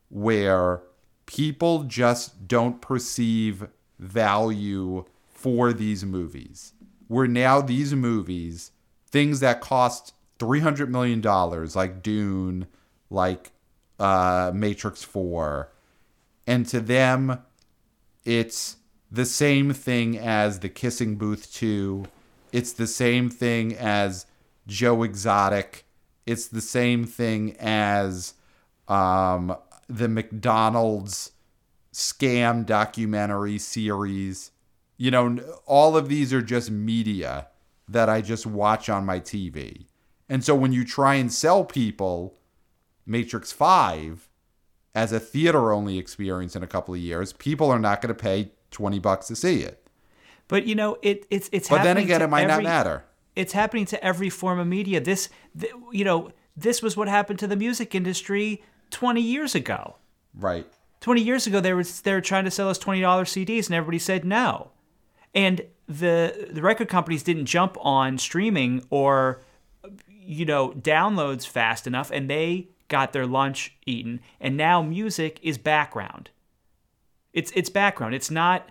where 0.09 0.81
people 1.27 1.83
just 1.83 2.49
don't 2.49 2.81
perceive 2.81 3.67
value 3.99 5.05
for 5.29 5.75
these 5.75 6.03
movies. 6.03 6.73
Where 7.09 7.27
now 7.27 7.61
these 7.61 7.95
movies, 7.95 8.71
things 9.11 9.41
that 9.41 9.61
cost 9.61 10.15
$300 10.39 10.89
million, 10.89 11.21
like 11.75 12.03
Dune, 12.03 12.67
like 13.11 13.53
uh, 13.99 14.53
Matrix 14.55 15.05
4, 15.05 15.71
and 16.47 16.67
to 16.67 16.81
them, 16.81 17.43
it's 18.25 18.77
the 19.11 19.25
same 19.25 19.73
thing 19.73 20.19
as 20.19 20.61
The 20.61 20.69
Kissing 20.69 21.17
Booth 21.17 21.53
2. 21.55 22.07
It's 22.53 22.73
the 22.73 22.87
same 22.87 23.31
thing 23.31 23.75
as 23.75 24.27
Joe 24.67 25.03
Exotic. 25.03 25.85
It's 26.27 26.47
the 26.47 26.61
same 26.61 27.05
thing 27.05 27.57
as 27.59 28.35
um, 28.89 29.57
the 29.89 30.09
McDonald's 30.09 31.33
scam 31.93 32.65
documentary 32.65 33.59
series. 33.59 34.51
You 34.97 35.11
know, 35.11 35.39
all 35.67 35.97
of 35.97 36.09
these 36.09 36.33
are 36.33 36.43
just 36.43 36.71
media 36.71 37.49
that 37.89 38.09
I 38.09 38.21
just 38.21 38.47
watch 38.47 38.89
on 38.89 39.05
my 39.05 39.21
TV. 39.21 39.87
And 40.29 40.43
so 40.45 40.55
when 40.55 40.73
you 40.73 40.85
try 40.85 41.17
and 41.17 41.33
sell 41.33 41.65
people 41.65 42.39
Matrix 43.07 43.53
5 43.53 44.29
as 44.95 45.13
a 45.13 45.21
theater 45.21 45.73
only 45.73 45.99
experience 45.99 46.55
in 46.55 46.63
a 46.63 46.67
couple 46.67 46.95
of 46.95 47.01
years, 47.01 47.33
people 47.33 47.71
are 47.71 47.79
not 47.79 48.01
going 48.01 48.15
to 48.15 48.21
pay 48.21 48.53
20 48.71 48.99
bucks 48.99 49.27
to 49.29 49.37
see 49.37 49.61
it. 49.63 49.87
But 50.49 50.67
you 50.67 50.75
know, 50.75 50.97
it 51.03 51.27
it's 51.31 51.49
it's 51.53 51.69
But 51.69 51.83
then 51.83 51.97
again, 51.97 52.21
it 52.23 52.29
might 52.29 52.47
not 52.47 52.63
matter. 52.63 53.05
it's 53.35 53.53
happening 53.55 53.87
to 53.87 54.05
every 54.05 54.29
form 54.31 54.59
of 54.59 54.67
media. 54.67 55.01
This, 55.01 55.29
th- 55.59 55.73
you 55.91 56.05
know, 56.05 56.31
this 56.57 56.83
was 56.83 56.97
what 56.97 57.09
happened 57.09 57.39
to 57.41 57.47
the 57.47 57.57
music 57.57 57.95
industry 57.95 58.63
20 58.91 59.21
years 59.21 59.55
ago. 59.55 59.97
Right. 60.35 60.67
20 61.01 61.21
years 61.23 61.47
ago, 61.47 61.61
they 61.61 61.73
were 61.73 61.83
they 61.83 62.13
were 62.13 62.21
trying 62.21 62.45
to 62.45 62.51
sell 62.51 62.69
us 62.69 62.79
$20 62.79 63.01
CDs, 63.03 63.67
and 63.67 63.75
everybody 63.75 63.99
said 63.99 64.25
no. 64.25 64.71
And 65.35 65.63
the 65.89 66.49
the 66.51 66.63
record 66.63 66.89
companies 66.89 67.23
didn't 67.23 67.47
jump 67.47 67.77
on 67.81 68.19
streaming 68.19 68.85
or 68.91 69.43
you 70.09 70.45
know 70.45 70.71
downloads 70.73 71.47
fast 71.47 71.87
enough, 71.87 72.11
and 72.11 72.29
they 72.31 72.69
got 72.89 73.13
their 73.13 73.27
lunch 73.27 73.77
eaten. 73.87 74.21
And 74.41 74.57
now 74.57 74.83
music 74.83 75.41
is 75.43 75.59
background. 75.59 76.31
It's 77.33 77.51
it's 77.55 77.71
background. 77.71 78.15
It's 78.15 78.31
not 78.31 78.71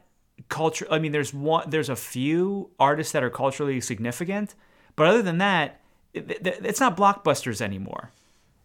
culture. 0.50 0.88
I 0.90 1.00
mean, 1.00 1.12
there's 1.12 1.34
one. 1.34 1.70
There's 1.70 1.90
a 1.90 1.96
few 1.96 2.70
artists 2.80 3.12
that 3.14 3.24
are 3.24 3.30
culturally 3.30 3.82
significant, 3.82 4.56
but 4.96 5.08
other 5.08 5.22
than 5.22 5.38
that, 5.40 5.82
it, 6.14 6.32
it- 6.32 6.62
it's 6.64 6.80
not 6.80 6.96
blockbusters 6.98 7.62
anymore. 7.62 8.12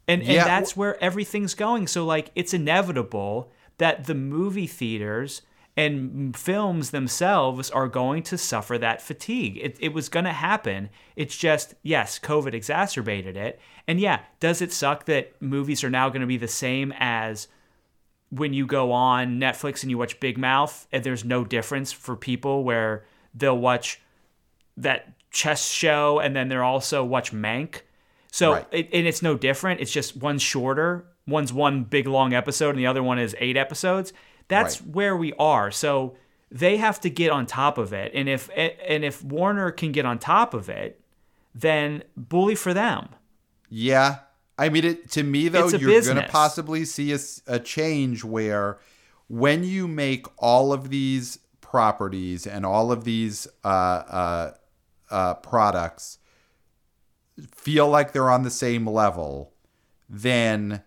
And 0.07 0.23
Yeah, 0.23 0.43
and 0.43 0.49
that's 0.49 0.77
where 0.77 1.03
everything's 1.03 1.55
going. 1.55 1.87
So 1.87 2.05
like, 2.07 2.31
it's 2.35 2.55
inevitable 2.55 3.51
that 3.79 4.07
the 4.07 4.15
movie 4.15 4.67
theaters 4.67 5.43
and 5.79 6.37
films 6.37 6.91
themselves 6.91 7.71
are 7.71 7.87
going 7.87 8.25
to 8.25 8.37
suffer 8.37 8.79
that 8.79 9.01
fatigue. 9.01 9.59
It, 9.63 9.77
it 9.79 9.93
was 9.93 10.09
going 10.09 10.25
to 10.25 10.33
happen. 10.33 10.91
It's 11.15 11.37
just, 11.37 11.75
yes, 11.85 12.19
COVID 12.19 12.53
exacerbated 12.53 13.37
it. 13.37 13.61
And 13.87 14.01
yeah, 14.01 14.23
does 14.41 14.61
it 14.61 14.73
suck 14.73 15.05
that 15.05 15.41
movies 15.41 15.85
are 15.85 15.91
now 15.91 16.09
going 16.09 16.21
to 16.21 16.27
be 16.27 16.37
the 16.37 16.49
same 16.49 16.93
as 16.99 17.47
when 18.31 18.53
you 18.53 18.67
go 18.67 18.91
on 18.91 19.39
Netflix 19.39 19.83
and 19.83 19.91
you 19.91 19.97
watch 19.99 20.19
Big 20.19 20.37
Mouth 20.37 20.89
and 20.91 21.05
there's 21.05 21.25
no 21.25 21.45
difference 21.45 21.93
for 21.93 22.17
people 22.17 22.65
where 22.65 23.05
they'll 23.33 23.57
watch 23.57 24.01
that 24.77 25.13
chess 25.31 25.69
show 25.71 26.19
and 26.19 26.35
then 26.35 26.49
they'll 26.49 26.61
also 26.63 27.05
watch 27.05 27.33
Mank. 27.33 27.83
So 28.33 28.55
Right. 28.55 28.67
it, 28.73 28.89
and 28.93 29.07
it's 29.07 29.23
no 29.23 29.37
different. 29.37 29.81
It's 29.81 29.93
just 29.93 30.17
one's 30.17 30.43
shorter. 30.43 31.07
One's 31.27 31.53
one 31.53 31.85
big 31.85 32.09
long 32.09 32.33
episode 32.35 32.71
and 32.71 32.79
the 32.79 32.87
other 32.87 33.03
one 33.03 33.19
is 33.21 33.37
eight 33.39 33.57
episodes. 33.57 34.13
That's 34.49 34.81
Right. 34.81 34.91
where 34.91 35.17
we 35.17 35.33
are. 35.39 35.71
So 35.71 36.17
they 36.51 36.79
have 36.79 37.01
to 37.03 37.11
get 37.11 37.31
on 37.31 37.47
top 37.47 37.79
of 37.79 37.93
it. 37.93 38.13
And 38.15 38.29
if 38.29 38.51
and 38.57 39.05
if 39.05 39.23
Warner 39.23 39.71
can 39.71 39.93
get 39.93 40.05
on 40.07 40.19
top 40.19 40.55
of 40.55 40.69
it, 40.69 41.01
then 41.55 42.03
bully 42.17 42.55
for 42.55 42.73
them. 42.75 43.11
Yeah. 43.69 44.21
I 44.61 44.71
mean, 44.71 44.85
it, 44.85 45.11
to 45.13 45.23
me, 45.23 45.49
though, 45.49 45.69
you're 45.69 46.01
going 46.03 46.17
to 46.17 46.29
possibly 46.29 46.85
see 46.85 47.17
a 47.47 47.61
change 47.61 48.25
where 48.25 48.79
when 49.29 49.63
you 49.63 49.87
make 49.87 50.27
all 50.37 50.73
of 50.73 50.89
these 50.89 51.39
properties 51.61 52.47
and 52.47 52.67
all 52.67 52.91
of 52.91 53.05
these 53.05 53.47
uh, 53.63 53.69
uh, 53.69 54.53
uh, 55.11 55.35
products 55.35 56.19
feel 57.55 57.89
like 57.89 58.13
they're 58.13 58.31
on 58.31 58.43
the 58.43 58.51
same 58.51 58.87
level, 58.87 59.53
then 60.09 60.83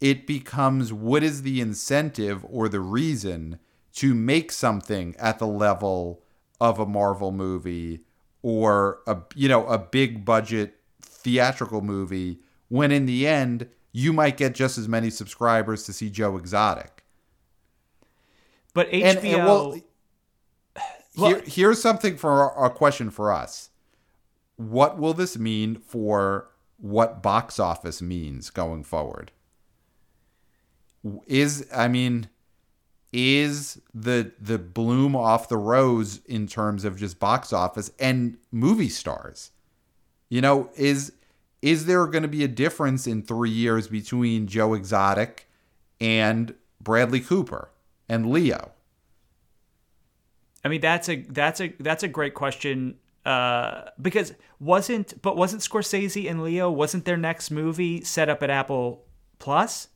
it 0.00 0.26
becomes 0.26 0.92
what 0.92 1.22
is 1.22 1.42
the 1.42 1.60
incentive 1.60 2.44
or 2.48 2.68
the 2.68 2.80
reason 2.80 3.58
to 3.94 4.14
make 4.14 4.52
something 4.52 5.14
at 5.18 5.38
the 5.38 5.46
level 5.46 6.22
of 6.60 6.78
a 6.78 6.86
Marvel 6.86 7.32
movie 7.32 8.00
or 8.42 9.00
a 9.06 9.16
you 9.34 9.48
know 9.48 9.66
a 9.66 9.78
big 9.78 10.24
budget 10.24 10.78
theatrical 11.02 11.80
movie 11.80 12.38
when 12.68 12.92
in 12.92 13.06
the 13.06 13.26
end 13.26 13.68
you 13.92 14.12
might 14.12 14.36
get 14.36 14.54
just 14.54 14.76
as 14.76 14.88
many 14.88 15.08
subscribers 15.08 15.84
to 15.84 15.92
see 15.92 16.10
Joe 16.10 16.36
Exotic. 16.36 17.02
But 18.74 18.90
HBO 18.90 19.02
And, 19.02 19.18
and 19.24 19.44
well, 19.44 19.80
here, 21.14 21.42
here's 21.46 21.80
something 21.80 22.18
for 22.18 22.52
a 22.62 22.68
question 22.68 23.10
for 23.10 23.32
us. 23.32 23.70
What 24.56 24.98
will 24.98 25.14
this 25.14 25.38
mean 25.38 25.76
for 25.76 26.50
what 26.76 27.22
box 27.22 27.58
office 27.58 28.02
means 28.02 28.50
going 28.50 28.84
forward? 28.84 29.32
Is 31.26 31.66
I 31.74 31.88
mean, 31.88 32.28
is 33.12 33.80
the 33.94 34.32
the 34.40 34.58
bloom 34.58 35.14
off 35.14 35.48
the 35.48 35.56
rose 35.56 36.20
in 36.26 36.46
terms 36.46 36.84
of 36.84 36.98
just 36.98 37.18
box 37.18 37.52
office 37.52 37.90
and 37.98 38.38
movie 38.50 38.88
stars? 38.88 39.52
You 40.28 40.40
know, 40.40 40.70
is 40.76 41.12
is 41.62 41.86
there 41.86 42.06
going 42.06 42.22
to 42.22 42.28
be 42.28 42.44
a 42.44 42.48
difference 42.48 43.06
in 43.06 43.22
three 43.22 43.50
years 43.50 43.88
between 43.88 44.46
Joe 44.46 44.74
Exotic 44.74 45.48
and 46.00 46.54
Bradley 46.80 47.20
Cooper 47.20 47.70
and 48.08 48.30
Leo? 48.30 48.72
I 50.64 50.68
mean, 50.68 50.80
that's 50.80 51.08
a 51.08 51.16
that's 51.28 51.60
a 51.60 51.72
that's 51.78 52.02
a 52.02 52.08
great 52.08 52.34
question. 52.34 52.96
Uh, 53.24 53.90
because 54.00 54.34
wasn't 54.60 55.20
but 55.22 55.36
wasn't 55.36 55.62
Scorsese 55.62 56.30
and 56.30 56.42
Leo 56.42 56.70
wasn't 56.70 57.04
their 57.04 57.16
next 57.16 57.50
movie 57.50 58.02
set 58.02 58.28
up 58.28 58.42
at 58.42 58.50
Apple 58.50 59.04
Plus? 59.38 59.88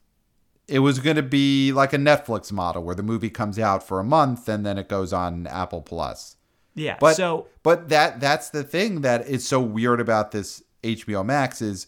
It 0.69 0.81
was 0.81 0.99
going 0.99 1.17
to 1.17 1.23
be 1.23 1.73
like 1.73 1.93
a 1.93 1.99
Netflix 1.99 2.53
model 2.53 2.83
where 2.83 2.95
the 2.95 3.03
movie 3.03 3.31
comes 3.31 3.59
out 3.59 3.87
for 3.87 3.99
a 3.99 4.05
month 4.05 4.49
and 4.49 4.65
then 4.65 4.79
it 4.79 4.89
goes 4.89 5.13
on 5.13 5.47
Apple 5.47 5.83
Plus. 5.83 6.37
Yeah. 6.75 6.97
But 7.01 7.15
so 7.15 7.49
but 7.63 7.89
that 7.89 8.21
that's 8.21 8.51
the 8.51 8.63
thing 8.63 9.01
that 9.01 9.27
is 9.27 9.47
so 9.47 9.61
weird 9.61 10.01
about 10.01 10.31
this 10.31 10.63
HBO 10.83 11.25
Max 11.25 11.61
is 11.61 11.87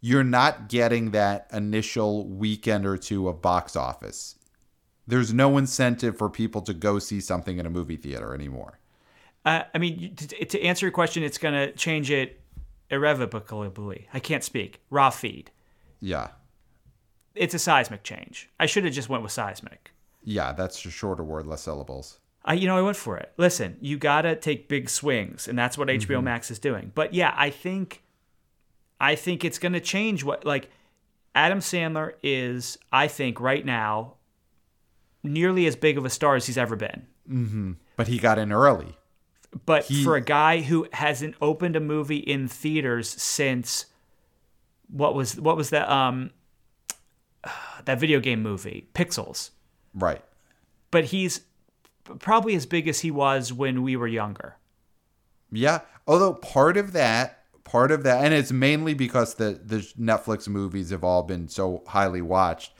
you're 0.00 0.24
not 0.24 0.68
getting 0.68 1.12
that 1.12 1.48
initial 1.52 2.26
weekend 2.26 2.84
or 2.84 2.98
two 2.98 3.28
of 3.28 3.40
box 3.40 3.76
office. 3.76 4.36
There's 5.06 5.32
no 5.32 5.56
incentive 5.56 6.18
for 6.18 6.28
people 6.28 6.60
to 6.62 6.74
go 6.74 6.98
see 6.98 7.20
something 7.20 7.58
in 7.58 7.66
a 7.66 7.70
movie 7.70 7.96
theater 7.96 8.34
anymore. 8.34 8.78
Uh, 9.44 9.62
I 9.74 9.78
mean, 9.78 10.14
to, 10.16 10.44
to 10.44 10.62
answer 10.62 10.86
your 10.86 10.92
question, 10.92 11.22
it's 11.22 11.38
going 11.38 11.54
to 11.54 11.72
change 11.72 12.10
it 12.10 12.40
irrevocably. 12.90 14.08
I 14.12 14.20
can't 14.20 14.42
speak. 14.42 14.80
Raw 14.90 15.10
feed. 15.10 15.50
Yeah. 16.00 16.28
It's 17.34 17.54
a 17.54 17.58
seismic 17.58 18.02
change. 18.04 18.48
I 18.60 18.66
should 18.66 18.84
have 18.84 18.92
just 18.94 19.08
went 19.08 19.22
with 19.22 19.32
seismic. 19.32 19.90
Yeah, 20.22 20.52
that's 20.52 20.84
a 20.86 20.90
shorter 20.90 21.24
word, 21.24 21.46
less 21.46 21.62
syllables. 21.62 22.18
I, 22.44 22.54
you 22.54 22.66
know, 22.66 22.76
I 22.76 22.80
went 22.82 22.96
for 22.96 23.16
it. 23.16 23.32
Listen, 23.36 23.76
you 23.80 23.96
gotta 23.98 24.36
take 24.36 24.68
big 24.68 24.88
swings, 24.90 25.48
and 25.48 25.58
that's 25.58 25.76
what 25.78 25.88
HBO 25.88 26.16
Mm-hmm. 26.16 26.24
Max 26.24 26.50
is 26.50 26.58
doing. 26.58 26.92
But 26.94 27.12
yeah, 27.14 27.34
I 27.36 27.50
think, 27.50 28.02
I 29.00 29.14
think 29.14 29.44
it's 29.44 29.58
gonna 29.58 29.80
change 29.80 30.22
what 30.24 30.44
like 30.44 30.70
Adam 31.34 31.58
Sandler 31.60 32.12
is. 32.22 32.78
I 32.92 33.08
think 33.08 33.40
right 33.40 33.64
now, 33.64 34.14
nearly 35.22 35.66
as 35.66 35.74
big 35.76 35.96
of 35.98 36.04
a 36.04 36.10
star 36.10 36.36
as 36.36 36.46
he's 36.46 36.58
ever 36.58 36.76
been. 36.76 37.76
But 37.96 38.08
he 38.08 38.18
got 38.18 38.38
in 38.38 38.52
early. 38.52 38.96
But 39.66 39.84
He- 39.84 40.04
for 40.04 40.14
a 40.16 40.20
guy 40.20 40.60
who 40.60 40.86
hasn't 40.92 41.36
opened 41.40 41.76
a 41.76 41.80
movie 41.80 42.18
in 42.18 42.48
theaters 42.48 43.08
since 43.08 43.86
what 44.90 45.14
was 45.14 45.40
what 45.40 45.56
was 45.56 45.70
that 45.70 45.88
um 45.88 46.30
that 47.86 48.00
video 48.00 48.20
game 48.20 48.42
movie 48.42 48.88
Pixels. 48.94 49.50
Right. 49.94 50.22
But 50.90 51.06
he's 51.06 51.42
probably 52.18 52.54
as 52.54 52.66
big 52.66 52.88
as 52.88 53.00
he 53.00 53.10
was 53.10 53.52
when 53.52 53.82
we 53.82 53.96
were 53.96 54.06
younger. 54.06 54.56
Yeah. 55.50 55.80
Although 56.06 56.34
part 56.34 56.76
of 56.76 56.92
that, 56.92 57.44
part 57.64 57.90
of 57.90 58.02
that, 58.02 58.24
and 58.24 58.34
it's 58.34 58.52
mainly 58.52 58.94
because 58.94 59.34
the 59.34 59.60
the 59.64 59.78
Netflix 59.98 60.48
movies 60.48 60.90
have 60.90 61.04
all 61.04 61.22
been 61.22 61.48
so 61.48 61.82
highly 61.88 62.20
watched, 62.20 62.72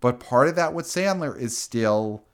but 0.00 0.20
part 0.20 0.48
of 0.48 0.56
that 0.56 0.72
with 0.72 0.86
Sandler 0.86 1.38
is 1.38 1.56
still 1.56 2.24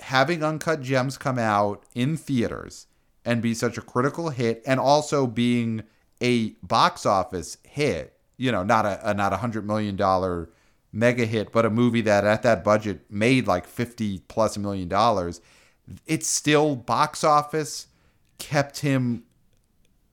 having 0.00 0.42
Uncut 0.42 0.80
Gems 0.80 1.16
come 1.18 1.38
out 1.38 1.84
in 1.94 2.16
theaters 2.16 2.86
and 3.24 3.42
be 3.42 3.54
such 3.54 3.76
a 3.76 3.82
critical 3.82 4.30
hit, 4.30 4.62
and 4.66 4.80
also 4.80 5.26
being 5.26 5.82
a 6.20 6.50
box 6.62 7.06
office 7.06 7.58
hit. 7.64 8.14
You 8.36 8.52
know, 8.52 8.62
not 8.62 8.86
a, 8.86 9.10
a 9.10 9.14
not 9.14 9.32
a 9.32 9.38
hundred 9.38 9.66
million 9.66 9.96
dollar 9.96 10.50
mega 10.92 11.26
hit, 11.26 11.52
but 11.52 11.64
a 11.64 11.70
movie 11.70 12.00
that 12.02 12.24
at 12.24 12.42
that 12.42 12.64
budget 12.64 13.00
made 13.10 13.46
like 13.46 13.66
fifty 13.66 14.20
plus 14.28 14.56
million 14.56 14.88
dollars. 14.88 15.40
It's 16.06 16.28
still 16.28 16.76
box 16.76 17.24
office 17.24 17.86
kept 18.38 18.80
him 18.80 19.24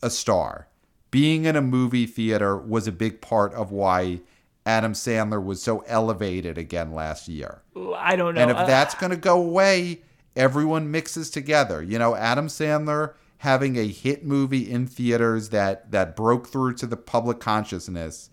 a 0.01 0.09
star. 0.09 0.67
Being 1.11 1.45
in 1.45 1.55
a 1.55 1.61
movie 1.61 2.05
theater 2.05 2.57
was 2.57 2.87
a 2.87 2.91
big 2.91 3.21
part 3.21 3.53
of 3.53 3.71
why 3.71 4.21
Adam 4.65 4.93
Sandler 4.93 5.43
was 5.43 5.61
so 5.61 5.79
elevated 5.87 6.57
again 6.57 6.93
last 6.93 7.27
year. 7.27 7.61
I 7.95 8.15
don't 8.15 8.35
know. 8.35 8.41
And 8.41 8.51
if 8.51 8.57
Uh, 8.57 8.65
that's 8.65 8.95
going 8.95 9.11
to 9.11 9.17
go 9.17 9.41
away, 9.41 10.01
everyone 10.35 10.91
mixes 10.91 11.29
together. 11.29 11.81
You 11.81 11.99
know, 11.99 12.15
Adam 12.15 12.47
Sandler 12.47 13.13
having 13.39 13.77
a 13.77 13.87
hit 13.87 14.25
movie 14.25 14.69
in 14.69 14.87
theaters 14.87 15.49
that 15.49 15.91
that 15.91 16.15
broke 16.15 16.47
through 16.47 16.73
to 16.75 16.87
the 16.87 16.97
public 16.97 17.39
consciousness 17.39 18.29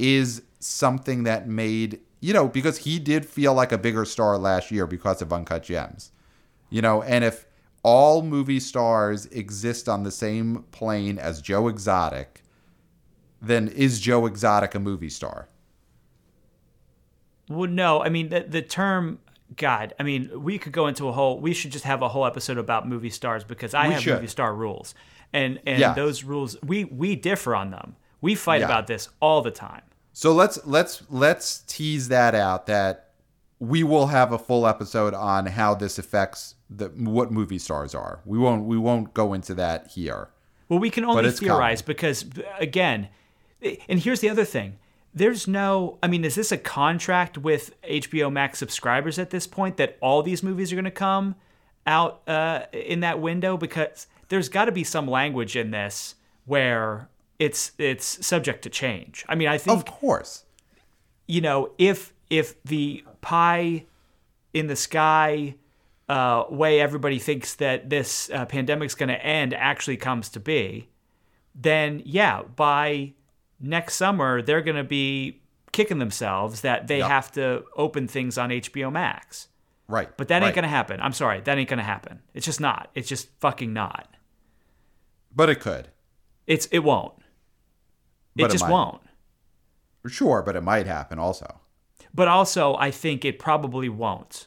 is 0.00 0.42
something 0.58 1.22
that 1.24 1.46
made, 1.48 2.00
you 2.20 2.32
know, 2.32 2.48
because 2.48 2.78
he 2.78 2.98
did 2.98 3.24
feel 3.26 3.54
like 3.54 3.72
a 3.72 3.78
bigger 3.78 4.04
star 4.04 4.38
last 4.38 4.70
year 4.70 4.86
because 4.86 5.20
of 5.22 5.32
Uncut 5.32 5.62
Gems. 5.62 6.12
You 6.70 6.82
know, 6.82 7.02
and 7.02 7.24
if 7.24 7.46
all 7.82 8.22
movie 8.22 8.60
stars 8.60 9.26
exist 9.26 9.88
on 9.88 10.02
the 10.04 10.10
same 10.10 10.64
plane 10.70 11.18
as 11.18 11.40
Joe 11.42 11.68
Exotic, 11.68 12.42
then 13.42 13.68
is 13.68 14.00
Joe 14.00 14.26
Exotic 14.26 14.74
a 14.74 14.78
movie 14.80 15.08
star? 15.08 15.48
Well, 17.48 17.68
no. 17.68 18.02
I 18.02 18.08
mean, 18.08 18.28
the, 18.28 18.40
the 18.40 18.62
term 18.62 19.18
God. 19.56 19.94
I 19.98 20.02
mean, 20.04 20.30
we 20.42 20.58
could 20.58 20.72
go 20.72 20.86
into 20.86 21.08
a 21.08 21.12
whole. 21.12 21.40
We 21.40 21.52
should 21.52 21.72
just 21.72 21.84
have 21.84 22.02
a 22.02 22.08
whole 22.08 22.24
episode 22.26 22.58
about 22.58 22.86
movie 22.88 23.10
stars 23.10 23.42
because 23.44 23.74
I 23.74 23.88
We 23.88 23.94
have 23.94 24.02
should. 24.02 24.14
movie 24.14 24.26
star 24.28 24.54
rules, 24.54 24.94
and 25.32 25.58
and 25.66 25.96
those 25.96 26.22
rules 26.22 26.56
we 26.62 26.84
we 26.84 27.16
differ 27.16 27.54
on 27.56 27.70
them. 27.70 27.96
We 28.20 28.34
fight 28.34 28.60
Yeah. 28.60 28.66
about 28.66 28.86
this 28.86 29.08
all 29.20 29.42
the 29.42 29.50
time. 29.50 29.82
So 30.12 30.32
let's 30.32 30.58
let's 30.66 31.02
let's 31.08 31.60
tease 31.60 32.08
that 32.08 32.34
out 32.34 32.66
that 32.66 33.10
we 33.58 33.82
will 33.82 34.06
have 34.06 34.32
a 34.32 34.38
full 34.38 34.66
episode 34.66 35.14
on 35.14 35.46
how 35.46 35.74
this 35.74 35.98
affects 35.98 36.54
the 36.68 36.88
what 36.88 37.30
movie 37.30 37.58
stars 37.58 37.94
are. 37.94 38.20
We 38.24 38.38
won't 38.38 38.64
we 38.64 38.78
won't 38.78 39.14
go 39.14 39.32
into 39.32 39.54
that 39.54 39.88
here. 39.88 40.30
Well, 40.70 40.78
we 40.78 40.88
can 40.88 41.04
only 41.04 41.30
theorize 41.32 41.82
because, 41.82 42.24
again, 42.60 43.08
and 43.88 43.98
here's 43.98 44.20
the 44.20 44.30
other 44.30 44.44
thing. 44.44 44.78
There's 45.12 45.48
no, 45.48 45.98
I 46.00 46.06
mean, 46.06 46.24
is 46.24 46.36
this 46.36 46.52
a 46.52 46.56
contract 46.56 47.36
with 47.36 47.74
HBO 47.82 48.32
Max 48.32 48.60
subscribers 48.60 49.18
at 49.18 49.30
this 49.30 49.48
point 49.48 49.78
that 49.78 49.98
all 50.00 50.22
these 50.22 50.44
movies 50.44 50.72
are 50.72 50.76
going 50.76 50.84
to 50.84 50.92
come 50.92 51.34
out 51.88 52.22
uh, 52.28 52.66
in 52.72 53.00
that 53.00 53.20
window? 53.20 53.56
Because 53.56 54.06
there's 54.28 54.48
got 54.48 54.66
to 54.66 54.72
be 54.72 54.84
some 54.84 55.08
language 55.08 55.56
in 55.56 55.72
this 55.72 56.14
where 56.44 57.08
it's 57.40 57.72
it's 57.78 58.24
subject 58.24 58.62
to 58.62 58.70
change. 58.70 59.24
I 59.28 59.34
mean, 59.34 59.48
I 59.48 59.58
think 59.58 59.76
Of 59.76 59.84
course. 59.86 60.44
you 61.26 61.40
know, 61.40 61.72
if 61.78 62.12
if 62.28 62.62
the 62.62 63.02
pie 63.22 63.86
in 64.54 64.68
the 64.68 64.76
sky 64.76 65.56
uh, 66.08 66.44
way 66.50 66.80
everybody 66.80 67.18
thinks 67.18 67.54
that 67.56 67.88
this 67.90 68.30
uh, 68.30 68.44
pandemic's 68.44 68.94
going 68.94 69.08
to 69.08 69.24
end 69.24 69.54
actually 69.54 69.96
comes 69.96 70.28
to 70.28 70.40
be, 70.40 70.88
then 71.54 72.02
yeah, 72.04 72.42
by 72.42 73.12
next 73.58 73.94
summer 73.96 74.42
they're 74.42 74.60
going 74.62 74.76
to 74.76 74.84
be 74.84 75.40
kicking 75.72 75.98
themselves 75.98 76.60
that 76.62 76.88
they 76.88 76.98
Yep. 76.98 77.08
have 77.08 77.32
to 77.32 77.64
open 77.76 78.06
things 78.08 78.36
on 78.36 78.50
HBO 78.50 78.90
Max. 78.92 79.48
Right. 79.86 80.08
But 80.16 80.28
that 80.28 80.36
ain't 80.36 80.46
right. 80.46 80.54
going 80.54 80.62
to 80.64 80.68
happen. 80.68 81.00
I'm 81.00 81.12
sorry, 81.12 81.40
that 81.40 81.56
ain't 81.58 81.68
going 81.68 81.78
to 81.78 81.84
happen. 81.84 82.20
It's 82.34 82.44
just 82.46 82.60
not. 82.60 82.90
It's 82.94 83.08
just 83.08 83.28
fucking 83.40 83.72
not. 83.72 84.08
But 85.34 85.48
it 85.48 85.60
could. 85.60 85.88
It's 86.46 86.66
it 86.66 86.80
won't. 86.80 87.14
It 88.36 88.44
it 88.44 88.50
just 88.50 88.64
might. 88.64 88.70
won't. 88.70 89.02
Sure, 90.06 90.42
but 90.42 90.56
it 90.56 90.62
might 90.62 90.86
happen 90.86 91.18
also. 91.18 91.60
But 92.14 92.28
also, 92.28 92.74
I 92.76 92.90
think 92.90 93.24
it 93.24 93.38
probably 93.38 93.88
won't. 93.88 94.46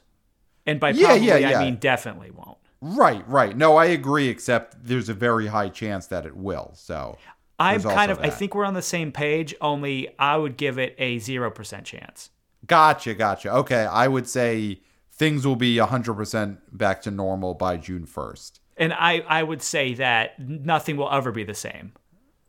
And 0.65 0.79
by 0.79 0.89
Yeah, 0.89 1.07
probably, 1.07 1.27
yeah, 1.27 1.38
yeah. 1.38 1.59
I 1.59 1.63
mean 1.65 1.75
definitely 1.77 2.31
won't. 2.31 2.57
Right, 2.81 3.27
right. 3.29 3.55
No, 3.55 3.77
I 3.77 3.86
agree 3.86 4.27
except 4.27 4.86
there's 4.86 5.07
a 5.09 5.13
very 5.13 5.47
high 5.47 5.69
chance 5.69 6.07
that 6.07 6.25
it 6.25 6.36
will. 6.36 6.71
So 6.75 7.17
I'm 7.59 7.81
kind 7.81 8.11
of. 8.11 8.19
I 8.19 8.29
think 8.29 8.55
we're 8.55 8.65
on 8.65 8.73
the 8.73 8.81
same 8.81 9.11
page. 9.11 9.55
Only 9.61 10.09
I 10.19 10.36
would 10.38 10.57
give 10.57 10.77
it 10.77 10.95
a 10.97 11.19
zero 11.19 11.51
percent 11.51 11.86
chance. 11.86 12.29
Gotcha, 12.65 13.13
gotcha. 13.13 13.53
Okay, 13.53 13.86
I 13.86 14.07
would 14.07 14.27
say 14.27 14.81
things 15.11 15.45
will 15.45 15.55
be 15.55 15.75
100% 15.77 16.57
back 16.71 17.01
to 17.03 17.11
normal 17.11 17.53
by 17.53 17.77
June 17.77 18.05
1st. 18.05 18.59
And 18.77 18.93
I, 18.93 19.19
I 19.27 19.43
would 19.43 19.61
say 19.61 19.93
that 19.95 20.39
nothing 20.39 20.97
will 20.97 21.11
ever 21.11 21.31
be 21.31 21.43
the 21.43 21.53
same. 21.53 21.93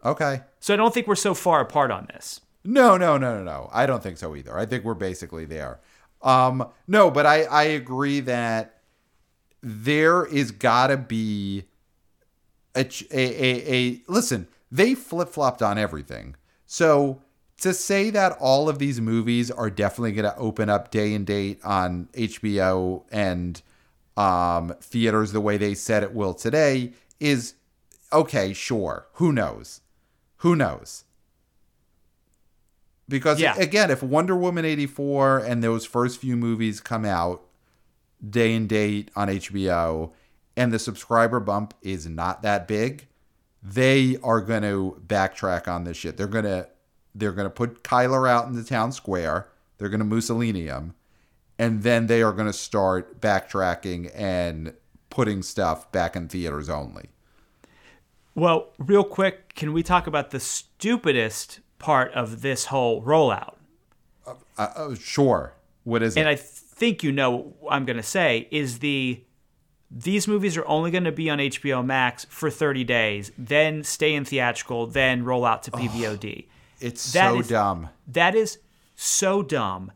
Okay. 0.05 0.43
So 0.61 0.75
I 0.75 0.77
don't 0.77 0.93
think 0.93 1.07
we're 1.07 1.15
so 1.15 1.35
far 1.35 1.61
apart 1.61 1.91
on 1.91 2.07
this. 2.13 2.41
No, 2.65 2.97
no, 2.97 3.17
no, 3.19 3.37
no, 3.39 3.45
no. 3.45 3.71
I 3.73 3.87
don't 3.87 4.03
think 4.03 4.19
so 4.19 4.35
either. 4.35 4.57
I 4.57 4.67
think 4.67 4.85
we're 4.85 4.95
basically 4.95 5.45
there. 5.45 5.81
Um, 6.23 6.69
no, 6.87 7.11
but 7.11 7.27
I, 7.27 7.43
I 7.45 7.63
agree 7.65 8.21
that 8.21 8.81
there 9.63 10.25
is 10.25 10.51
gotta 10.51 10.97
be 10.97 11.65
a, 12.75 12.87
a, 13.11 13.45
a, 13.45 13.75
a 13.75 14.03
listen, 14.09 14.49
they 14.71 14.95
flip 14.95 15.29
flopped 15.29 15.63
on 15.63 15.79
everything. 15.79 16.37
So 16.67 17.23
to 17.61 17.73
say 17.73 18.11
that 18.11 18.37
all 18.41 18.69
of 18.69 18.79
these 18.79 19.01
movies 19.01 19.51
are 19.51 19.71
definitely 19.71 20.13
going 20.13 20.31
to 20.31 20.37
open 20.37 20.69
up 20.69 20.91
day 20.91 21.15
and 21.15 21.25
date 21.25 21.61
on 21.65 22.09
HBO 22.13 23.05
and 23.13 23.63
um, 24.17 24.75
theaters 24.81 25.33
the 25.33 25.41
way 25.41 25.57
they 25.57 25.75
said 25.75 26.03
it 26.03 26.15
will 26.15 26.35
today 26.35 26.93
is 27.21 27.55
okay, 28.13 28.53
sure. 28.53 29.07
Who 29.15 29.33
knows? 29.33 29.81
Who 30.45 30.55
knows? 30.55 31.05
Because 33.09 33.41
Yeah. 33.41 33.57
again, 33.57 33.91
if 33.91 34.03
Wonder 34.03 34.37
Woman 34.37 34.67
84 34.67 35.39
and 35.39 35.65
those 35.65 35.87
first 35.87 36.21
few 36.21 36.37
movies 36.37 36.81
come 36.81 37.07
out 37.07 37.43
day 38.29 38.55
and 38.55 38.69
date 38.69 39.11
on 39.17 39.31
HBO 39.31 40.13
and 40.55 40.71
the 40.71 40.79
subscriber 40.79 41.41
bump 41.41 41.73
is 41.81 42.07
not 42.07 42.43
that 42.43 42.69
big, 42.69 43.07
they 43.63 44.19
are 44.23 44.43
going 44.43 44.65
to 44.65 45.01
backtrack 45.07 45.67
on 45.67 45.85
this 45.85 45.97
shit. 45.97 46.19
They're 46.19 46.27
going 46.27 46.45
to 46.45 46.69
they're 47.15 47.33
going 47.33 47.47
to 47.47 47.51
put 47.51 47.83
Kilar 47.83 48.29
out 48.29 48.47
in 48.47 48.55
the 48.55 48.65
town 48.65 48.93
square. 48.93 49.49
They're 49.79 49.89
going 49.89 50.01
to 50.01 50.05
Mussolini 50.05 50.67
him 50.67 50.93
and 51.59 51.83
then 51.83 52.07
they 52.07 52.23
are 52.23 52.33
going 52.33 52.49
to 52.49 52.53
start 52.53 53.19
backtracking 53.19 54.11
and 54.15 54.75
putting 55.09 55.43
stuff 55.43 55.91
back 55.91 56.15
in 56.17 56.29
theaters 56.29 56.69
only. 56.69 57.09
Well, 58.35 58.73
real 58.79 59.05
quick, 59.05 59.55
can 59.55 59.73
we 59.73 59.83
talk 59.83 60.07
about 60.07 60.31
the 60.31 60.41
stupidest 60.41 61.61
part 61.79 62.13
of 62.13 62.43
this 62.43 62.67
whole 62.67 63.03
rollout? 63.03 63.55
Uh, 64.27 64.35
uh, 64.59 64.95
sure. 64.97 65.55
What 65.85 66.03
is 66.03 66.17
And 66.17 66.27
it? 66.27 66.31
And 66.31 66.39
I 66.39 66.41
think 66.41 67.03
you 67.03 67.13
know 67.13 67.55
what 67.61 67.73
I'm 67.73 67.85
going 67.85 67.97
to 67.97 68.03
say 68.03 68.49
is 68.51 68.79
the 68.81 69.23
these 69.91 70.27
movies 70.27 70.57
are 70.57 70.67
only 70.67 70.91
going 70.91 71.05
to 71.05 71.13
be 71.13 71.31
on 71.31 71.39
HBO 71.39 71.85
Max 71.85 72.25
for 72.29 72.51
30 72.51 72.83
days, 72.83 73.31
then 73.39 73.85
stay 73.85 74.15
in 74.15 74.25
theatrical, 74.25 74.89
then 74.89 75.25
roll 75.25 75.45
out 75.45 75.63
to 75.65 75.71
PVOD. 75.71 76.47
it's 76.81 77.13
that 77.13 77.31
so 77.31 77.39
is- 77.41 77.49
dumb. 77.49 77.91
That 78.09 78.35
is 78.35 78.59
so 78.97 79.43
dumb. 79.45 79.93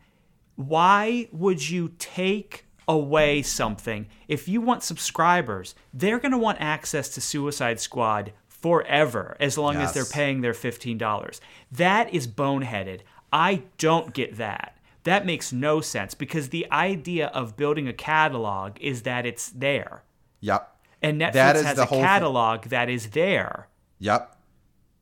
Why 0.55 1.27
would 1.33 1.69
you 1.69 1.91
take 1.99 2.65
away 2.89 3.43
something, 3.43 4.07
if 4.27 4.47
you 4.47 4.59
want 4.59 4.83
subscribers, 4.83 5.75
they're 5.93 6.19
going 6.19 6.31
to 6.31 6.37
want 6.37 6.59
access 6.59 7.07
to 7.09 7.21
Suicide 7.21 7.79
Squad 7.79 8.33
forever 8.47 9.37
as 9.39 9.57
long 9.57 9.77
as 9.77 9.93
they're 9.93 10.03
paying 10.03 10.41
their 10.41 10.53
$15. 10.53 11.39
That 11.71 12.13
is 12.13 12.27
boneheaded. 12.27 13.01
I 13.31 13.63
don't 13.77 14.11
get 14.13 14.37
that. 14.37 14.75
That 15.03 15.25
makes 15.25 15.53
no 15.53 15.79
sense 15.79 16.13
because 16.13 16.49
the 16.49 16.69
idea 16.71 17.27
of 17.27 17.55
building 17.55 17.87
a 17.87 17.93
catalog 17.93 18.77
is 18.81 19.03
that 19.03 19.25
it's 19.25 19.49
there. 19.49 20.03
Yep. 20.41 20.75
And 21.01 21.21
Netflix 21.21 21.33
That 21.33 21.55
is 21.55 21.63
has 21.63 21.77
the 21.77 21.83
a 21.83 21.85
whole 21.85 21.99
thing. 21.99 22.05
catalog 22.07 22.63
that 22.65 22.89
is 22.89 23.11
there. 23.11 23.67
Yep. 23.99 24.35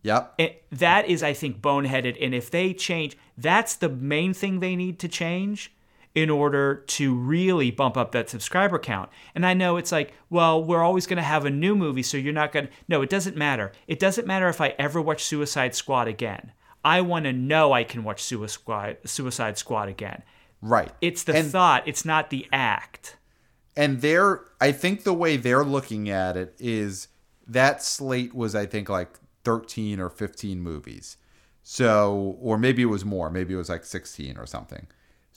Yep. 0.03 0.33
It, 0.37 0.43
eh, 0.43 0.75
that 0.75 1.07
is, 1.07 1.23
I 1.23 1.33
think, 1.33 1.61
boneheaded. 1.61 2.23
And 2.23 2.35
if 2.35 2.51
they 2.51 2.73
change, 2.73 3.17
that's 3.37 3.75
the 3.75 3.89
main 3.89 4.33
thing 4.33 4.59
they 4.59 4.75
need 4.75 4.99
to 4.99 5.07
change 5.07 5.71
in 6.15 6.29
order 6.29 6.75
to 6.87 7.13
really 7.15 7.69
bump 7.71 7.95
up 7.97 8.11
that 8.11 8.29
subscriber 8.29 8.79
count. 8.79 9.09
And 9.35 9.45
I 9.45 9.53
know 9.53 9.77
it's 9.77 9.91
like, 9.91 10.13
well, 10.29 10.63
we're 10.63 10.81
always 10.83 11.05
going 11.05 11.17
to 11.17 11.23
have 11.23 11.45
a 11.45 11.49
new 11.49 11.75
movie, 11.75 12.01
so 12.03 12.17
you're 12.17 12.33
not 12.33 12.51
going 12.51 12.67
to. 12.67 12.73
No, 12.87 13.01
it 13.01 13.09
doesn't 13.09 13.37
matter. 13.37 13.71
It 13.87 13.99
doesn't 13.99 14.25
matter 14.25 14.47
if 14.49 14.59
I 14.59 14.69
ever 14.79 14.99
watch 15.01 15.23
Suicide 15.23 15.75
Squad 15.75 16.07
again. 16.07 16.51
I 16.83 17.01
want 17.01 17.25
to 17.25 17.33
know 17.33 17.73
I 17.73 17.83
can 17.83 18.03
watch 18.03 18.23
Suicide, 18.23 18.97
Suicide 19.05 19.57
Squad 19.57 19.89
again. 19.89 20.23
Right. 20.61 20.91
It's 21.01 21.23
the 21.23 21.35
And- 21.35 21.51
thought, 21.51 21.87
it's 21.87 22.03
not 22.05 22.29
the 22.31 22.47
act. 22.51 23.17
and 23.75 24.01
they're 24.01 24.41
i 24.59 24.71
think 24.71 25.03
the 25.03 25.13
way 25.13 25.37
they're 25.37 25.63
looking 25.63 26.09
at 26.09 26.35
it 26.35 26.55
is 26.57 27.09
that 27.47 27.83
slate 27.83 28.33
was 28.33 28.55
i 28.55 28.65
think 28.65 28.89
like 28.89 29.11
13 29.43 29.99
or 29.99 30.09
15 30.09 30.59
movies 30.59 31.17
so 31.61 32.35
or 32.41 32.57
maybe 32.57 32.81
it 32.81 32.85
was 32.87 33.05
more 33.05 33.29
maybe 33.29 33.53
it 33.53 33.57
was 33.57 33.69
like 33.69 33.83
16 33.85 34.35
or 34.37 34.47
something 34.47 34.87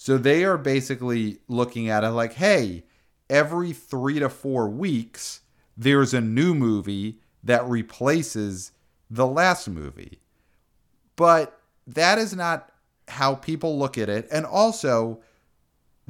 so 0.01 0.17
they 0.17 0.45
are 0.45 0.57
basically 0.57 1.41
looking 1.47 1.91
at 1.91 2.05
it 2.05 2.11
like 2.11 2.35
hey 2.35 2.85
every 3.29 3.73
three 3.73 4.19
to 4.19 4.29
four 4.29 4.69
weeks 4.69 5.41
there's 5.77 6.15
a 6.15 6.21
new 6.21 6.55
movie 6.55 7.21
that 7.43 7.65
replaces 7.67 8.73
the 9.11 9.27
last 9.27 9.69
movie 9.69 10.21
but 11.17 11.61
that 11.87 12.19
is 12.19 12.35
not 12.35 12.73
how 13.09 13.35
people 13.35 13.79
look 13.79 13.99
at 13.99 14.09
it 14.09 14.27
and 14.31 14.47
also 14.47 15.21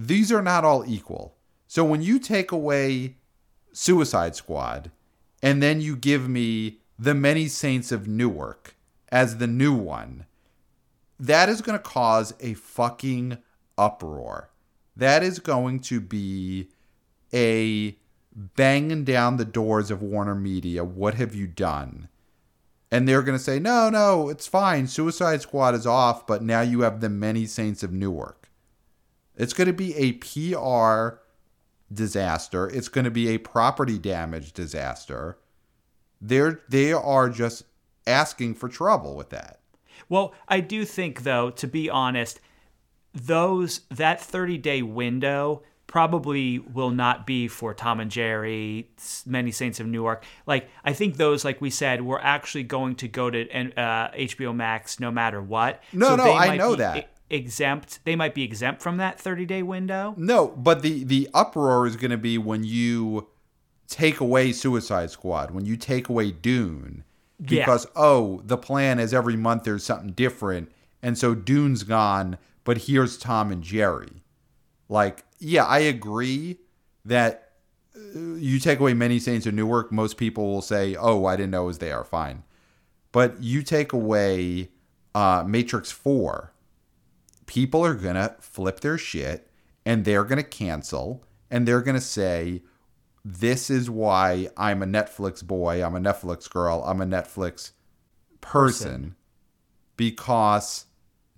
these 0.07 0.33
are 0.33 0.43
not 0.43 0.65
all 0.65 0.85
equal. 0.87 1.37
So 1.67 1.85
when 1.85 2.01
you 2.03 2.19
take 2.19 2.53
away 2.53 3.17
Suicide 3.73 4.35
Squad 4.35 4.91
and 5.43 5.63
then 5.63 5.81
you 5.81 5.95
give 5.95 6.29
me 6.29 6.79
The 6.99 7.15
Many 7.15 7.49
Saints 7.49 7.93
of 7.93 8.09
Newark 8.09 8.75
as 9.11 9.37
the 9.37 9.47
new 9.47 9.75
one, 9.75 10.27
that 11.19 11.49
is 11.49 11.61
going 11.61 11.79
to 11.79 11.83
cause 11.83 12.33
a 12.41 12.55
fucking 12.55 13.39
uproar. 13.81 14.51
That 14.95 15.23
is 15.23 15.39
going 15.39 15.81
to 15.81 16.01
be 16.01 16.69
a 17.33 17.97
banging 18.33 19.05
down 19.05 19.37
the 19.37 19.45
doors 19.45 19.91
of 19.91 20.03
Warner 20.03 20.35
Media. 20.35 20.85
What 20.85 21.15
have 21.15 21.35
you 21.35 21.47
done? 21.47 22.09
And 22.91 23.09
they're 23.09 23.23
going 23.23 23.39
to 23.39 23.43
say, 23.43 23.59
no, 23.59 23.89
no, 23.89 24.29
it's 24.29 24.47
fine. 24.47 24.87
Suicide 24.87 25.43
Squad 25.43 25.75
is 25.75 25.87
off, 25.87 26.27
but 26.27 26.43
now 26.43 26.61
you 26.61 26.81
have 26.81 27.01
The 27.01 27.09
Many 27.09 27.47
Saints 27.47 27.83
of 27.83 27.93
Newark. 27.93 28.51
It's 29.37 29.53
going 29.53 29.69
to 29.69 29.73
be 29.73 29.95
a 29.97 30.13
PR 30.13 31.21
disaster. 31.93 32.69
It's 32.69 32.89
going 32.89 33.05
to 33.05 33.11
be 33.11 33.29
a 33.29 33.39
property 33.39 33.99
damage 33.99 34.53
disaster. 34.53 35.39
They're 36.21 36.61
they 36.69 36.93
are 36.93 37.31
just 37.31 37.65
asking 38.07 38.57
for 38.57 38.69
trouble 38.69 39.17
with 39.17 39.31
that. 39.31 39.61
Well, 40.09 40.35
I 40.49 40.61
do 40.61 40.85
think 40.85 41.23
though, 41.23 41.51
to 41.51 41.67
be 41.67 41.89
honest, 41.89 42.41
those 43.15 43.81
that 43.91 44.21
30 44.21 44.59
day 44.59 44.83
window 44.83 45.63
probably 45.87 46.59
will 46.61 46.91
not 46.91 47.27
be 47.27 47.49
for 47.49 47.75
Tom 47.75 47.99
and 47.99 48.11
Jerry, 48.13 48.89
Many 49.27 49.51
Saints 49.51 49.81
of 49.81 49.87
Newark. 49.89 50.25
Like 50.47 50.69
I 50.85 50.93
think 50.93 51.17
those, 51.17 51.45
like 51.45 51.61
we 51.61 51.71
said, 51.71 52.03
were 52.03 52.23
actually 52.23 52.63
going 52.63 52.95
to 52.97 53.09
go 53.09 53.29
to 53.29 53.51
uh, 53.51 54.11
HBO 54.13 54.55
Max 54.55 55.01
no 55.01 55.11
matter 55.11 55.43
what. 55.43 55.83
No, 55.93 56.15
no, 56.15 56.25
they 56.25 56.31
I 56.33 56.57
know 56.57 56.73
be 56.73 56.77
that. 56.79 57.11
exempt. 57.29 57.99
They 58.05 58.15
might 58.15 58.35
be 58.35 58.45
exempt 58.45 58.83
from 58.83 58.99
that 58.99 59.19
30 59.21 59.47
day 59.47 59.63
window. 59.65 60.15
No, 60.17 60.49
but 60.49 60.83
the 60.83 61.03
the 61.03 61.29
uproar 61.35 61.87
is 61.89 61.97
going 61.97 62.13
to 62.13 62.17
be 62.19 62.39
when 62.39 62.63
you 62.63 63.29
take 63.89 64.21
away 64.21 64.53
Suicide 64.53 65.11
Squad, 65.11 65.51
when 65.51 65.67
you 65.67 65.77
take 65.77 66.09
away 66.09 66.31
Dune, 66.31 67.03
Yeah. 67.41 67.63
because 67.65 67.89
oh, 67.97 68.41
the 68.45 68.57
plan 68.57 69.01
is 69.01 69.13
every 69.13 69.35
month 69.37 69.65
there's 69.65 69.83
something 69.83 70.13
different, 70.13 70.71
and 71.03 71.19
so 71.19 71.35
Dune's 71.35 71.83
gone, 71.83 72.39
but 72.65 72.79
here's 72.79 73.17
Tom 73.19 73.51
and 73.51 73.63
Jerry. 73.63 74.23
Like, 74.89 75.25
yeah, 75.39 75.65
I 75.65 75.81
agree 75.81 76.59
that 77.05 77.53
uh, 77.97 78.35
you 78.35 78.59
take 78.59 78.81
away 78.81 78.95
Many 78.95 79.19
Saints 79.19 79.47
of 79.47 79.55
Newark, 79.55 79.93
most 79.93 80.17
people 80.17 80.53
will 80.53 80.63
say, 80.63 80.97
"Oh, 80.97 81.25
I 81.25 81.37
didn't 81.37 81.51
know 81.53 81.65
it 81.65 81.67
was 81.67 81.79
there." 81.79 82.05
Fine, 82.05 82.43
but 83.13 83.43
you 83.43 83.63
take 83.63 83.93
away 83.93 84.71
uh, 85.15 85.45
Matrix 85.47 85.91
Four, 85.91 86.53
people 87.47 87.85
are 87.85 87.95
gonna 87.95 88.37
flip 88.41 88.81
their 88.81 88.99
shit 88.99 89.49
and 89.85 90.05
they're 90.05 90.25
gonna 90.25 90.43
cancel 90.43 91.25
and 91.51 91.67
they're 91.67 91.83
gonna 91.83 92.01
say, 92.01 92.63
"This 93.25 93.71
is 93.71 93.91
why 93.91 94.49
I'm 94.57 94.83
a 94.83 94.87
Netflix 94.87 95.45
boy. 95.45 95.85
I'm 95.85 95.97
a 95.97 96.01
Netflix 96.01 96.49
girl. 96.49 96.83
I'm 96.87 97.01
a 97.01 97.07
Netflix 97.07 97.73
person, 98.41 99.15
because 99.97 100.87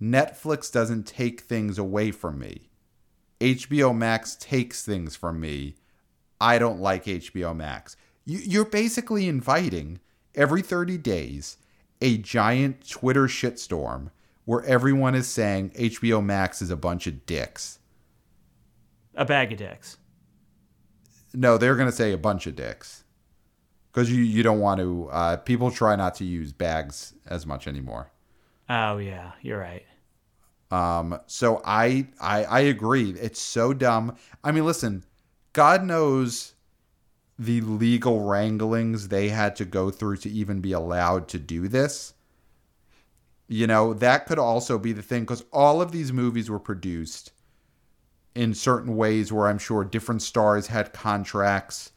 Netflix 0.03 0.71
doesn't 0.71 1.07
take 1.07 1.41
things 1.41 1.77
away 1.77 2.11
from 2.11 2.37
me." 2.39 2.69
HBO 3.39 3.95
Max 3.95 4.35
takes 4.35 4.85
things 4.85 5.15
from 5.15 5.39
me. 5.39 5.75
I 6.39 6.57
don't 6.57 6.79
like 6.79 7.05
HBO 7.05 7.55
Max. 7.55 7.95
You, 8.25 8.39
you're 8.39 8.65
basically 8.65 9.27
inviting 9.27 9.99
every 10.35 10.61
30 10.61 10.97
days 10.97 11.57
a 12.01 12.17
giant 12.17 12.87
Twitter 12.89 13.27
shitstorm 13.27 14.11
where 14.45 14.63
everyone 14.65 15.15
is 15.15 15.27
saying 15.27 15.71
HBO 15.71 16.23
Max 16.23 16.61
is 16.61 16.69
a 16.69 16.77
bunch 16.77 17.07
of 17.07 17.25
dicks. 17.25 17.79
A 19.15 19.25
bag 19.25 19.51
of 19.51 19.57
dicks. 19.57 19.97
No, 21.33 21.57
they're 21.57 21.75
going 21.75 21.89
to 21.89 21.95
say 21.95 22.11
a 22.11 22.17
bunch 22.17 22.47
of 22.47 22.55
dicks 22.55 23.03
because 23.91 24.11
you, 24.11 24.23
you 24.23 24.43
don't 24.43 24.59
want 24.59 24.79
to. 24.79 25.09
Uh, 25.11 25.37
people 25.37 25.71
try 25.71 25.95
not 25.95 26.15
to 26.15 26.25
use 26.25 26.51
bags 26.51 27.13
as 27.25 27.45
much 27.45 27.67
anymore. 27.67 28.11
Oh 28.69 28.97
yeah, 28.97 29.31
you're 29.41 29.59
right. 29.59 29.83
Um, 30.73 31.19
so 31.27 31.61
I, 31.63 32.07
I 32.19 32.45
I 32.45 32.59
agree. 32.61 33.11
It's 33.11 33.39
so 33.39 33.75
dumb. 33.75 34.15
I 34.43 34.51
mean, 34.51 34.65
listen, 34.65 35.03
God 35.53 35.83
knows 35.83 36.55
the 37.37 37.61
legal 37.61 38.21
wranglings 38.21 39.09
they 39.09 39.29
had 39.29 39.55
to 39.57 39.65
go 39.65 39.91
through 39.91 40.17
to 40.17 40.31
even 40.31 40.61
be 40.61 40.71
allowed 40.71 41.27
to 41.27 41.37
do 41.37 41.67
this. 41.67 42.15
You 43.47 43.67
know, 43.67 43.93
that 43.93 44.25
could 44.25 44.39
also 44.39 44.79
be 44.79 44.93
the 44.93 45.03
thing 45.03 45.21
because 45.21 45.43
all 45.53 45.79
of 45.79 45.91
these 45.91 46.11
movies 46.11 46.49
were 46.49 46.59
produced 46.59 47.33
in 48.33 48.55
certain 48.55 48.95
ways 48.95 49.31
where 49.31 49.47
I'm 49.47 49.59
sure 49.59 49.83
different 49.83 50.23
stars 50.23 50.67
had 50.67 50.91
contracts 50.91 51.91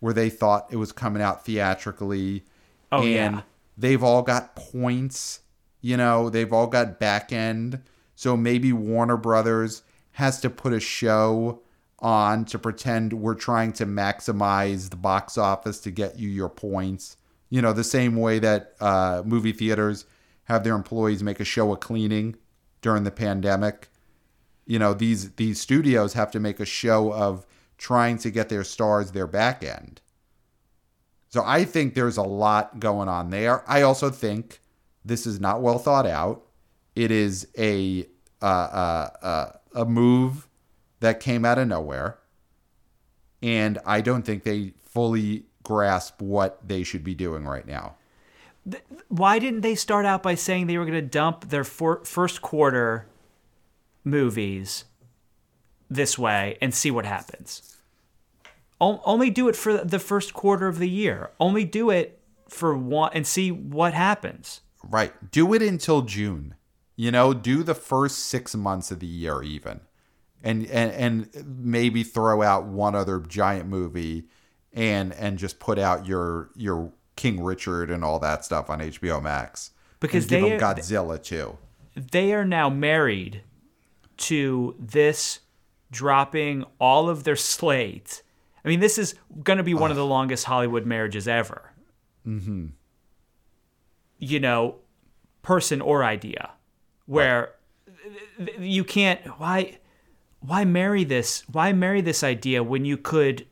where 0.00 0.12
they 0.12 0.28
thought 0.28 0.68
it 0.70 0.76
was 0.76 0.92
coming 0.92 1.22
out 1.22 1.46
theatrically. 1.46 2.44
Oh, 2.92 3.02
and 3.02 3.36
yeah. 3.36 3.42
they've 3.78 4.02
all 4.04 4.20
got 4.20 4.54
points, 4.54 5.40
you 5.80 5.96
know, 5.96 6.28
they've 6.28 6.52
all 6.52 6.66
got 6.66 7.00
back 7.00 7.32
end. 7.32 7.80
So 8.18 8.36
maybe 8.36 8.72
Warner 8.72 9.16
Brothers 9.16 9.84
has 10.10 10.40
to 10.40 10.50
put 10.50 10.72
a 10.72 10.80
show 10.80 11.62
on 12.00 12.46
to 12.46 12.58
pretend 12.58 13.12
we're 13.12 13.36
trying 13.36 13.72
to 13.74 13.86
maximize 13.86 14.90
the 14.90 14.96
box 14.96 15.38
office 15.38 15.78
to 15.82 15.92
get 15.92 16.18
you 16.18 16.28
your 16.28 16.48
points. 16.48 17.16
You 17.48 17.62
know, 17.62 17.72
the 17.72 17.84
same 17.84 18.16
way 18.16 18.40
that 18.40 18.74
uh, 18.80 19.22
movie 19.24 19.52
theaters 19.52 20.04
have 20.46 20.64
their 20.64 20.74
employees 20.74 21.22
make 21.22 21.38
a 21.38 21.44
show 21.44 21.72
of 21.72 21.78
cleaning 21.78 22.34
during 22.82 23.04
the 23.04 23.12
pandemic. 23.12 23.88
You 24.66 24.80
know, 24.80 24.94
these 24.94 25.30
these 25.34 25.60
studios 25.60 26.14
have 26.14 26.32
to 26.32 26.40
make 26.40 26.58
a 26.58 26.66
show 26.66 27.12
of 27.12 27.46
trying 27.76 28.18
to 28.18 28.32
get 28.32 28.48
their 28.48 28.64
stars 28.64 29.12
their 29.12 29.28
back 29.28 29.62
end. 29.62 30.00
So 31.28 31.44
I 31.46 31.62
think 31.62 31.94
there's 31.94 32.16
a 32.16 32.22
lot 32.24 32.80
going 32.80 33.08
on 33.08 33.30
there. 33.30 33.62
I 33.70 33.82
also 33.82 34.10
think 34.10 34.58
this 35.04 35.24
is 35.24 35.38
not 35.38 35.62
well 35.62 35.78
thought 35.78 36.04
out. 36.04 36.47
It 36.98 37.12
is 37.12 37.46
a 37.56 38.08
uh, 38.42 38.44
uh, 38.44 39.08
uh, 39.22 39.52
a 39.72 39.84
move 39.84 40.48
that 40.98 41.20
came 41.20 41.44
out 41.44 41.56
of 41.56 41.68
nowhere, 41.68 42.18
and 43.40 43.78
I 43.86 44.00
don't 44.00 44.22
think 44.24 44.42
they 44.42 44.72
fully 44.82 45.44
grasp 45.62 46.20
what 46.20 46.58
they 46.66 46.82
should 46.82 47.04
be 47.04 47.14
doing 47.14 47.44
right 47.44 47.64
now. 47.64 47.94
Why 49.06 49.38
didn't 49.38 49.60
they 49.60 49.76
start 49.76 50.06
out 50.06 50.24
by 50.24 50.34
saying 50.34 50.66
they 50.66 50.76
were 50.76 50.84
going 50.84 51.00
to 51.00 51.08
dump 51.08 51.50
their 51.50 51.62
for- 51.62 52.04
first 52.04 52.42
quarter 52.42 53.06
movies 54.02 54.84
this 55.88 56.18
way 56.18 56.58
and 56.60 56.74
see 56.74 56.90
what 56.90 57.06
happens? 57.06 57.76
O- 58.80 59.00
only 59.04 59.30
do 59.30 59.48
it 59.48 59.54
for 59.54 59.84
the 59.84 60.00
first 60.00 60.34
quarter 60.34 60.66
of 60.66 60.80
the 60.80 60.88
year. 60.88 61.30
Only 61.38 61.64
do 61.64 61.90
it 61.90 62.18
for 62.48 62.76
one 62.76 63.12
and 63.14 63.24
see 63.24 63.52
what 63.52 63.94
happens. 63.94 64.62
Right. 64.82 65.12
Do 65.30 65.54
it 65.54 65.62
until 65.62 66.02
June. 66.02 66.54
You 67.00 67.12
know, 67.12 67.32
do 67.32 67.62
the 67.62 67.76
first 67.76 68.18
six 68.26 68.56
months 68.56 68.90
of 68.90 68.98
the 68.98 69.06
year 69.06 69.40
even. 69.42 69.80
and 70.42 70.66
and 70.66 70.90
and 71.34 71.46
maybe 71.58 72.02
throw 72.02 72.42
out 72.42 72.66
one 72.66 72.94
other 72.96 73.20
giant 73.20 73.68
movie 73.68 74.24
and 74.72 75.12
and 75.14 75.38
just 75.38 75.58
put 75.60 75.78
out 75.78 76.06
your 76.06 76.50
your 76.56 76.92
King 77.14 77.42
Richard 77.42 77.90
and 77.90 78.02
all 78.04 78.18
that 78.18 78.44
stuff 78.44 78.68
on 78.68 78.80
HBO 78.80 79.22
Max 79.22 79.70
Because 80.00 80.24
and 80.24 80.30
give 80.30 80.42
they 80.42 80.48
them 80.50 80.58
are- 80.58 80.74
Godzilla 80.74 81.22
too. 81.22 81.56
they 81.94 82.32
are 82.32 82.44
now 82.44 82.68
married 82.68 83.42
to 84.28 84.74
this 84.78 85.40
dropping 85.92 86.64
all 86.80 87.08
of 87.08 87.22
their 87.24 87.36
slate. 87.36 88.22
I 88.64 88.68
mean, 88.68 88.80
this 88.80 88.98
is 88.98 89.14
going 89.44 89.56
to 89.58 89.62
be 89.64 89.74
one 89.74 89.90
of 89.92 89.96
the 89.96 90.04
longest 90.04 90.44
Hollywood 90.46 90.84
marriages 90.84 91.26
ever. 91.28 91.72
Mm-hmm. 92.26 92.66
You 94.18 94.40
know, 94.40 94.76
person 95.42 95.80
or 95.80 96.02
idea, 96.04 96.50
where 97.08 97.54
th- 98.38 98.58
you 98.60 98.84
can't. 98.84 99.20
Why? 99.40 99.78
Why 100.40 100.64
marry 100.64 101.02
this? 101.02 101.42
Why 101.50 101.72
marry 101.72 102.00
this 102.00 102.22
idea 102.22 102.62
when 102.62 102.84
you 102.84 102.96
could 102.96 103.46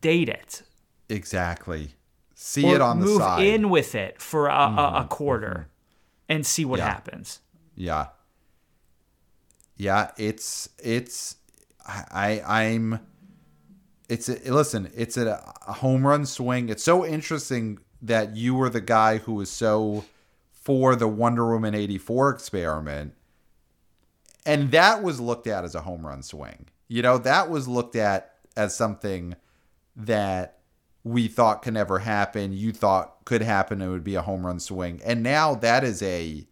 date 0.00 0.28
it 0.28 0.62
Exactly. 1.08 1.90
See 2.34 2.64
or 2.64 2.74
it 2.74 2.80
on 2.80 2.98
the 2.98 3.06
move 3.06 3.18
side. 3.20 3.38
Mm-hmm. 3.40 3.54
in 3.54 3.70
with 3.70 3.94
it 3.94 4.20
for 4.20 4.48
a, 4.48 4.52
a, 4.52 4.92
a 5.02 5.06
quarter 5.08 5.68
and 6.28 6.44
see 6.44 6.64
what 6.64 6.78
Yeah. 6.78 6.88
happens? 6.88 7.40
Yeah. 7.76 8.06
Yeah, 9.76 10.10
it's 10.16 10.68
it's 10.82 11.36
I 11.86 12.40
I- 12.44 12.64
I'm 12.64 12.98
it's 14.08 14.28
a, 14.28 14.34
listen, 14.52 14.90
it's 14.96 15.16
a, 15.16 15.54
a 15.66 15.72
home 15.74 16.06
run 16.06 16.26
swing. 16.26 16.68
It's 16.68 16.82
so 16.84 17.04
interesting 17.06 17.78
that 18.02 18.36
you 18.36 18.54
were 18.54 18.70
the 18.70 18.80
guy 18.80 19.18
who 19.18 19.34
was 19.34 19.50
so 19.50 20.04
for 20.66 20.96
the 20.96 21.06
Wonder 21.06 21.46
Woman 21.52 21.76
84 21.76 22.30
experiment 22.30 23.14
and 24.44 24.72
that 24.72 25.00
was 25.02 25.20
looked 25.20 25.46
at 25.46 25.64
as 25.64 25.74
a 25.76 25.80
home 25.82 26.04
run 26.06 26.22
swing. 26.22 26.66
You 26.88 27.02
know, 27.02 27.18
that 27.18 27.48
was 27.50 27.66
looked 27.68 27.94
at 27.96 28.34
as 28.56 28.76
something 28.76 29.34
that 29.96 30.58
we 31.04 31.28
thought 31.28 31.62
could 31.62 31.74
never 31.74 32.00
happen. 32.00 32.52
You 32.52 32.72
thought 32.72 33.24
could 33.24 33.42
happen. 33.42 33.80
It 33.80 33.88
would 33.88 34.04
be 34.04 34.14
a 34.16 34.22
home 34.22 34.44
run 34.46 34.58
swing, 34.60 35.00
and 35.04 35.22
now 35.22 35.54
that 35.56 35.82
is 35.84 36.02
a 36.02 36.46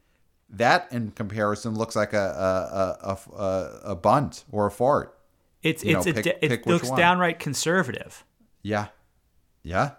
that 0.50 0.88
in 0.92 1.10
comparison 1.12 1.74
looks 1.76 1.94
like 1.96 2.12
a 2.12 2.96
a 3.02 3.08
a, 3.08 3.18
a, 3.36 3.80
a 3.92 3.96
bunt 3.96 4.44
or 4.50 4.66
a 4.66 4.70
fart. 4.70 5.16
It's 5.62 5.84
You 5.84 5.96
it's 5.98 6.06
know, 6.06 6.10
a 6.10 6.14
pick- 6.14 6.24
de- 6.40 6.52
it 6.52 6.66
looks 6.66 6.88
one. 6.88 6.98
downright 6.98 7.38
conservative. 7.38 8.24
Yeah, 8.62 8.88
yeah, 9.62 9.92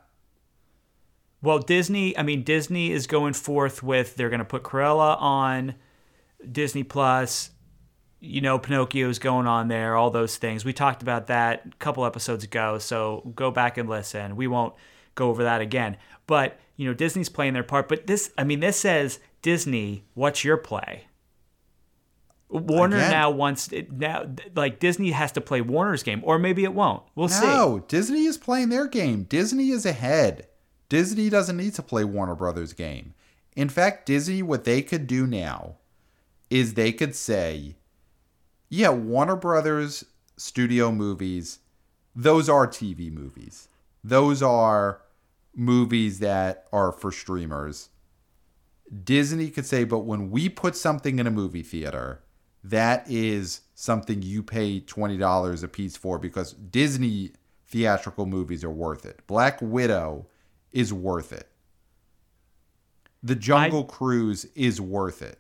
Well, 1.46 1.60
Disney, 1.60 2.18
I 2.18 2.24
mean 2.24 2.44
Disney 2.44 2.92
is 2.92 3.06
going 3.08 3.34
forth 3.34 3.84
with 3.84 4.16
they're 4.16 4.30
going 4.30 4.40
to 4.40 4.46
put 4.46 4.64
Cruella 4.64 5.22
on 5.22 5.76
Disney 6.52 6.84
Plus. 6.84 7.52
You 8.20 8.42
know, 8.42 8.58
Pinocchio's 8.58 9.20
going 9.20 9.46
on 9.46 9.68
there, 9.68 9.96
all 9.96 10.10
those 10.10 10.38
things. 10.38 10.66
We 10.66 10.74
talked 10.74 11.04
about 11.04 11.28
that 11.28 11.64
a 11.68 11.76
couple 11.78 12.04
episodes 12.06 12.44
ago, 12.44 12.80
so 12.80 13.32
go 13.36 13.52
back 13.52 13.78
and 13.78 13.88
listen. 13.88 14.36
We 14.36 14.48
won't 14.48 14.74
go 15.14 15.30
over 15.30 15.44
that 15.44 15.62
again. 15.62 15.98
But, 16.26 16.60
you 16.76 16.88
know, 16.88 16.96
Disney's 16.96 17.30
playing 17.30 17.54
their 17.54 17.64
part, 17.64 17.88
but 17.88 18.08
this 18.08 18.32
I 18.38 18.44
mean 18.44 18.60
this 18.60 18.80
says 18.80 19.20
Disney, 19.44 20.06
what's 20.16 20.44
your 20.44 20.58
play? 20.58 21.06
Warner 22.50 22.98
Again. 22.98 23.12
now 23.12 23.30
wants 23.30 23.72
it 23.72 23.92
now 23.92 24.26
like 24.56 24.80
Disney 24.80 25.12
has 25.12 25.32
to 25.34 25.42
play 25.42 25.62
Warner's 25.62 26.04
game 26.04 26.22
or 26.24 26.40
maybe 26.40 26.64
it 26.64 26.74
won't. 26.74 27.04
We'll 27.16 27.28
see. 27.28 27.46
No, 27.46 27.84
Disney 27.88 28.26
is 28.26 28.38
playing 28.38 28.70
their 28.70 28.88
game. 28.88 29.24
Disney 29.24 29.70
is 29.70 29.86
ahead. 29.86 30.48
Disney 30.90 31.30
doesn't 31.30 31.58
need 31.58 31.74
to 31.76 31.84
play 31.84 32.04
Warner 32.04 32.36
Brothers' 32.36 32.74
game. 32.74 33.14
In 33.56 33.70
fact, 33.70 34.06
Disney, 34.06 34.42
what 34.42 34.66
they 34.66 34.82
could 34.82 35.08
do 35.08 35.26
now 35.26 35.76
is 36.50 36.74
they 36.74 36.92
could 36.92 37.16
say, 37.16 37.76
yeah, 38.70 38.90
Warner 38.90 39.36
Brothers 39.36 40.06
studio 40.38 40.92
movies, 40.92 41.60
those 42.16 42.50
are 42.50 42.68
TV 42.68 43.12
movies. 43.12 43.68
Those 44.04 44.44
are 44.44 45.02
movies 45.56 46.20
that 46.20 46.68
are 46.72 46.92
for 46.92 47.12
streamers. 47.12 47.90
Disney 49.04 49.50
could 49.50 49.66
say, 49.66 49.84
but 49.84 50.00
when 50.00 50.30
we 50.30 50.50
put 50.50 50.76
something 50.76 51.18
in 51.18 51.26
a 51.26 51.32
movie 51.32 51.64
theater, 51.64 52.22
that 52.64 53.10
is 53.10 53.62
something 53.74 54.22
you 54.22 54.44
pay 54.44 54.82
$20 54.82 55.64
a 55.64 55.68
piece 55.68 55.98
for 55.98 56.20
because 56.20 56.54
Disney 56.54 57.32
theatrical 57.68 58.26
movies 58.26 58.64
are 58.64 58.70
worth 58.70 59.06
it. 59.06 59.22
Black 59.28 59.60
Widow 59.62 60.28
is 60.76 60.94
worth 60.94 61.34
it. 61.34 61.48
The 63.24 63.36
Jungle 63.36 63.86
Cruise 63.86 64.46
is 64.54 64.80
worth 64.80 65.24
it. 65.24 65.40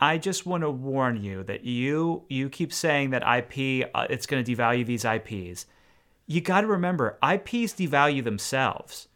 I 0.00 0.18
just 0.18 0.44
want 0.44 0.62
to 0.62 0.70
warn 0.70 1.22
you 1.22 1.44
that 1.44 1.64
you 1.64 2.24
you 2.28 2.48
keep 2.48 2.72
saying 2.72 3.10
that 3.10 3.22
IP 3.22 3.88
uh, 3.94 4.06
it's 4.10 4.26
going 4.26 4.42
to 4.42 4.56
devalue 4.56 4.84
these 4.84 5.04
IPs. 5.04 5.66
You 6.26 6.40
got 6.40 6.62
to 6.62 6.66
remember 6.66 7.18
IPs 7.22 7.74
devalue 7.74 8.24
themselves. 8.24 9.06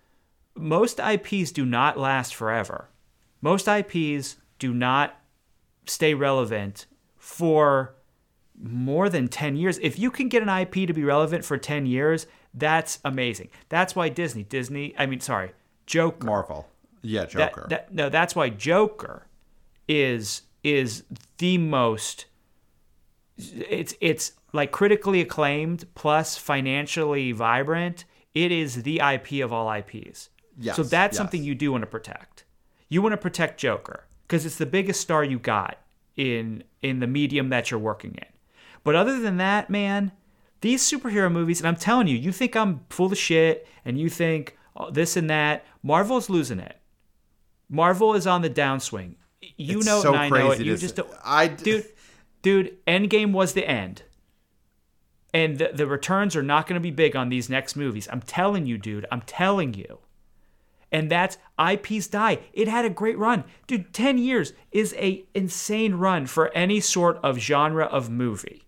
Most 0.54 1.00
IPs 1.00 1.50
do 1.50 1.66
not 1.66 1.98
last 1.98 2.34
forever. 2.34 2.88
Most 3.40 3.66
IPs 3.66 4.36
do 4.58 4.72
not 4.72 5.18
stay 5.86 6.14
relevant 6.14 6.86
for 7.16 7.94
more 8.62 9.08
than 9.08 9.28
10 9.28 9.56
years. 9.56 9.78
If 9.78 9.98
you 9.98 10.10
can 10.10 10.28
get 10.28 10.42
an 10.42 10.48
IP 10.48 10.86
to 10.86 10.92
be 10.92 11.04
relevant 11.04 11.44
for 11.44 11.56
10 11.56 11.86
years, 11.86 12.26
that's 12.54 12.98
amazing. 13.04 13.48
That's 13.68 13.94
why 13.94 14.08
Disney, 14.08 14.44
Disney, 14.44 14.94
I 14.98 15.06
mean 15.06 15.20
sorry, 15.20 15.52
Joker 15.86 16.26
Marvel. 16.26 16.68
Yeah, 17.02 17.22
that- 17.22 17.30
Joker. 17.30 17.66
that- 17.70 17.92
no, 17.92 18.08
that's 18.08 18.34
why 18.34 18.48
Joker 18.48 19.26
is 19.88 20.42
is 20.62 21.04
the 21.38 21.58
most. 21.58 22.26
It's 23.38 23.94
it's 24.00 24.32
like 24.52 24.70
critically 24.72 25.20
acclaimed 25.20 25.86
plus 25.94 26.36
financially 26.36 27.32
vibrant. 27.32 28.04
It 28.34 28.52
is 28.52 28.82
the 28.82 29.00
IP 29.00 29.40
of 29.40 29.52
all 29.52 29.70
IPs. 29.72 30.28
Yes, 30.58 30.76
so 30.76 30.82
that's 30.82 31.14
yes. 31.14 31.16
something 31.16 31.42
you 31.42 31.54
do 31.54 31.72
want 31.72 31.82
to 31.82 31.86
protect. 31.86 32.44
You 32.88 33.00
want 33.02 33.12
to 33.14 33.16
protect 33.16 33.58
Joker 33.58 34.04
because 34.26 34.44
it's 34.44 34.58
the 34.58 34.66
biggest 34.66 35.00
star 35.00 35.24
you 35.24 35.38
got 35.38 35.78
in 36.16 36.64
in 36.82 37.00
the 37.00 37.06
medium 37.06 37.48
that 37.48 37.70
you're 37.70 37.80
working 37.80 38.14
in. 38.14 38.26
But 38.84 38.94
other 38.94 39.20
than 39.20 39.38
that, 39.38 39.70
man, 39.70 40.12
these 40.60 40.82
superhero 40.82 41.30
movies, 41.30 41.60
and 41.60 41.68
I'm 41.68 41.76
telling 41.76 42.06
you, 42.06 42.16
you 42.16 42.32
think 42.32 42.54
I'm 42.56 42.80
full 42.90 43.10
of 43.12 43.18
shit, 43.18 43.66
and 43.84 43.98
you 43.98 44.08
think 44.08 44.56
oh, 44.76 44.90
this 44.90 45.16
and 45.16 45.30
that. 45.30 45.64
Marvel's 45.82 46.28
losing 46.28 46.58
it. 46.58 46.76
Marvel 47.68 48.14
is 48.14 48.26
on 48.26 48.42
the 48.42 48.50
downswing. 48.50 49.14
You 49.56 49.78
It's 49.78 49.86
know, 49.86 49.98
it 49.98 50.02
so 50.02 50.14
and 50.14 50.18
I 50.18 50.28
know 50.28 50.50
it. 50.50 50.60
You 50.60 50.76
just 50.76 50.96
don't, 50.96 51.10
I- 51.24 51.48
dude, 51.48 51.86
dude. 52.42 52.76
Endgame 52.86 53.32
was 53.32 53.54
the 53.54 53.66
end, 53.66 54.02
and 55.32 55.58
the, 55.58 55.70
the 55.72 55.86
returns 55.86 56.36
are 56.36 56.42
not 56.42 56.66
going 56.66 56.74
to 56.74 56.82
be 56.82 56.90
big 56.90 57.16
on 57.16 57.28
these 57.30 57.48
next 57.48 57.76
movies. 57.76 58.08
I'm 58.12 58.20
telling 58.20 58.66
you, 58.66 58.76
dude. 58.76 59.06
I'm 59.10 59.22
telling 59.22 59.74
you. 59.74 60.00
And 60.92 61.08
that's 61.08 61.38
IPs 61.64 62.08
die. 62.08 62.40
It 62.52 62.66
had 62.66 62.84
a 62.84 62.90
great 62.90 63.16
run, 63.16 63.44
dude. 63.68 63.94
Ten 63.94 64.18
years 64.18 64.52
is 64.72 64.92
a 64.98 65.24
insane 65.34 65.94
run 65.94 66.26
for 66.26 66.48
any 66.48 66.80
sort 66.80 67.18
of 67.22 67.38
genre 67.38 67.84
of 67.86 68.10
movie. 68.10 68.64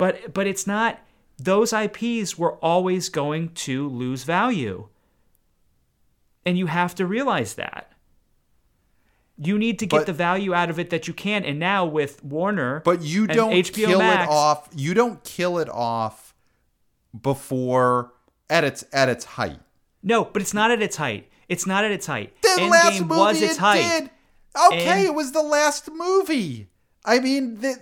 But 0.00 0.32
but 0.34 0.46
it's 0.46 0.66
not. 0.66 0.98
Those 1.38 1.72
IPs 1.72 2.36
were 2.38 2.54
always 2.56 3.08
going 3.08 3.50
to 3.66 3.88
lose 3.88 4.24
value, 4.24 4.88
and 6.44 6.58
you 6.58 6.66
have 6.66 6.94
to 6.96 7.06
realize 7.06 7.54
that. 7.54 7.92
You 9.42 9.58
need 9.58 9.78
to 9.78 9.86
get 9.86 9.98
But- 10.00 10.06
the 10.06 10.12
value 10.12 10.52
out 10.54 10.68
of 10.70 10.78
it 10.78 10.90
that 10.90 11.08
you 11.08 11.14
can. 11.14 11.44
And 11.44 11.58
now 11.58 11.86
with 11.86 12.22
Warner, 12.22 12.80
But 12.84 13.02
you 13.02 13.26
don't 13.26 13.52
HBO 13.52 13.86
kill 13.86 13.98
Max, 13.98 14.24
it 14.24 14.34
off. 14.34 14.68
You 14.74 14.92
don't 14.94 15.22
kill 15.24 15.58
it 15.58 15.68
off 15.70 16.34
before 17.18 18.12
at 18.50 18.64
its 18.64 18.84
at 18.92 19.08
its 19.08 19.24
height. 19.24 19.60
No, 20.02 20.24
but 20.24 20.42
it's 20.42 20.54
not 20.54 20.70
at 20.70 20.82
its 20.82 20.96
height. 20.96 21.30
It's 21.48 21.66
not 21.66 21.84
at 21.84 21.90
its 21.90 22.06
height. 22.06 22.34
The 22.42 22.68
last 22.70 23.00
movie 23.00 23.14
was 23.20 23.40
its 23.42 23.54
it 23.54 23.58
height. 23.58 24.00
did. 24.00 24.10
Okay, 24.66 24.86
And- 24.88 25.06
it 25.06 25.14
was 25.14 25.32
the 25.32 25.42
last 25.42 25.90
movie. 25.92 26.68
I 27.04 27.18
mean, 27.20 27.60
the, 27.60 27.76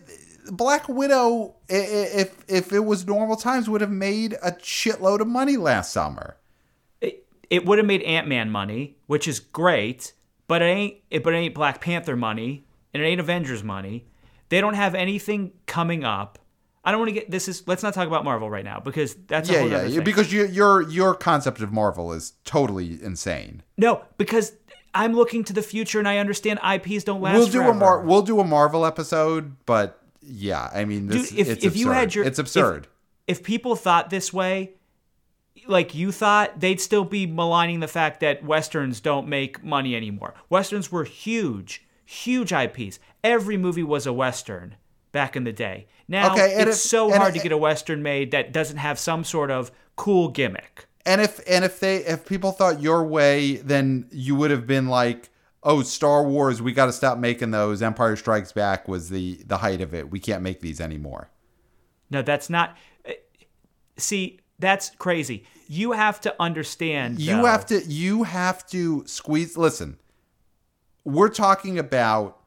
Black 0.51 0.89
Widow, 0.89 1.55
if 1.69 2.45
if 2.49 2.73
it 2.73 2.85
was 2.85 3.07
normal 3.07 3.37
times, 3.37 3.69
would 3.69 3.81
have 3.81 3.91
made 3.91 4.35
a 4.43 4.53
shitload 4.53 5.21
of 5.21 5.27
money 5.29 5.57
last 5.57 5.93
summer. 5.93 6.37
it, 7.01 7.25
it 7.51 7.65
would 7.67 7.79
have 7.79 7.87
made 7.87 8.03
Ant 8.03 8.27
Man 8.29 8.51
money, 8.51 8.97
which 9.07 9.27
is 9.29 9.41
great, 9.41 10.13
but 10.47 10.63
it 10.63 10.67
ain't. 10.67 10.97
It, 11.11 11.23
but 11.25 11.35
it 11.35 11.39
ain't 11.39 11.55
Black 11.55 11.81
Panther 11.81 12.17
money, 12.17 12.65
and 12.93 13.03
it 13.03 13.07
ain't 13.07 13.21
Avengers 13.21 13.63
money. 13.63 14.07
They 14.49 14.61
don't 14.61 14.75
have 14.75 14.95
anything 14.95 15.53
coming 15.67 16.05
up. 16.05 16.39
I 16.85 16.91
don't 16.91 17.01
want 17.01 17.09
to 17.11 17.15
get 17.15 17.31
this 17.31 17.49
is. 17.49 17.67
Let's 17.69 17.83
not 17.83 17.93
talk 17.93 18.07
about 18.07 18.25
Marvel 18.25 18.49
right 18.49 18.65
now 18.65 18.81
because 18.81 19.15
that's 19.27 19.51
a 19.51 19.53
Yeah, 19.53 19.59
whole 19.61 19.69
yeah, 19.71 19.77
other 19.79 19.89
thing. 19.91 20.05
because 20.05 20.33
your 20.33 20.47
your 20.47 20.83
your 20.89 21.15
concept 21.15 21.61
of 21.61 21.71
Marvel 21.73 22.13
is 22.13 22.33
totally 22.45 23.03
insane. 23.03 23.63
no, 23.77 24.03
because 24.17 24.53
I'm 24.95 25.13
looking 25.13 25.45
to 25.45 25.53
the 25.53 25.61
future 25.61 25.99
and 25.99 26.09
I 26.09 26.17
understand 26.17 26.61
IPs 26.67 27.05
don't 27.05 27.21
last. 27.21 27.37
we'll 27.37 27.47
do 27.49 27.61
a. 27.69 27.75
Mar- 27.75 28.01
we'll 28.01 28.23
do 28.23 28.41
a 28.41 28.45
Marvel 28.45 28.87
episode, 28.87 29.55
but 29.67 30.01
yeah, 30.29 30.71
I 30.73 30.85
mean, 30.85 31.07
this 31.07 31.31
Dude, 31.31 31.39
if, 31.41 31.49
it's 31.49 31.65
if 31.65 31.77
you 31.77 31.91
had 31.91 32.15
your 32.15 32.25
it's 32.25 32.39
absurd. 32.39 32.87
If, 33.27 33.43
people 33.43 33.77
thought 33.77 34.11
this 34.11 34.33
way, 34.33 34.73
like 35.67 35.95
you 35.95 36.13
thought, 36.13 36.61
they'd 36.61 36.81
still 36.81 37.05
be 37.05 37.27
maligning 37.27 37.81
the 37.81 37.89
fact 37.89 38.21
that 38.21 38.43
westerns 38.43 39.01
don't 39.01 39.29
make 39.29 39.63
money 39.63 39.95
anymore. 39.95 40.35
Westerns 40.49 40.91
were 40.91 41.05
huge, 41.05 41.87
huge 42.05 42.53
IPs. 42.53 42.99
Every 43.23 43.57
movie 43.57 43.83
was 43.83 44.07
a 44.07 44.13
western 44.13 44.77
back 45.13 45.37
in 45.37 45.45
the 45.45 45.53
day. 45.53 45.87
Now 46.07 46.33
Okay, 46.33 46.55
it's 46.57 46.71
if- 46.71 46.77
so 46.77 47.11
hard 47.11 47.35
if- 47.37 47.43
to 47.43 47.49
get 47.49 47.53
a 47.53 47.59
western 47.59 48.03
made 48.03 48.31
that 48.31 48.53
doesn't 48.53 48.79
have 48.79 48.99
some 48.99 49.25
sort 49.25 49.51
of 49.51 49.71
cool 49.97 50.29
gimmick. 50.29 50.87
And 51.05 51.21
if 51.21 51.41
and 51.49 51.65
if 51.65 51.81
they 51.81 51.99
if 51.99 52.27
people 52.27 52.53
thought 52.53 52.81
your 52.83 53.03
way, 53.05 53.57
then 53.57 54.07
you 54.11 54.35
would 54.37 54.51
have 54.51 54.67
been 54.67 54.89
like, 54.89 55.31
oh, 55.69 55.83
Star 55.83 56.25
Wars, 56.25 56.61
we 56.63 56.73
got 56.73 56.87
to 56.87 56.93
stop 56.93 57.19
making 57.19 57.51
those. 57.53 57.83
Empire 57.83 58.17
Strikes 58.17 58.51
Back 58.53 58.89
was 58.89 59.11
the 59.11 59.41
the 59.47 59.59
height 59.59 59.81
of 59.81 59.95
it. 59.95 60.11
We 60.11 60.19
can't 60.19 60.43
make 60.43 60.61
these 60.61 60.81
anymore. 60.81 61.31
No, 62.11 62.23
that's 62.23 62.49
not. 62.51 62.77
uh, 63.07 63.13
See, 63.99 64.41
that's 64.59 64.91
crazy. 64.97 65.45
You 65.69 65.93
have 65.93 66.21
to 66.23 66.35
understand. 66.41 67.21
You 67.21 67.37
though- 67.37 67.45
have 67.45 67.67
to 67.67 67.85
you 67.85 68.25
have 68.25 68.67
to 68.69 69.07
squeeze. 69.07 69.57
Listen, 69.57 69.99
we're 71.05 71.29
talking 71.29 71.79
about 71.79 72.41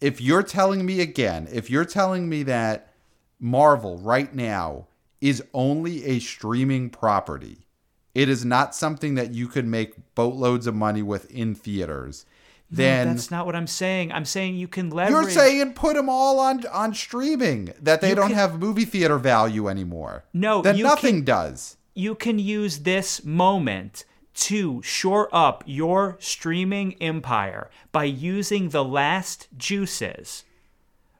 if 0.00 0.20
you're 0.20 0.42
telling 0.44 0.86
me 0.86 1.00
again, 1.00 1.48
if 1.52 1.68
you're 1.70 1.84
telling 1.84 2.28
me 2.28 2.44
that 2.44 2.92
Marvel 3.40 3.98
right 3.98 4.32
now 4.34 4.86
is 5.20 5.42
only 5.52 6.04
a 6.04 6.18
streaming 6.20 6.90
property, 6.90 7.65
it 8.16 8.28
is 8.28 8.44
not 8.44 8.74
something 8.74 9.14
that 9.16 9.32
you 9.32 9.46
could 9.46 9.66
make 9.66 10.14
boatloads 10.14 10.66
of 10.66 10.74
money 10.74 11.02
with 11.02 11.30
in 11.30 11.54
theaters. 11.54 12.24
No, 12.70 12.76
Then 12.78 13.08
that's 13.08 13.30
not 13.30 13.46
what 13.46 13.54
I'm 13.54 13.66
saying. 13.66 14.10
I'm 14.10 14.24
saying 14.24 14.56
you 14.56 14.68
can 14.68 14.90
leverage. 14.90 15.12
you're 15.12 15.30
saying 15.30 15.74
put 15.74 15.94
them 15.94 16.08
all 16.08 16.40
on 16.40 16.66
on 16.66 16.94
streaming 16.94 17.72
that 17.80 18.00
they 18.00 18.08
You 18.10 18.14
don't 18.16 18.28
can- 18.28 18.36
have 18.36 18.58
movie 18.58 18.84
theater 18.84 19.18
value 19.18 19.68
anymore. 19.68 20.24
No, 20.32 20.64
you 20.64 20.82
nothing 20.82 21.16
can- 21.16 21.24
does. 21.24 21.76
you 21.94 22.14
can 22.14 22.38
use 22.38 22.80
this 22.80 23.24
moment 23.24 24.04
to 24.34 24.82
shore 24.82 25.28
up 25.32 25.62
your 25.66 26.16
streaming 26.20 26.94
empire 27.00 27.70
by 27.92 28.04
using 28.04 28.70
the 28.70 28.84
last 28.84 29.48
juices 29.56 30.44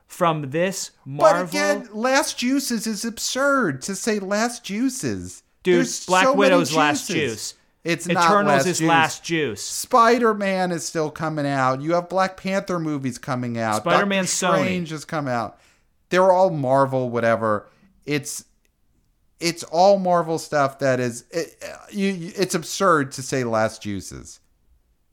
from 0.06 0.50
this 0.50 0.90
Marvel. 1.04 1.42
But 1.44 1.48
again, 1.48 1.88
Last 1.92 2.38
Juices 2.38 2.86
is 2.86 3.04
absurd 3.04 3.82
to 3.82 3.94
say 3.94 4.18
Last 4.18 4.64
Juices. 4.64 5.42
Dude, 5.66 5.76
There's 5.76 6.06
Black 6.06 6.24
so 6.24 6.32
Widow's 6.32 6.74
Last. 6.74 7.08
Juice. 7.08 7.54
It's 7.84 8.06
not 8.08 8.24
Eternals 8.24 8.46
last 8.54 8.66
is 8.66 8.78
juice. 8.78 8.88
last 8.88 9.24
juice. 9.24 9.62
Spider 9.62 10.34
Man 10.34 10.72
is 10.72 10.84
still 10.84 11.10
coming 11.10 11.46
out. 11.46 11.80
You 11.82 11.92
have 11.94 12.08
Black 12.08 12.36
Panther 12.36 12.78
movies 12.80 13.18
coming 13.18 13.58
out. 13.58 13.84
Doctor 13.84 14.06
Sony. 14.06 14.26
Strange 14.26 14.90
has 14.90 15.04
come 15.04 15.28
out. 15.28 15.58
They're 16.08 16.32
all 16.32 16.50
Marvel, 16.50 17.10
whatever. 17.10 17.68
It's 18.04 18.44
it's 19.38 19.62
all 19.64 19.98
Marvel 19.98 20.38
stuff 20.38 20.78
that 20.80 20.98
is 20.98 21.24
it, 21.30 21.62
you, 21.92 22.08
you- 22.08 22.32
it's 22.36 22.54
absurd 22.54 23.12
to 23.12 23.22
say 23.22 23.44
Last 23.44 23.82
Juices. 23.82 24.40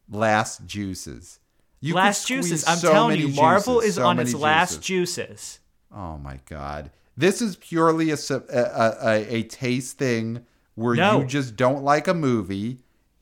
Last 0.09 0.65
Juices. 0.65 1.39
You 1.79 1.95
last 1.95 2.25
juices. 2.27 2.65
I'm 2.65 2.77
so 2.77 2.91
telling 2.93 3.19
you, 3.19 3.27
Marvel 3.27 3.75
juices, 3.81 3.89
is 3.89 3.95
so 3.95 4.05
on 4.07 4.17
its 4.19 4.33
last 4.33 4.81
juices. 4.81 5.17
juices. 5.27 5.59
Oh 5.93 6.17
my 6.17 6.39
god. 6.47 6.91
This 7.15 7.41
is 7.41 7.55
purely 7.57 8.11
a, 8.11 8.17
a, 8.29 8.37
a, 8.49 9.35
a 9.35 9.43
taste 9.43 9.97
thing 9.97 10.45
where 10.75 10.95
No. 10.95 11.19
you 11.21 11.25
just 11.27 11.55
don't 11.55 11.83
like 11.83 12.07
a 12.07 12.13
movie 12.13 12.79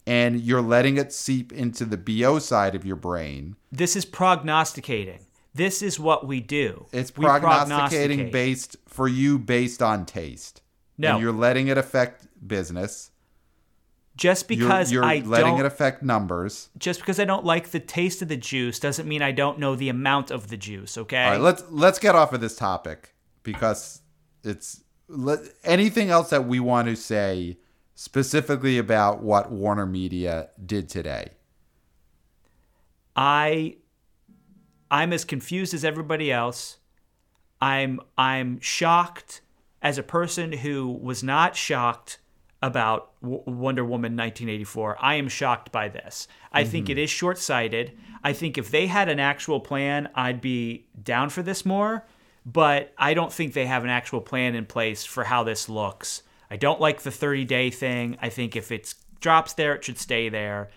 and 0.07 0.39
you're 0.41 0.61
letting 0.61 0.97
it 0.97 1.11
seep 1.13 1.51
into 1.51 1.85
the 1.85 1.97
BO 1.97 2.39
side 2.39 2.73
of 2.75 2.85
your 2.85 2.95
brain. 2.95 3.55
This 3.71 3.95
is 3.95 4.05
prognosticating. 4.05 5.19
This 5.53 5.81
is 5.81 5.99
what 5.99 6.25
we 6.25 6.39
do. 6.39 6.85
It's 6.93 7.15
We 7.15 7.25
prognosticating 7.25 8.17
prognosticate. 8.19 8.31
based 8.31 8.77
for 8.87 9.07
you 9.09 9.37
based 9.37 9.81
on 9.81 10.05
taste. 10.05 10.61
No. 10.97 11.13
And 11.13 11.21
you're 11.21 11.33
letting 11.33 11.67
it 11.67 11.77
affect 11.77 12.27
business. 12.47 13.11
Just 14.15 14.49
You're- 14.49 14.63
because 14.63 14.91
you're, 14.91 15.03
I 15.03 15.19
letting 15.25 15.51
don't 15.51 15.59
it 15.61 15.65
affect 15.65 16.03
numbers. 16.03 16.69
just 16.77 16.99
because 16.99 17.19
I 17.19 17.25
don't 17.25 17.45
like 17.45 17.71
the 17.71 17.79
taste 17.79 18.21
of 18.21 18.27
the 18.27 18.37
juice 18.37 18.79
doesn't 18.79 19.07
mean 19.07 19.21
I 19.21 19.31
don't 19.31 19.57
know 19.57 19.75
the 19.75 19.89
amount 19.89 20.31
of 20.31 20.49
the 20.49 20.57
juice, 20.57 20.97
okay? 20.97 21.23
All 21.23 21.31
right, 21.31 21.41
let's 21.41 21.63
let's 21.69 21.97
get 21.97 22.13
off 22.13 22.33
of 22.33 22.41
this 22.41 22.55
topic 22.55 23.13
because 23.43 24.01
it's 24.43 24.83
anything 25.63 26.09
else 26.09 26.29
that 26.29 26.45
we 26.45 26.59
want 26.59 26.87
to 26.87 26.95
say 26.95 27.57
specifically 27.95 28.77
about 28.77 29.21
what 29.21 29.51
Warner 29.51 29.85
Media 29.85 30.49
did 30.65 30.89
today. 30.89 31.31
I 33.15 33.75
I'm 34.89 35.13
as 35.13 35.25
confused 35.25 35.73
as 35.73 35.85
everybody 35.85 36.31
else. 36.31 36.77
I'm 37.61 37.99
I'm 38.17 38.59
shocked 38.59 39.41
as 39.81 39.97
a 39.97 40.03
person 40.03 40.51
who 40.51 40.91
was 40.91 41.23
not 41.23 41.55
shocked 41.55 42.19
about 42.61 43.11
w- 43.21 43.43
Wonder 43.45 43.83
Woman 43.83 44.15
1984. 44.15 44.97
I 44.99 45.15
am 45.15 45.27
shocked 45.27 45.71
by 45.71 45.89
this. 45.89 46.27
I 46.51 46.63
think 46.63 46.85
mm-hmm. 46.85 46.91
it 46.91 46.97
is 46.99 47.09
short-sighted. 47.09 47.97
I 48.23 48.33
think 48.33 48.57
if 48.57 48.69
they 48.69 48.85
had 48.85 49.09
an 49.09 49.19
actual 49.19 49.59
plan, 49.59 50.09
I'd 50.13 50.41
be 50.41 50.85
down 51.01 51.29
for 51.29 51.41
this 51.41 51.65
more, 51.65 52.05
but 52.45 52.93
I 52.97 53.13
don't 53.13 53.31
think 53.31 53.53
they 53.53 53.65
have 53.65 53.83
an 53.83 53.89
actual 53.89 54.21
plan 54.21 54.55
in 54.55 54.65
place 54.65 55.05
for 55.05 55.23
how 55.23 55.43
this 55.43 55.69
looks. 55.69 56.23
I 56.49 56.57
don't 56.57 56.81
like 56.81 57.01
the 57.01 57.09
30-day 57.09 57.69
thing. 57.69 58.17
I 58.21 58.29
think 58.29 58.55
if 58.55 58.71
it 58.71 58.93
drops 59.19 59.53
there, 59.53 59.75
it 59.75 59.83
should 59.83 59.97
stay 59.97 60.29
there. 60.29 60.69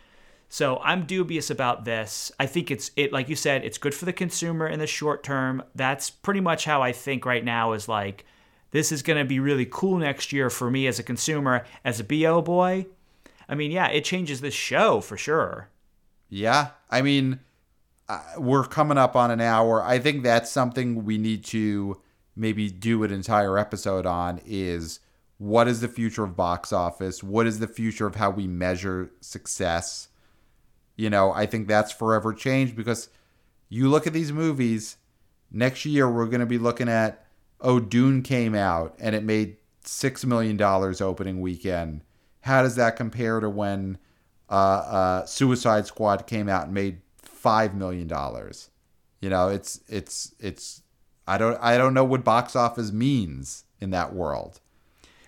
So 0.48 0.78
I'm 0.84 1.06
dubious 1.06 1.50
about 1.50 1.84
this. 1.84 2.30
I 2.38 2.46
think 2.46 2.70
it's 2.70 2.92
it 2.94 3.12
like 3.12 3.28
you 3.28 3.34
said, 3.34 3.64
it's 3.64 3.78
good 3.78 3.94
for 3.94 4.04
the 4.04 4.12
consumer 4.12 4.68
in 4.68 4.78
the 4.78 4.86
short 4.86 5.24
term. 5.24 5.64
That's 5.74 6.10
pretty 6.10 6.40
much 6.40 6.64
how 6.64 6.80
I 6.80 6.92
think 6.92 7.26
right 7.26 7.44
now 7.44 7.72
is 7.72 7.88
like 7.88 8.24
this 8.70 8.92
is 8.92 9.02
going 9.02 9.18
to 9.18 9.24
be 9.24 9.40
really 9.40 9.66
cool 9.66 9.98
next 9.98 10.32
year 10.32 10.50
for 10.50 10.70
me 10.70 10.86
as 10.86 10.98
a 10.98 11.02
consumer, 11.02 11.64
as 11.84 11.98
a 11.98 12.04
BO 12.04 12.40
boy. 12.42 12.86
I 13.48 13.54
mean, 13.54 13.70
yeah, 13.72 13.88
it 13.88 14.04
changes 14.04 14.40
the 14.40 14.50
show 14.50 15.00
for 15.00 15.16
sure. 15.16 15.70
Yeah, 16.28 16.68
I 16.90 17.02
mean, 17.02 17.40
uh, 18.08 18.20
we're 18.38 18.64
coming 18.64 18.98
up 18.98 19.16
on 19.16 19.30
an 19.30 19.40
hour. 19.40 19.82
I 19.82 19.98
think 19.98 20.22
that's 20.22 20.50
something 20.50 21.04
we 21.04 21.18
need 21.18 21.44
to 21.46 22.00
maybe 22.36 22.68
do 22.70 23.02
an 23.04 23.12
entire 23.12 23.58
episode 23.58 24.06
on 24.06 24.40
is 24.44 25.00
what 25.38 25.68
is 25.68 25.80
the 25.80 25.88
future 25.88 26.24
of 26.24 26.36
box 26.36 26.72
office? 26.72 27.22
What 27.22 27.46
is 27.46 27.58
the 27.58 27.68
future 27.68 28.06
of 28.06 28.16
how 28.16 28.30
we 28.30 28.46
measure 28.46 29.10
success? 29.20 30.08
You 30.96 31.10
know, 31.10 31.32
I 31.32 31.46
think 31.46 31.66
that's 31.66 31.92
forever 31.92 32.32
changed 32.32 32.76
because 32.76 33.08
you 33.68 33.88
look 33.88 34.06
at 34.06 34.12
these 34.12 34.32
movies, 34.32 34.96
next 35.50 35.84
year 35.84 36.10
we're 36.10 36.26
going 36.26 36.40
to 36.40 36.46
be 36.46 36.58
looking 36.58 36.88
at 36.88 37.24
oh 37.60 37.80
Dune 37.80 38.22
came 38.22 38.54
out 38.54 38.94
and 38.98 39.14
it 39.14 39.24
made 39.24 39.56
6 39.84 40.24
million 40.24 40.56
dollars 40.56 41.00
opening 41.00 41.40
weekend. 41.40 42.02
How 42.40 42.62
does 42.62 42.76
that 42.76 42.96
compare 42.96 43.40
to 43.40 43.48
when 43.48 43.98
uh, 44.50 44.52
uh, 44.52 45.26
Suicide 45.26 45.86
Squad 45.86 46.26
came 46.26 46.48
out 46.48 46.66
and 46.66 46.74
made 46.74 47.00
five 47.44 47.74
million 47.74 48.08
dollars. 48.08 48.70
You 49.20 49.30
know, 49.30 49.48
it's 49.48 49.80
it's 49.88 50.34
it's 50.40 50.82
I 51.26 51.38
don't 51.38 51.58
I 51.60 51.76
don't 51.78 51.94
know 51.94 52.04
what 52.04 52.24
box 52.24 52.56
office 52.56 52.90
means 52.92 53.64
in 53.80 53.90
that 53.90 54.12
world. 54.14 54.60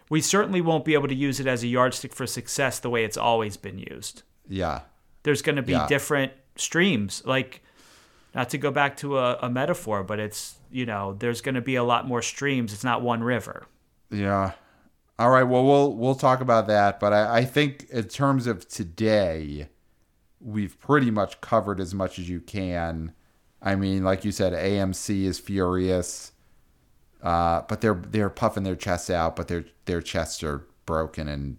We 0.09 0.21
certainly 0.21 0.61
won't 0.61 0.85
be 0.85 0.95
able 0.95 1.09
to 1.09 1.15
use 1.15 1.41
it 1.41 1.47
as 1.47 1.63
a 1.63 1.67
yardstick 1.67 2.13
for 2.15 2.27
success 2.27 2.79
the 2.79 2.91
way 2.91 3.05
it's 3.05 3.17
always 3.17 3.57
been 3.57 3.79
used. 3.79 4.23
Yeah, 4.49 4.81
There's 5.25 5.43
going 5.43 5.57
to 5.57 5.63
be 5.63 5.73
Yeah. 5.73 5.87
different 5.89 6.33
streams. 6.57 7.23
Like, 7.27 7.63
not 8.35 8.49
to 8.51 8.59
go 8.59 8.71
back 8.71 8.97
to 8.99 9.19
a, 9.19 9.37
a 9.43 9.51
metaphor, 9.51 10.05
but 10.05 10.21
it's, 10.21 10.55
you 10.71 10.87
know, 10.87 11.15
there's 11.19 11.41
going 11.41 11.57
to 11.57 11.61
be 11.61 11.75
a 11.75 11.83
lot 11.83 12.07
more 12.07 12.23
streams. 12.23 12.73
It's 12.73 12.85
not 12.85 13.03
one 13.03 13.23
river. 13.25 13.67
yeah. 14.11 14.53
All 15.19 15.31
right. 15.31 15.43
Well, 15.45 15.65
we'll 15.65 15.93
we'll 15.97 16.15
talk 16.15 16.41
about 16.41 16.67
that. 16.69 17.01
But 17.01 17.13
I, 17.15 17.39
I 17.39 17.45
think 17.47 17.87
in 17.91 18.05
terms 18.05 18.47
of 18.47 18.69
today, 18.69 19.69
we've 20.47 20.79
pretty 20.79 21.11
much 21.11 21.41
covered 21.41 21.81
as 21.81 21.93
much 21.93 22.19
as 22.21 22.29
you 22.29 22.41
can. 22.41 23.13
I 23.61 23.75
mean, 23.75 24.05
like 24.05 24.25
you 24.25 24.31
said, 24.31 24.53
AMC 24.53 25.25
is 25.25 25.39
furious, 25.41 26.33
uh, 27.23 27.63
but 27.69 27.81
they're 27.81 28.01
they're 28.11 28.31
puffing 28.31 28.63
their 28.63 28.77
chests 28.77 29.11
out, 29.11 29.35
but 29.37 29.49
their 29.49 29.65
their 29.87 30.01
chests 30.01 30.43
are 30.43 30.67
broken 30.87 31.27
and 31.29 31.57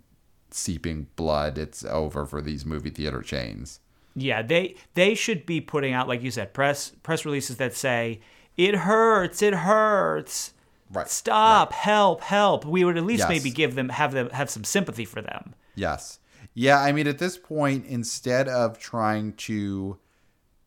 seeping 0.52 1.08
blood. 1.16 1.58
It's 1.58 1.84
over 1.84 2.26
for 2.26 2.42
these 2.42 2.66
movie 2.66 2.90
theater 2.90 3.22
chains. 3.22 3.80
Yeah, 4.16 4.42
they 4.42 4.76
they 4.94 5.14
should 5.16 5.46
be 5.46 5.60
putting 5.62 5.94
out, 5.94 6.08
like 6.08 6.24
you 6.24 6.32
said, 6.32 6.54
press 6.54 6.92
press 7.04 7.26
releases 7.26 7.58
that 7.58 7.76
say 7.76 8.22
it 8.56 8.74
hurts, 8.76 9.42
it 9.42 9.54
hurts. 9.54 10.54
Right. 10.92 11.10
Stop, 11.10 11.74
help, 11.74 12.22
help. 12.22 12.64
We 12.64 12.86
would 12.86 12.98
at 12.98 13.04
least 13.04 13.20
Yes. 13.22 13.30
maybe 13.30 13.50
give 13.50 13.76
them 13.76 13.90
have 13.90 14.14
them 14.14 14.30
have 14.30 14.50
some 14.50 14.64
sympathy 14.64 15.04
for 15.04 15.22
them. 15.22 15.54
Yes. 15.76 16.20
Yeah, 16.60 16.82
I 16.82 16.92
mean, 16.92 17.06
at 17.06 17.20
this 17.20 17.38
point, 17.38 17.86
instead 17.86 18.48
of 18.48 18.80
trying 18.80 19.34
to 19.34 20.00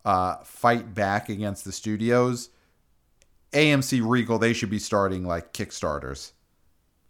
uh, 0.05 0.37
fight 0.45 0.95
back 0.95 1.29
against 1.29 1.65
the 1.65 1.73
studios, 1.73 2.51
AMC 3.53 4.01
Regal, 4.09 4.39
they 4.39 4.53
should 4.53 4.71
be 4.71 4.79
starting 4.79 5.25
like 5.25 5.53
Kickstarters. 5.53 6.31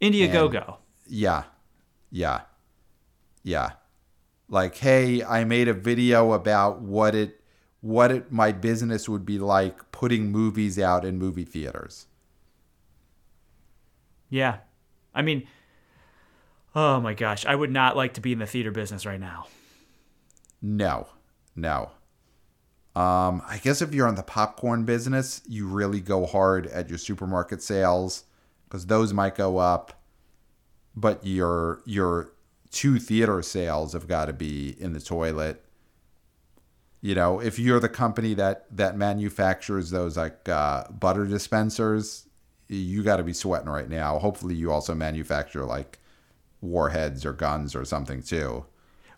Indiegogo. 0.00 0.78
Yeah. 1.06 1.42
Yeah. 2.10 2.40
Yeah. 3.42 3.72
Like, 4.48 4.78
hey, 4.78 5.22
I 5.22 5.44
made 5.44 5.68
a 5.68 5.74
video 5.74 6.32
about 6.32 6.80
what 6.80 7.14
it 7.14 7.38
what 7.82 8.10
it 8.10 8.32
my 8.32 8.50
business 8.50 9.10
would 9.10 9.26
be 9.26 9.38
like 9.38 9.92
putting 9.92 10.32
movies 10.32 10.78
out 10.78 11.04
in 11.04 11.18
movie 11.18 11.44
theaters. 11.44 12.06
Yeah. 14.30 14.60
I 15.14 15.20
mean, 15.20 15.46
oh 16.74 17.00
my 17.00 17.14
gosh, 17.14 17.46
I 17.46 17.54
would 17.54 17.70
not 17.70 17.96
like 17.96 18.14
to 18.14 18.20
be 18.20 18.32
in 18.32 18.38
the 18.38 18.46
theater 18.46 18.70
business 18.70 19.06
right 19.06 19.20
now. 19.20 19.46
No. 20.62 21.08
No. 21.56 21.90
Um, 22.96 23.42
I 23.46 23.60
guess 23.62 23.82
if 23.82 23.94
you're 23.94 24.08
in 24.08 24.16
the 24.16 24.22
popcorn 24.22 24.84
business, 24.84 25.42
you 25.48 25.68
really 25.68 26.00
go 26.00 26.26
hard 26.26 26.66
at 26.66 26.88
your 26.88 26.98
supermarket 26.98 27.62
sales 27.62 28.24
because 28.64 28.86
those 28.86 29.12
might 29.12 29.36
go 29.36 29.58
up, 29.58 30.02
but 30.96 31.24
your 31.24 31.82
your 31.84 32.32
two 32.70 32.98
theater 32.98 33.42
sales 33.42 33.92
have 33.92 34.08
got 34.08 34.26
to 34.26 34.32
be 34.32 34.74
in 34.80 34.92
the 34.92 35.00
toilet. 35.00 35.64
You 37.00 37.14
know, 37.14 37.40
if 37.40 37.58
you're 37.58 37.80
the 37.80 37.88
company 37.88 38.34
that 38.34 38.66
that 38.76 38.96
manufactures 38.96 39.90
those 39.90 40.16
like 40.16 40.48
uh, 40.48 40.84
butter 40.90 41.26
dispensers, 41.26 42.28
you 42.66 43.04
got 43.04 43.16
to 43.16 43.22
be 43.22 43.32
sweating 43.32 43.68
right 43.68 43.88
now. 43.88 44.18
Hopefully, 44.18 44.56
you 44.56 44.72
also 44.72 44.96
manufacture 44.96 45.64
like 45.64 45.99
warheads 46.60 47.24
or 47.24 47.32
guns 47.32 47.74
or 47.74 47.84
something 47.84 48.22
too. 48.22 48.66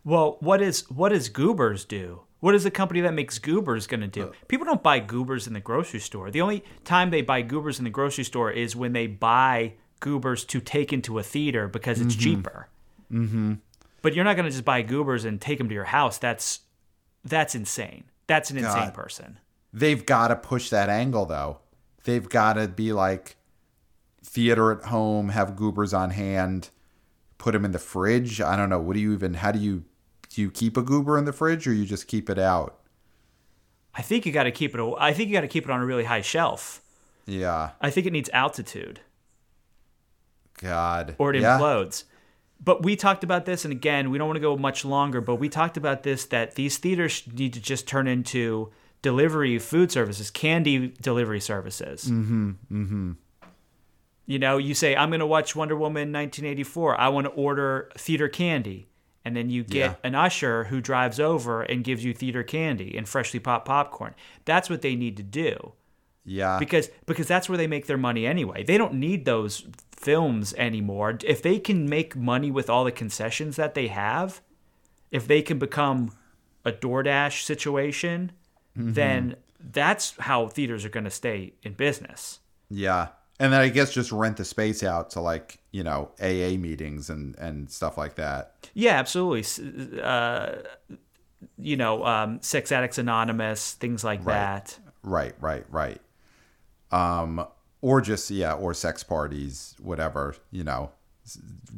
Well, 0.04 0.36
what 0.40 0.60
is 0.60 0.90
what 0.90 1.10
does 1.10 1.28
Goobers 1.28 1.84
do? 1.84 2.22
What 2.40 2.56
is 2.56 2.64
the 2.64 2.72
company 2.72 3.00
that 3.02 3.14
makes 3.14 3.38
Goobers 3.38 3.86
going 3.86 4.00
to 4.00 4.08
do? 4.08 4.32
People 4.48 4.66
don't 4.66 4.82
buy 4.82 4.98
Goobers 4.98 5.46
in 5.46 5.52
the 5.52 5.60
grocery 5.60 6.00
store. 6.00 6.30
The 6.30 6.40
only 6.40 6.64
time 6.82 7.10
they 7.10 7.22
buy 7.22 7.42
Goobers 7.42 7.78
in 7.78 7.84
the 7.84 7.90
grocery 7.90 8.24
store 8.24 8.50
is 8.50 8.74
when 8.74 8.92
they 8.92 9.06
buy 9.06 9.74
Goobers 10.00 10.44
to 10.46 10.60
take 10.60 10.92
into 10.92 11.20
a 11.20 11.22
theater 11.22 11.68
because 11.68 12.00
it's 12.00 12.16
cheaper. 12.16 12.68
Mm-hmm. 13.12 13.54
But 14.02 14.14
you're 14.14 14.24
not 14.24 14.34
going 14.34 14.46
to 14.46 14.50
just 14.50 14.64
buy 14.64 14.82
Goobers 14.82 15.24
and 15.24 15.40
take 15.40 15.58
them 15.58 15.68
to 15.68 15.74
your 15.74 15.84
house. 15.84 16.18
That's 16.18 16.60
that's 17.24 17.54
insane. 17.54 18.04
That's 18.26 18.50
an 18.50 18.58
insane 18.58 18.86
God. 18.86 18.94
person. 18.94 19.38
They've 19.72 20.04
got 20.04 20.28
to 20.28 20.36
push 20.36 20.70
that 20.70 20.88
angle 20.88 21.26
though. 21.26 21.60
They've 22.02 22.28
got 22.28 22.54
to 22.54 22.66
be 22.66 22.92
like 22.92 23.36
theater 24.24 24.72
at 24.72 24.86
home, 24.86 25.28
have 25.28 25.54
goobers 25.54 25.94
on 25.94 26.10
hand, 26.10 26.70
put 27.42 27.52
them 27.52 27.64
in 27.64 27.72
the 27.72 27.78
fridge. 27.80 28.40
I 28.40 28.54
don't 28.54 28.68
know. 28.68 28.78
What 28.78 28.94
do 28.94 29.00
you 29.00 29.12
even? 29.12 29.34
How 29.34 29.50
do 29.50 29.58
you 29.58 29.82
do? 30.28 30.42
You 30.42 30.50
keep 30.50 30.76
a 30.76 30.82
goober 30.82 31.18
in 31.18 31.24
the 31.24 31.32
fridge, 31.32 31.66
or 31.66 31.74
you 31.74 31.84
just 31.84 32.06
keep 32.06 32.30
it 32.30 32.38
out? 32.38 32.78
I 33.94 34.00
think 34.00 34.24
you 34.24 34.32
got 34.32 34.44
to 34.44 34.52
keep 34.52 34.76
it. 34.76 34.94
I 34.98 35.12
think 35.12 35.28
you 35.28 35.34
got 35.34 35.40
to 35.42 35.48
keep 35.48 35.64
it 35.64 35.70
on 35.70 35.80
a 35.80 35.84
really 35.84 36.04
high 36.04 36.20
shelf. 36.20 36.80
Yeah. 37.26 37.70
I 37.80 37.90
think 37.90 38.06
it 38.06 38.12
needs 38.12 38.30
altitude. 38.32 39.00
God. 40.60 41.16
or 41.18 41.34
it 41.34 41.42
yeah. 41.42 41.58
implodes. 41.58 42.04
But 42.64 42.84
we 42.84 42.94
talked 42.94 43.24
about 43.24 43.44
this, 43.44 43.64
and 43.64 43.72
again, 43.72 44.10
we 44.10 44.18
don't 44.18 44.28
want 44.28 44.36
to 44.36 44.40
go 44.40 44.56
much 44.56 44.84
longer, 44.84 45.20
but 45.20 45.36
we 45.36 45.48
talked 45.48 45.76
about 45.76 46.04
this 46.04 46.24
that 46.26 46.54
these 46.54 46.78
theaters 46.78 47.24
need 47.32 47.52
to 47.54 47.60
just 47.60 47.88
turn 47.88 48.06
into 48.06 48.70
delivery 49.02 49.58
food 49.58 49.90
services, 49.90 50.30
candy 50.30 50.94
delivery 51.02 51.40
services. 51.40 52.04
Mm-hmm. 52.04 52.50
Mm-hmm. 52.70 53.12
You 54.32 54.38
know, 54.38 54.56
you 54.56 54.74
say, 54.74 54.96
I'm 54.96 55.10
going 55.10 55.20
to 55.20 55.26
watch 55.26 55.54
Wonder 55.54 55.76
Woman 55.76 56.10
1984. 56.10 56.98
I 56.98 57.08
want 57.08 57.26
to 57.26 57.32
order 57.32 57.90
theater 57.98 58.28
candy. 58.28 58.88
And 59.26 59.36
then 59.36 59.50
you 59.50 59.62
get 59.62 59.90
Yeah. 59.90 59.94
an 60.08 60.14
usher 60.14 60.64
who 60.64 60.80
drives 60.80 61.20
over 61.20 61.62
and 61.62 61.84
gives 61.84 62.02
you 62.02 62.14
theater 62.14 62.42
candy 62.42 62.96
and 62.96 63.06
freshly 63.08 63.40
popped 63.40 63.66
popcorn. 63.66 64.14
That's 64.46 64.70
what 64.70 64.80
they 64.80 64.96
need 64.96 65.16
to 65.18 65.22
do 65.22 65.72
Yeah. 66.24 66.58
because 66.58 66.88
because 67.06 67.28
that's 67.28 67.46
where 67.48 67.58
they 67.58 67.66
make 67.66 67.86
their 67.86 67.98
money 67.98 68.26
anyway. 68.26 68.64
They 68.64 68.78
don't 68.78 68.94
need 68.94 69.26
those 69.26 69.66
films 69.94 70.54
anymore. 70.54 71.18
If 71.24 71.42
they 71.42 71.58
can 71.60 71.88
make 71.88 72.16
money 72.16 72.50
with 72.50 72.68
all 72.70 72.84
the 72.84 72.90
concessions 73.02 73.56
that 73.56 73.74
they 73.74 73.88
have, 73.88 74.40
if 75.10 75.28
they 75.28 75.42
can 75.42 75.58
become 75.58 76.12
a 76.64 76.72
DoorDash 76.72 77.44
situation, 77.44 78.32
mm-hmm. 78.76 78.94
then 78.94 79.36
that's 79.60 80.14
how 80.20 80.48
theaters 80.48 80.84
are 80.86 80.88
going 80.96 81.04
to 81.04 81.10
stay 81.10 81.52
in 81.62 81.74
business. 81.74 82.40
yeah. 82.70 83.08
And 83.40 83.52
then 83.52 83.60
I 83.60 83.68
guess 83.68 83.92
just 83.92 84.12
rent 84.12 84.36
the 84.36 84.44
space 84.44 84.82
out 84.82 85.10
to 85.10 85.20
like 85.20 85.58
you 85.72 85.82
know 85.82 86.10
AA 86.20 86.56
meetings 86.56 87.10
and 87.10 87.36
and 87.38 87.70
stuff 87.70 87.96
like 87.98 88.16
that. 88.16 88.68
Yeah, 88.74 88.92
absolutely. 88.98 90.00
Uh, 90.00 90.56
you 91.58 91.76
know, 91.76 92.04
um, 92.04 92.40
Sex 92.42 92.70
Addicts 92.70 92.98
Anonymous, 92.98 93.72
things 93.72 94.04
like 94.04 94.24
that. 94.24 94.78
Right. 95.02 95.34
Right. 95.40 95.64
Right. 95.70 96.00
Um. 96.90 97.46
Or 97.80 98.00
just 98.00 98.30
yeah. 98.30 98.54
Or 98.54 98.74
sex 98.74 99.02
parties, 99.02 99.74
whatever. 99.80 100.36
You 100.50 100.64
know, 100.64 100.92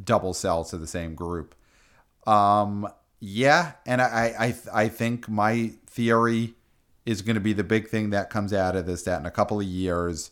double 0.05 0.35
sell 0.35 0.65
to 0.65 0.77
the 0.77 0.87
same 0.87 1.15
group. 1.15 1.55
Um. 2.27 2.89
Yeah. 3.21 3.73
And 3.87 4.03
I 4.03 4.35
I 4.39 4.83
I 4.85 4.89
think 4.89 5.29
my 5.29 5.73
theory 5.87 6.55
is 7.07 7.23
going 7.23 7.35
to 7.35 7.41
be 7.41 7.53
the 7.53 7.65
big 7.65 7.89
thing 7.89 8.11
that 8.11 8.31
comes 8.31 8.53
out 8.53 8.77
of 8.77 8.87
this. 8.87 9.03
That 9.05 9.21
in 9.21 9.27
a 9.27 9.31
couple 9.31 9.61
of 9.61 9.67
years, 9.67 10.31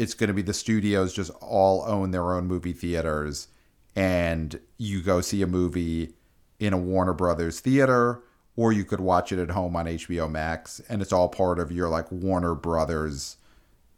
it's 0.00 0.14
going 0.14 0.28
to 0.28 0.34
be 0.34 0.40
the 0.40 0.54
studios 0.54 1.12
just 1.12 1.30
all 1.42 1.84
own 1.86 2.10
their 2.10 2.32
own 2.32 2.46
movie 2.46 2.72
theaters 2.72 3.48
and 3.94 4.58
you 4.78 5.02
go 5.02 5.20
see 5.20 5.42
a 5.42 5.46
movie 5.46 6.14
in 6.58 6.72
a 6.72 6.78
Warner 6.78 7.12
Brothers 7.12 7.60
theater 7.60 8.22
or 8.56 8.72
you 8.72 8.82
could 8.86 9.00
watch 9.00 9.30
it 9.30 9.38
at 9.38 9.50
home 9.50 9.76
on 9.76 9.84
HBO 9.84 10.30
Max 10.30 10.80
and 10.88 11.02
it's 11.02 11.12
all 11.12 11.28
part 11.28 11.58
of 11.58 11.70
your 11.70 11.90
like 11.90 12.10
Warner 12.10 12.54
Brothers 12.54 13.36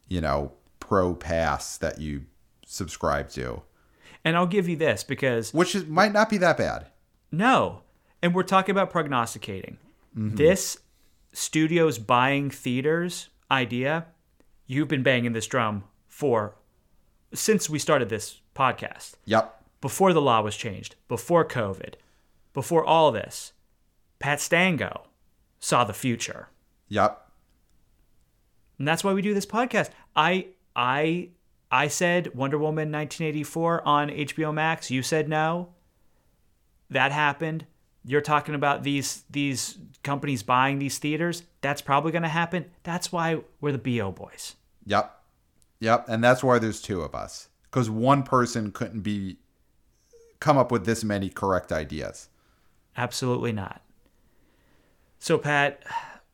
you 0.09 0.20
know 0.20 0.53
pro 0.80 1.14
pass 1.14 1.78
that 1.78 2.00
you 2.00 2.24
subscribe 2.66 3.28
to 3.30 3.62
And 4.24 4.36
I'll 4.36 4.46
give 4.46 4.68
you 4.68 4.76
this 4.76 5.05
because 5.05 5.55
which 5.55 5.76
is, 5.76 5.86
might 5.86 6.12
not 6.12 6.28
be 6.28 6.38
that 6.38 6.59
bad 6.59 6.86
No. 7.30 7.82
And 8.20 8.34
we're 8.34 8.42
talking 8.42 8.72
about 8.72 8.90
prognosticating. 8.90 9.78
Mm-hmm. 10.16 10.34
This 10.34 10.78
studios 11.32 11.98
buying 11.98 12.50
theaters 12.50 13.28
idea, 13.53 14.07
you've 14.66 14.88
been 14.88 15.05
banging 15.05 15.32
this 15.32 15.46
drum 15.46 15.84
for 16.12 16.54
since 17.32 17.70
we 17.70 17.78
started 17.78 18.10
this 18.10 18.42
podcast. 18.54 19.14
yep 19.24 19.64
Before 19.80 20.12
the 20.12 20.20
law 20.20 20.42
was 20.42 20.54
changed, 20.54 20.94
before 21.08 21.44
COVID, 21.44 21.94
before 22.52 22.84
all 22.84 23.10
this, 23.10 23.54
Pat 24.18 24.38
Stango 24.38 25.04
saw 25.58 25.84
the 25.84 25.94
future. 25.94 26.48
yep 26.88 27.30
And 28.78 28.86
that's 28.86 29.02
why 29.02 29.14
we 29.14 29.22
do 29.22 29.32
this 29.32 29.46
podcast. 29.46 29.88
I 30.14 30.48
I 30.76 31.30
I 31.70 31.88
said 31.88 32.34
Wonder 32.34 32.58
Woman 32.58 32.92
1984 32.92 33.88
on 33.88 34.10
HBO 34.10 34.52
Max. 34.52 34.90
You 34.90 35.02
said 35.02 35.30
no. 35.30 35.70
That 36.90 37.10
happened. 37.10 37.64
You're 38.04 38.20
talking 38.20 38.54
about 38.54 38.82
these 38.82 39.24
these 39.30 39.78
companies 40.02 40.42
buying 40.42 40.78
these 40.78 40.98
theaters. 40.98 41.42
That's 41.62 41.80
probably 41.80 42.12
going 42.12 42.22
to 42.22 42.28
happen. 42.28 42.66
That's 42.82 43.10
why 43.10 43.40
we're 43.62 43.72
the 43.72 43.78
BO 43.78 44.12
boys. 44.12 44.56
Yep. 44.84 45.22
Yep. 45.83 46.05
And 46.09 46.22
that's 46.22 46.45
why 46.45 46.61
there's 46.61 46.80
two 46.80 47.03
of 47.03 47.12
us. 47.12 47.49
Because 47.64 47.91
one 47.91 48.22
person 48.22 48.70
couldn't 48.70 49.01
be 49.01 49.39
come 50.39 50.57
up 50.57 50.70
with 50.70 50.87
this 50.87 51.03
many 51.03 51.28
correct 51.28 51.72
ideas. 51.72 52.28
Absolutely 52.97 53.51
not. 53.51 53.83
So 55.18 55.39
Pat, 55.39 55.83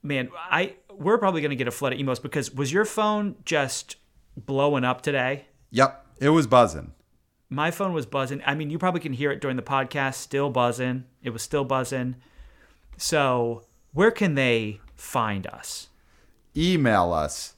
man, 0.02 0.28
I 0.50 0.74
we're 0.92 1.16
probably 1.16 1.40
going 1.40 1.50
to 1.50 1.56
get 1.56 1.66
a 1.66 1.70
flood 1.70 1.94
of 1.94 1.98
emails 1.98 2.20
because 2.20 2.52
was 2.52 2.70
your 2.72 2.84
phone 2.84 3.36
just 3.46 3.96
blowing 4.36 4.84
up 4.84 5.00
today? 5.00 5.46
Yep. 5.70 6.06
It 6.20 6.28
was 6.30 6.46
buzzing. 6.46 6.92
my 7.48 7.70
phone 7.70 7.94
was 7.94 8.04
buzzing. 8.04 8.42
I 8.44 8.54
mean, 8.54 8.68
you 8.68 8.78
probably 8.78 9.00
can 9.00 9.14
hear 9.14 9.30
it 9.30 9.40
during 9.40 9.56
the 9.56 9.62
podcast, 9.62 10.14
still 10.16 10.50
buzzing. 10.50 11.04
It 11.22 11.30
was 11.30 11.42
still 11.42 11.64
buzzing. 11.64 12.16
So, 12.98 13.62
where 13.92 14.10
can 14.10 14.34
they 14.34 14.80
find 14.94 15.46
us? 15.46 15.88
Email 16.56 17.12
us 17.12 17.54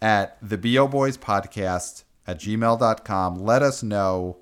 at 0.00 0.38
the 0.46 0.58
BO 0.58 0.88
Boys 0.88 1.16
Podcast 1.16 2.04
at 2.26 2.38
gmail.com. 2.38 3.36
Let 3.36 3.62
us 3.62 3.82
know 3.82 4.38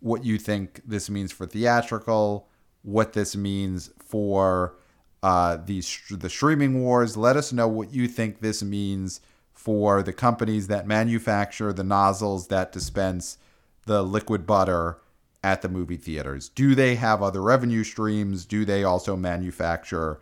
what 0.00 0.24
you 0.24 0.38
think 0.38 0.82
this 0.86 1.08
means 1.10 1.32
for 1.32 1.46
theatrical, 1.46 2.48
what 2.82 3.12
this 3.12 3.36
means 3.36 3.90
for 3.98 4.76
uh, 5.22 5.56
the 5.64 5.82
streaming 5.82 6.82
wars. 6.82 7.16
Let 7.16 7.36
us 7.36 7.52
know 7.52 7.68
what 7.68 7.92
you 7.92 8.06
think 8.08 8.40
this 8.40 8.62
means 8.62 9.20
for 9.52 10.02
the 10.02 10.12
companies 10.12 10.68
that 10.68 10.86
manufacture 10.86 11.72
the 11.72 11.82
nozzles 11.82 12.48
that 12.48 12.72
dispense 12.72 13.38
the 13.86 14.02
liquid 14.02 14.46
butter 14.46 14.98
at 15.42 15.62
the 15.62 15.68
movie 15.68 15.96
theaters. 15.96 16.48
Do 16.48 16.74
they 16.74 16.96
have 16.96 17.22
other 17.22 17.42
revenue 17.42 17.84
streams? 17.84 18.44
Do 18.44 18.64
they 18.64 18.84
also 18.84 19.16
manufacture 19.16 20.20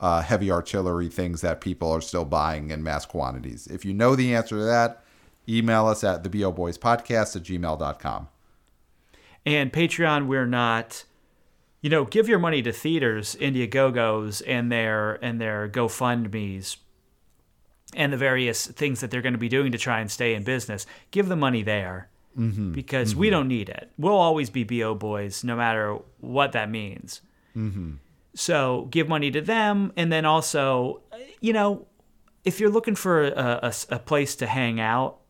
uh, 0.00 0.22
heavy 0.22 0.50
artillery 0.50 1.08
things 1.08 1.40
that 1.40 1.60
people 1.60 1.90
are 1.90 2.00
still 2.00 2.24
buying 2.24 2.70
in 2.70 2.82
mass 2.82 3.06
quantities? 3.06 3.66
If 3.66 3.84
you 3.84 3.94
know 3.94 4.14
the 4.14 4.34
answer 4.34 4.56
to 4.56 4.64
that, 4.64 5.02
email 5.48 5.86
us 5.86 6.04
at 6.04 6.22
the 6.22 6.30
BO 6.30 6.52
Boys 6.52 6.78
Podcast 6.78 7.36
at 7.36 7.42
gmail.com. 7.42 8.28
And 9.44 9.72
Patreon, 9.72 10.26
we're 10.26 10.46
not, 10.46 11.04
you 11.80 11.88
know, 11.88 12.04
give 12.04 12.28
your 12.28 12.40
money 12.40 12.62
to 12.62 12.72
theaters, 12.72 13.36
Indiegogos, 13.40 14.42
and 14.46 14.72
their 14.72 15.14
and 15.24 15.40
their 15.40 15.68
GoFundmes, 15.68 16.78
and 17.94 18.12
the 18.12 18.16
various 18.16 18.66
things 18.66 19.00
that 19.00 19.10
they're 19.10 19.22
going 19.22 19.34
to 19.34 19.38
be 19.38 19.48
doing 19.48 19.70
to 19.70 19.78
try 19.78 20.00
and 20.00 20.10
stay 20.10 20.34
in 20.34 20.42
business. 20.42 20.84
Give 21.12 21.28
the 21.28 21.36
money 21.36 21.62
there 21.62 22.08
mm-hmm. 22.36 22.72
because 22.72 23.10
mm-hmm. 23.10 23.20
we 23.20 23.30
don't 23.30 23.48
need 23.48 23.68
it. 23.68 23.90
We'll 23.96 24.16
always 24.16 24.50
be 24.50 24.64
bo 24.64 24.94
boys, 24.94 25.44
no 25.44 25.56
matter 25.56 25.98
what 26.20 26.52
that 26.52 26.70
means. 26.70 27.20
Mm-hmm. 27.56 27.94
So 28.36 28.86
give 28.90 29.08
money 29.08 29.30
to 29.30 29.40
them, 29.40 29.92
and 29.96 30.12
then 30.12 30.24
also, 30.26 31.02
you 31.40 31.52
know, 31.54 31.86
if 32.44 32.60
you're 32.60 32.70
looking 32.70 32.94
for 32.94 33.24
a, 33.24 33.30
a, 33.62 33.74
a 33.96 33.98
place 33.98 34.36
to 34.36 34.46
hang 34.46 34.78
out 34.78 35.20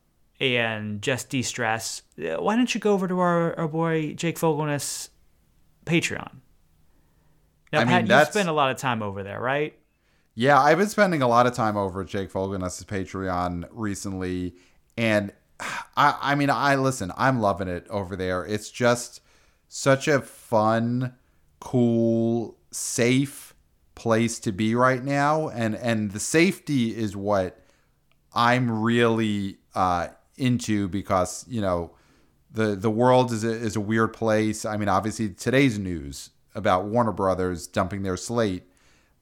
and 0.41 1.01
just 1.01 1.31
de-stress, 1.31 2.03
uh, 2.19 2.43
why 2.43 2.57
don't 2.57 2.75
you 2.75 2.81
go 2.81 2.93
over 2.93 3.07
to 3.07 3.19
our, 3.21 3.57
our 3.59 3.69
boy 3.69 4.13
Jake 4.15 4.39
Fogelnest 4.39 5.11
Patreon? 5.87 6.41
Now, 7.73 7.81
I 7.81 7.85
mean, 7.85 7.89
Pat, 7.93 8.03
you 8.03 8.09
that's- 8.09 8.33
spend 8.33 8.49
a 8.49 8.53
lot 8.53 8.71
of 8.73 8.77
time 8.77 9.03
over 9.03 9.23
there, 9.23 9.41
right? 9.41 9.79
Yeah, 10.35 10.61
I've 10.61 10.77
been 10.77 10.89
spending 10.89 11.23
a 11.23 11.29
lot 11.29 11.47
of 11.47 11.55
time 11.55 11.77
over 11.79 12.03
at 12.03 12.09
Jake 12.09 12.31
Fogelnest's 12.31 12.85
Patreon 12.85 13.69
recently, 13.71 14.57
and 14.99 15.33
I, 15.97 16.19
I 16.21 16.35
mean, 16.35 16.51
I 16.51 16.75
listen. 16.75 17.13
I'm 17.17 17.41
loving 17.41 17.69
it 17.69 17.87
over 17.89 18.17
there. 18.17 18.45
It's 18.45 18.71
just 18.71 19.21
such 19.69 20.09
a 20.09 20.21
fun, 20.21 21.15
cool, 21.61 22.59
safe 22.77 23.55
place 23.95 24.39
to 24.41 24.53
be 24.53 24.75
right 24.75 25.03
now, 25.03 25.49
and 25.49 25.75
and 25.75 26.13
the 26.13 26.21
safety 26.21 26.97
is 26.97 27.17
what 27.17 27.61
I'm 28.35 28.83
really 28.83 29.59
uh, 29.75 30.09
into 30.37 30.89
because 30.89 31.45
you 31.49 31.61
know 31.61 31.93
the 32.51 32.77
the 32.77 32.91
world 32.91 33.33
is 33.33 33.45
a, 33.45 33.51
is 33.51 33.77
a 33.77 33.81
weird 33.81 34.13
place. 34.13 34.65
I 34.65 34.77
mean, 34.77 34.89
obviously 34.89 35.31
today's 35.31 35.79
news 35.79 36.31
about 36.55 36.87
Warner 36.87 37.13
Brothers 37.13 37.67
dumping 37.67 38.03
their 38.03 38.17
slate 38.17 38.65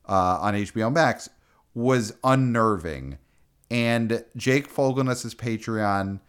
uh, 0.09 0.39
on 0.41 0.55
HBO 0.55 0.93
Max 0.93 1.29
was 1.75 2.15
unnerving. 2.23 3.19
And 3.71 4.25
Jake 4.37 4.69
Fogelnest's 4.73 5.35
Patreon 5.35 6.21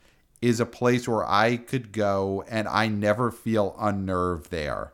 is 0.41 0.59
a 0.59 0.65
place 0.65 1.07
where 1.07 1.23
I 1.23 1.57
could 1.57 1.91
go 1.91 2.43
and 2.49 2.67
I 2.67 2.87
never 2.87 3.29
feel 3.29 3.75
unnerved 3.79 4.49
there. 4.49 4.93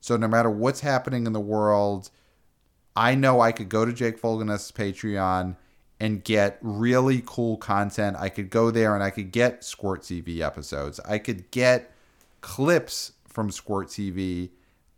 So 0.00 0.16
no 0.16 0.28
matter 0.28 0.50
what's 0.50 0.80
happening 0.80 1.26
in 1.26 1.32
the 1.32 1.40
world, 1.40 2.10
I 2.96 3.14
know 3.14 3.40
I 3.40 3.52
could 3.52 3.68
go 3.68 3.84
to 3.84 3.92
Jake 3.92 4.20
Fogelnest's 4.20 4.72
Patreon 4.72 5.56
and 6.00 6.24
get 6.24 6.58
really 6.62 7.22
cool 7.26 7.58
content. 7.58 8.16
I 8.18 8.30
could 8.30 8.50
go 8.50 8.70
there 8.70 8.94
and 8.94 9.04
I 9.04 9.10
could 9.10 9.30
get 9.30 9.62
Squirt 9.62 10.00
TV 10.00 10.40
episodes. 10.40 10.98
I 11.00 11.18
could 11.18 11.50
get 11.50 11.92
clips 12.40 13.12
from 13.28 13.50
Squirt 13.50 13.88
TV. 13.88 14.50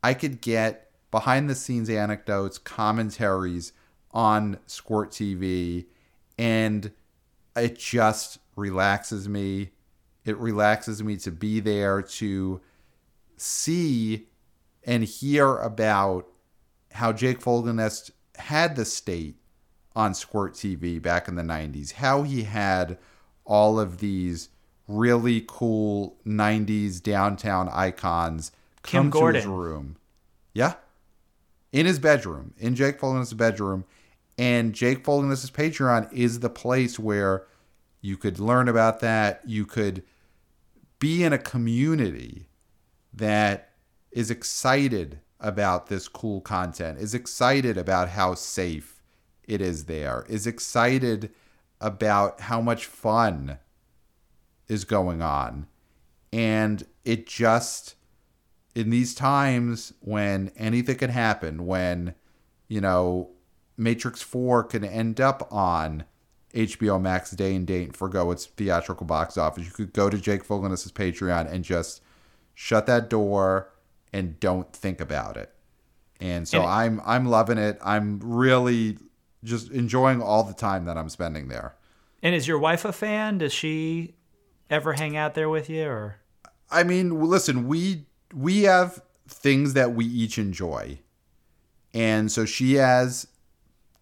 I 0.03 0.15
could 0.15 0.41
get 0.41 0.91
behind 1.11 1.51
the 1.51 1.55
scenes 1.55 1.91
anecdotes, 1.91 2.59
commentaries 2.59 3.73
on 4.13 4.59
Squirt 4.67 5.11
TV, 5.11 5.87
and 6.39 6.93
it 7.57 7.79
just 7.79 8.39
relaxes 8.57 9.29
me. 9.29 9.71
It 10.25 10.39
relaxes 10.39 11.03
me 11.03 11.17
to 11.19 11.33
be 11.33 11.61
there 11.61 12.01
to 12.01 12.61
see 13.37 14.27
and 14.85 15.05
hear 15.05 15.57
about 15.59 16.27
how 16.93 17.13
Jake 17.13 17.41
Fogelnest 17.41 18.11
had 18.37 18.77
the 18.77 18.85
state 18.85 19.37
on 19.95 20.15
Squirt 20.15 20.55
TV 20.55 21.01
back 21.01 21.29
in 21.29 21.35
the 21.35 21.43
90s, 21.43 21.93
how 21.93 22.23
he 22.23 22.45
had 22.45 22.99
all 23.45 23.79
of 23.79 23.99
these 23.99 24.49
really 24.89 25.45
cool 25.47 26.17
90s 26.27 27.03
downtown 27.03 27.69
icons 27.71 28.53
come 28.83 29.05
Kim 29.05 29.11
Gordon. 29.11 29.43
to 29.43 29.49
his 29.49 29.57
room. 29.57 29.97
Yeah 30.53 30.75
in 31.73 31.87
his 31.87 31.99
bedroom, 31.99 32.53
in 32.59 32.75
Jake 32.75 33.01
Fogelnest's 33.01 33.33
bedroom. 33.33 33.85
And 34.39 34.75
Jake 34.75 35.05
Fogelnest's 35.05 35.51
Patreon 35.51 36.13
is 36.13 36.41
the 36.41 36.51
place 36.51 36.99
where 36.99 37.47
you 38.01 38.17
could 38.17 38.39
learn 38.39 38.69
about 38.69 39.01
that. 39.01 39.41
You 39.47 39.67
could 39.67 40.03
be 40.99 41.25
in 41.25 41.33
a 41.33 41.39
community 41.39 42.47
that 43.13 43.72
is 44.13 44.31
excited 44.31 45.21
about 45.41 45.89
this 45.89 46.07
cool 46.09 46.41
content, 46.41 46.99
is 46.99 47.15
excited 47.15 47.77
about 47.77 48.11
how 48.11 48.35
safe 48.35 49.01
it 49.45 49.61
is 49.61 49.87
there, 49.87 50.25
is 50.29 50.47
excited 50.47 51.31
about 51.81 52.43
how 52.43 52.61
much 52.61 52.87
fun 52.87 53.59
is 54.69 54.85
going 54.85 55.21
on. 55.21 55.67
And 56.33 56.87
it 57.05 57.27
just 57.27 57.97
in 58.75 58.91
these 58.91 59.15
times 59.15 59.93
when 60.01 60.53
anything 60.57 60.97
can 60.97 61.11
happen, 61.11 61.67
when, 61.67 62.15
you 62.69 62.81
know, 62.81 63.31
Matrix 63.77 64.23
4 64.23 64.65
can 64.65 64.85
end 64.85 65.21
up 65.21 65.49
on 65.53 66.05
HBO 66.55 67.01
Max 67.01 67.31
day 67.33 67.55
and 67.55 67.67
date 67.67 67.85
and 67.85 67.97
forgo 67.97 68.31
its 68.31 68.47
theatrical 68.47 69.07
box 69.07 69.37
office, 69.37 69.65
you 69.65 69.73
could 69.73 69.93
go 69.93 70.09
to 70.09 70.19
Jake 70.19 70.45
Fogelnest's 70.45 70.93
Patreon 70.93 71.51
and 71.51 71.65
just 71.65 72.03
shut 72.55 72.87
that 72.87 73.11
door 73.11 73.72
and 74.13 74.39
don't 74.41 74.73
think 74.73 75.01
about 75.01 75.37
it. 75.37 75.53
And 76.21 76.47
so 76.47 76.61
And- 76.61 76.69
I'm 76.71 77.01
I'm 77.05 77.27
loving 77.27 77.59
it. 77.59 77.79
I'm 77.83 78.21
really 78.23 78.99
just 79.45 79.71
enjoying 79.71 80.23
all 80.23 80.45
the 80.45 80.55
time 80.55 80.85
that 80.85 80.97
I'm 80.97 81.09
spending 81.09 81.49
there. 81.49 81.75
And 82.23 82.35
is 82.35 82.47
your 82.47 82.59
wife 82.59 82.85
a 82.85 82.93
fan? 82.93 83.39
Does 83.39 83.53
she 83.53 84.15
ever 84.71 84.93
hang 84.93 85.17
out 85.17 85.35
there 85.35 85.49
with 85.49 85.69
you 85.69 85.85
or 85.87 86.17
I 86.71 86.85
mean, 86.85 87.21
listen, 87.21 87.67
we 87.69 88.07
we 88.35 88.63
have 88.63 89.03
things 89.29 89.75
that 89.75 89.93
we 89.95 90.07
each 90.07 90.39
enjoy, 90.39 91.01
and 91.93 92.31
so 92.33 92.45
she 92.47 92.75
has 92.75 93.27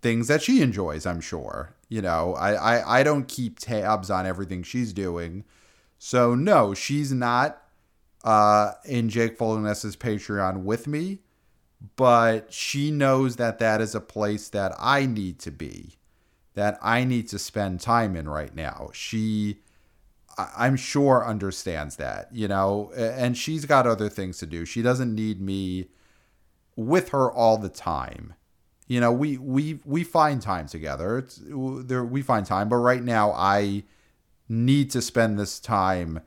things 0.02 0.28
that 0.28 0.42
she 0.42 0.60
enjoys. 0.62 1.06
I'm 1.06 1.20
sure. 1.20 1.74
You 1.88 2.02
know, 2.02 2.34
I 2.34 2.52
I, 2.76 3.00
I 3.00 3.02
don't 3.02 3.26
keep 3.26 3.58
tabs 3.58 4.10
on 4.10 4.24
everything 4.26 4.62
she's 4.62 4.92
doing, 4.92 5.44
so 5.98 6.34
no, 6.36 6.72
she's 6.74 7.12
not 7.12 7.60
uh, 8.24 8.72
in 8.84 9.08
Jake 9.08 9.38
Fogelnest's 9.38 9.96
Patreon 9.96 10.62
with 10.62 10.86
me, 10.86 11.20
but 11.96 12.52
she 12.52 12.90
knows 12.90 13.36
that 13.36 13.58
that 13.58 13.80
is 13.80 13.94
a 13.94 14.00
place 14.00 14.48
that 14.50 14.72
I 14.78 15.06
need 15.06 15.38
to 15.40 15.50
be, 15.50 15.98
that 16.54 16.78
I 16.82 17.04
need 17.04 17.28
to 17.28 17.38
spend 17.38 17.80
time 17.80 18.16
in 18.16 18.28
right 18.28 18.54
now. 18.54 18.90
She 18.92 19.60
I'm 20.56 20.76
sure 20.76 21.26
understands 21.26 21.96
that, 21.96 22.28
you 22.32 22.48
know, 22.48 22.92
and 22.96 23.36
she's 23.36 23.64
got 23.64 23.86
other 23.86 24.08
things 24.08 24.38
to 24.38 24.46
do. 24.46 24.64
She 24.64 24.82
doesn't 24.82 25.14
need 25.14 25.40
me 25.40 25.88
with 26.76 27.10
her 27.10 27.30
all 27.30 27.58
the 27.58 27.68
time. 27.68 28.34
You 28.86 29.00
know, 29.00 29.12
we 29.12 29.36
we 29.36 29.80
we 29.84 30.02
find 30.02 30.40
time 30.42 30.66
together. 30.66 31.18
It's 31.18 31.40
there 31.44 32.04
we 32.04 32.22
find 32.22 32.46
time, 32.46 32.68
but 32.68 32.76
right 32.76 33.02
now 33.02 33.32
I 33.32 33.84
need 34.48 34.90
to 34.92 35.02
spend 35.02 35.38
this 35.38 35.60
time 35.60 36.20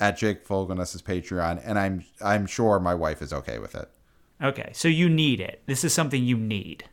at 0.00 0.16
Jake 0.16 0.46
Fogelnest's 0.46 1.02
Patreon, 1.02 1.60
and 1.64 1.78
I'm 1.78 2.04
I'm 2.20 2.46
sure 2.46 2.80
my 2.80 2.94
wife 2.94 3.22
is 3.22 3.32
okay 3.32 3.58
with 3.58 3.74
it. 3.74 3.88
Okay, 4.42 4.70
so 4.72 4.88
you 4.88 5.08
need 5.08 5.40
it. 5.40 5.62
This 5.66 5.84
is 5.84 5.92
something 5.92 6.24
you 6.24 6.38
need. 6.38 6.84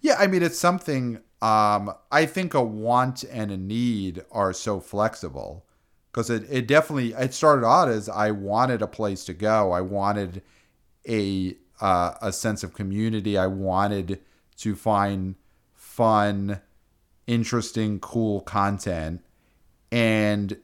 Yeah, 0.00 0.16
I 0.18 0.26
mean 0.26 0.42
it's 0.42 0.58
something 0.58 1.20
um 1.42 1.92
I 2.10 2.26
think 2.26 2.54
a 2.54 2.62
want 2.62 3.22
and 3.24 3.52
a 3.52 3.56
need 3.56 4.24
are 4.32 4.52
so 4.52 4.80
flexible 4.80 5.66
because 6.10 6.30
it, 6.30 6.46
it 6.50 6.66
definitely 6.66 7.12
it 7.12 7.34
started 7.34 7.66
out 7.66 7.88
as 7.88 8.08
I 8.08 8.30
wanted 8.30 8.80
a 8.80 8.86
place 8.86 9.24
to 9.26 9.34
go. 9.34 9.72
I 9.72 9.82
wanted 9.82 10.42
a 11.06 11.56
uh, 11.80 12.14
a 12.22 12.32
sense 12.32 12.64
of 12.64 12.72
community. 12.72 13.36
I 13.36 13.48
wanted 13.48 14.20
to 14.58 14.74
find 14.74 15.34
fun, 15.74 16.62
interesting, 17.26 18.00
cool 18.00 18.40
content. 18.40 19.22
And 19.92 20.56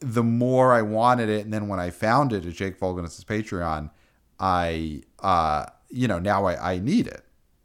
the 0.00 0.22
more 0.22 0.72
I 0.72 0.82
wanted 0.82 1.28
it, 1.28 1.44
and 1.44 1.52
then 1.52 1.68
when 1.68 1.80
I 1.80 1.90
found 1.90 2.32
it 2.32 2.44
at 2.44 2.52
Jake 2.52 2.78
Fogelnest's 2.78 3.24
Patreon, 3.24 3.90
I 4.38 5.02
uh 5.20 5.66
you 5.88 6.08
know, 6.08 6.18
now 6.18 6.44
I, 6.44 6.74
I 6.74 6.78
need 6.78 7.06
it. 7.06 7.22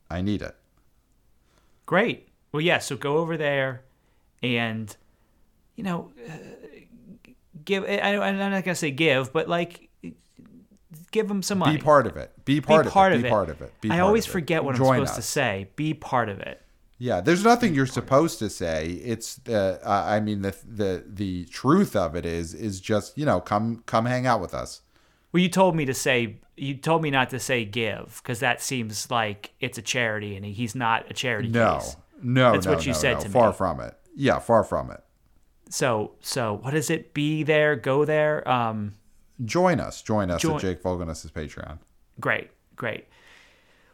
I 0.10 0.22
need 0.22 0.42
it. 0.42 0.56
Great. 1.86 2.30
Well, 2.52 2.62
yeah. 2.62 2.80
So 2.80 2.96
go 2.96 3.18
over 3.18 3.38
there, 3.38 3.82
and 4.44 4.96
you 5.76 5.84
know, 5.84 6.12
uh, 6.30 6.32
give. 7.66 7.84
I, 7.84 8.18
I'm 8.18 8.38
not 8.38 8.64
gonna 8.64 8.76
say 8.76 8.92
give, 8.92 9.34
but 9.34 9.48
like, 9.48 9.90
give 11.12 11.28
them 11.28 11.42
some 11.42 11.60
money. 11.60 11.78
Be 11.78 11.84
part 11.84 12.08
of 12.08 12.18
it. 12.18 12.32
Be 12.46 12.62
part, 12.62 12.86
Be 12.86 12.92
part 12.92 13.14
of, 13.14 13.20
of 13.20 13.26
it. 13.26 13.28
it. 13.28 13.30
Be 13.30 13.32
part 13.32 13.50
of 13.50 13.62
it. 13.62 13.82
Be 13.82 13.90
I 13.90 14.00
always 14.00 14.26
of 14.26 14.32
forget 14.32 14.64
what 14.64 14.76
Join 14.76 15.00
I'm 15.00 15.06
supposed 15.06 15.16
to 15.16 15.22
say. 15.22 15.70
Be 15.76 15.94
part 15.94 16.30
of 16.30 16.40
it. 16.40 16.61
Yeah, 17.04 17.20
there's 17.20 17.44
nothing 17.44 17.74
you're 17.74 17.88
supposed 17.88 18.38
to 18.40 18.48
say. 18.50 18.90
It's 19.04 19.38
the 19.38 19.80
uh, 19.84 20.04
I 20.08 20.20
mean 20.20 20.44
the 20.44 20.56
the 20.64 21.04
the 21.08 21.46
truth 21.46 21.96
of 21.96 22.16
it 22.16 22.28
is 22.28 22.54
is 22.54 22.80
just, 22.80 23.18
you 23.18 23.26
know, 23.26 23.40
come 23.42 23.82
come 23.88 24.06
hang 24.06 24.28
out 24.28 24.40
with 24.40 24.54
us. 24.54 24.82
Well, 25.32 25.42
you 25.42 25.50
told 25.50 25.76
me 25.76 25.86
to 25.86 25.94
say. 25.96 26.38
You 26.58 26.76
told 26.76 27.02
me 27.02 27.10
not 27.10 27.32
to 27.32 27.40
say 27.40 27.66
give 27.66 28.20
because 28.22 28.40
that 28.42 28.62
seems 28.62 29.10
like 29.10 29.52
it's 29.60 29.80
a 29.80 29.82
charity, 29.82 30.36
and 30.36 30.46
he's 30.46 30.76
not 30.76 31.10
a 31.10 31.14
charity 31.16 31.48
No. 31.50 31.80
case. 31.80 31.96
No, 32.22 32.52
That's 32.52 32.68
no, 32.68 32.74
what 32.74 32.86
you 32.86 32.92
no, 32.92 32.98
said 33.00 33.14
no. 33.18 33.24
to 33.24 33.30
far 33.30 33.48
me. 33.48 33.54
from 33.56 33.80
it. 33.80 33.96
Yeah, 34.16 34.38
far 34.38 34.64
from 34.64 34.92
it. 34.92 35.02
So, 35.72 36.12
so 36.22 36.60
what 36.62 36.76
is 36.76 36.92
it? 36.92 37.16
Be 37.16 37.42
there, 37.42 37.76
go 37.76 38.06
there. 38.06 38.48
Um, 38.48 38.94
Join 39.44 39.80
us. 39.80 40.04
Join 40.04 40.30
us 40.30 40.40
Join- 40.42 40.56
at 40.58 40.62
Jake 40.62 40.84
Fogelnest's 40.84 41.32
Patreon. 41.32 41.80
Great, 42.20 42.52
great. 42.76 43.06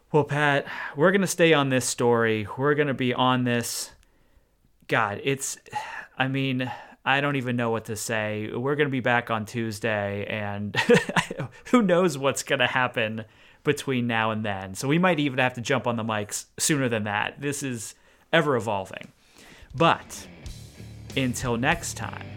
Well, 0.10 0.24
Pat, 0.24 0.66
we're 0.96 1.12
going 1.12 1.22
to 1.22 1.28
stay 1.28 1.52
on 1.52 1.68
this 1.68 1.86
story. 1.86 2.48
We're 2.58 2.76
going 2.76 2.88
to 2.88 2.94
be 2.94 3.14
on 3.14 3.44
this. 3.44 3.92
God, 4.88 5.20
it's, 5.22 5.58
I 6.18 6.30
mean, 6.30 6.72
I 7.04 7.20
don't 7.20 7.36
even 7.36 7.58
know 7.58 7.72
what 7.72 7.86
to 7.86 7.98
say. 7.98 8.50
We're 8.54 8.76
going 8.76 8.88
to 8.88 8.92
be 8.92 9.02
back 9.02 9.30
on 9.30 9.46
Tuesday, 9.46 10.26
and 10.26 10.76
who 11.72 11.82
knows 11.82 12.18
what's 12.18 12.44
going 12.44 12.60
to 12.60 12.68
happen 12.68 13.26
between 13.66 14.08
now 14.08 14.32
and 14.32 14.46
then. 14.46 14.76
So 14.76 14.88
we 14.88 14.98
might 14.98 15.20
even 15.20 15.40
have 15.40 15.56
to 15.56 15.62
jump 15.62 15.88
on 15.88 15.98
the 15.98 16.06
mics 16.06 16.46
sooner 16.58 16.88
than 16.88 17.04
that. 17.04 17.42
This 17.42 17.62
is 17.62 17.94
ever 18.32 18.56
evolving. 18.56 19.12
But 19.76 20.26
until 21.18 21.58
next 21.58 21.98
time, 21.98 22.28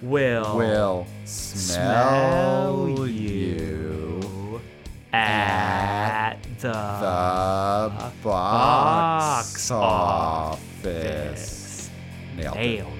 we'll, 0.00 0.56
Will 0.56 1.06
smell 1.26 2.96
smell 2.96 3.06
you 3.06 4.17
at 5.12 6.36
The, 6.60 6.68
The 6.68 8.12
box 8.22 9.70
box 9.70 9.70
office. 10.84 11.90
Nailed 12.36 12.56
it. 12.56 12.60
nailed 12.60 12.97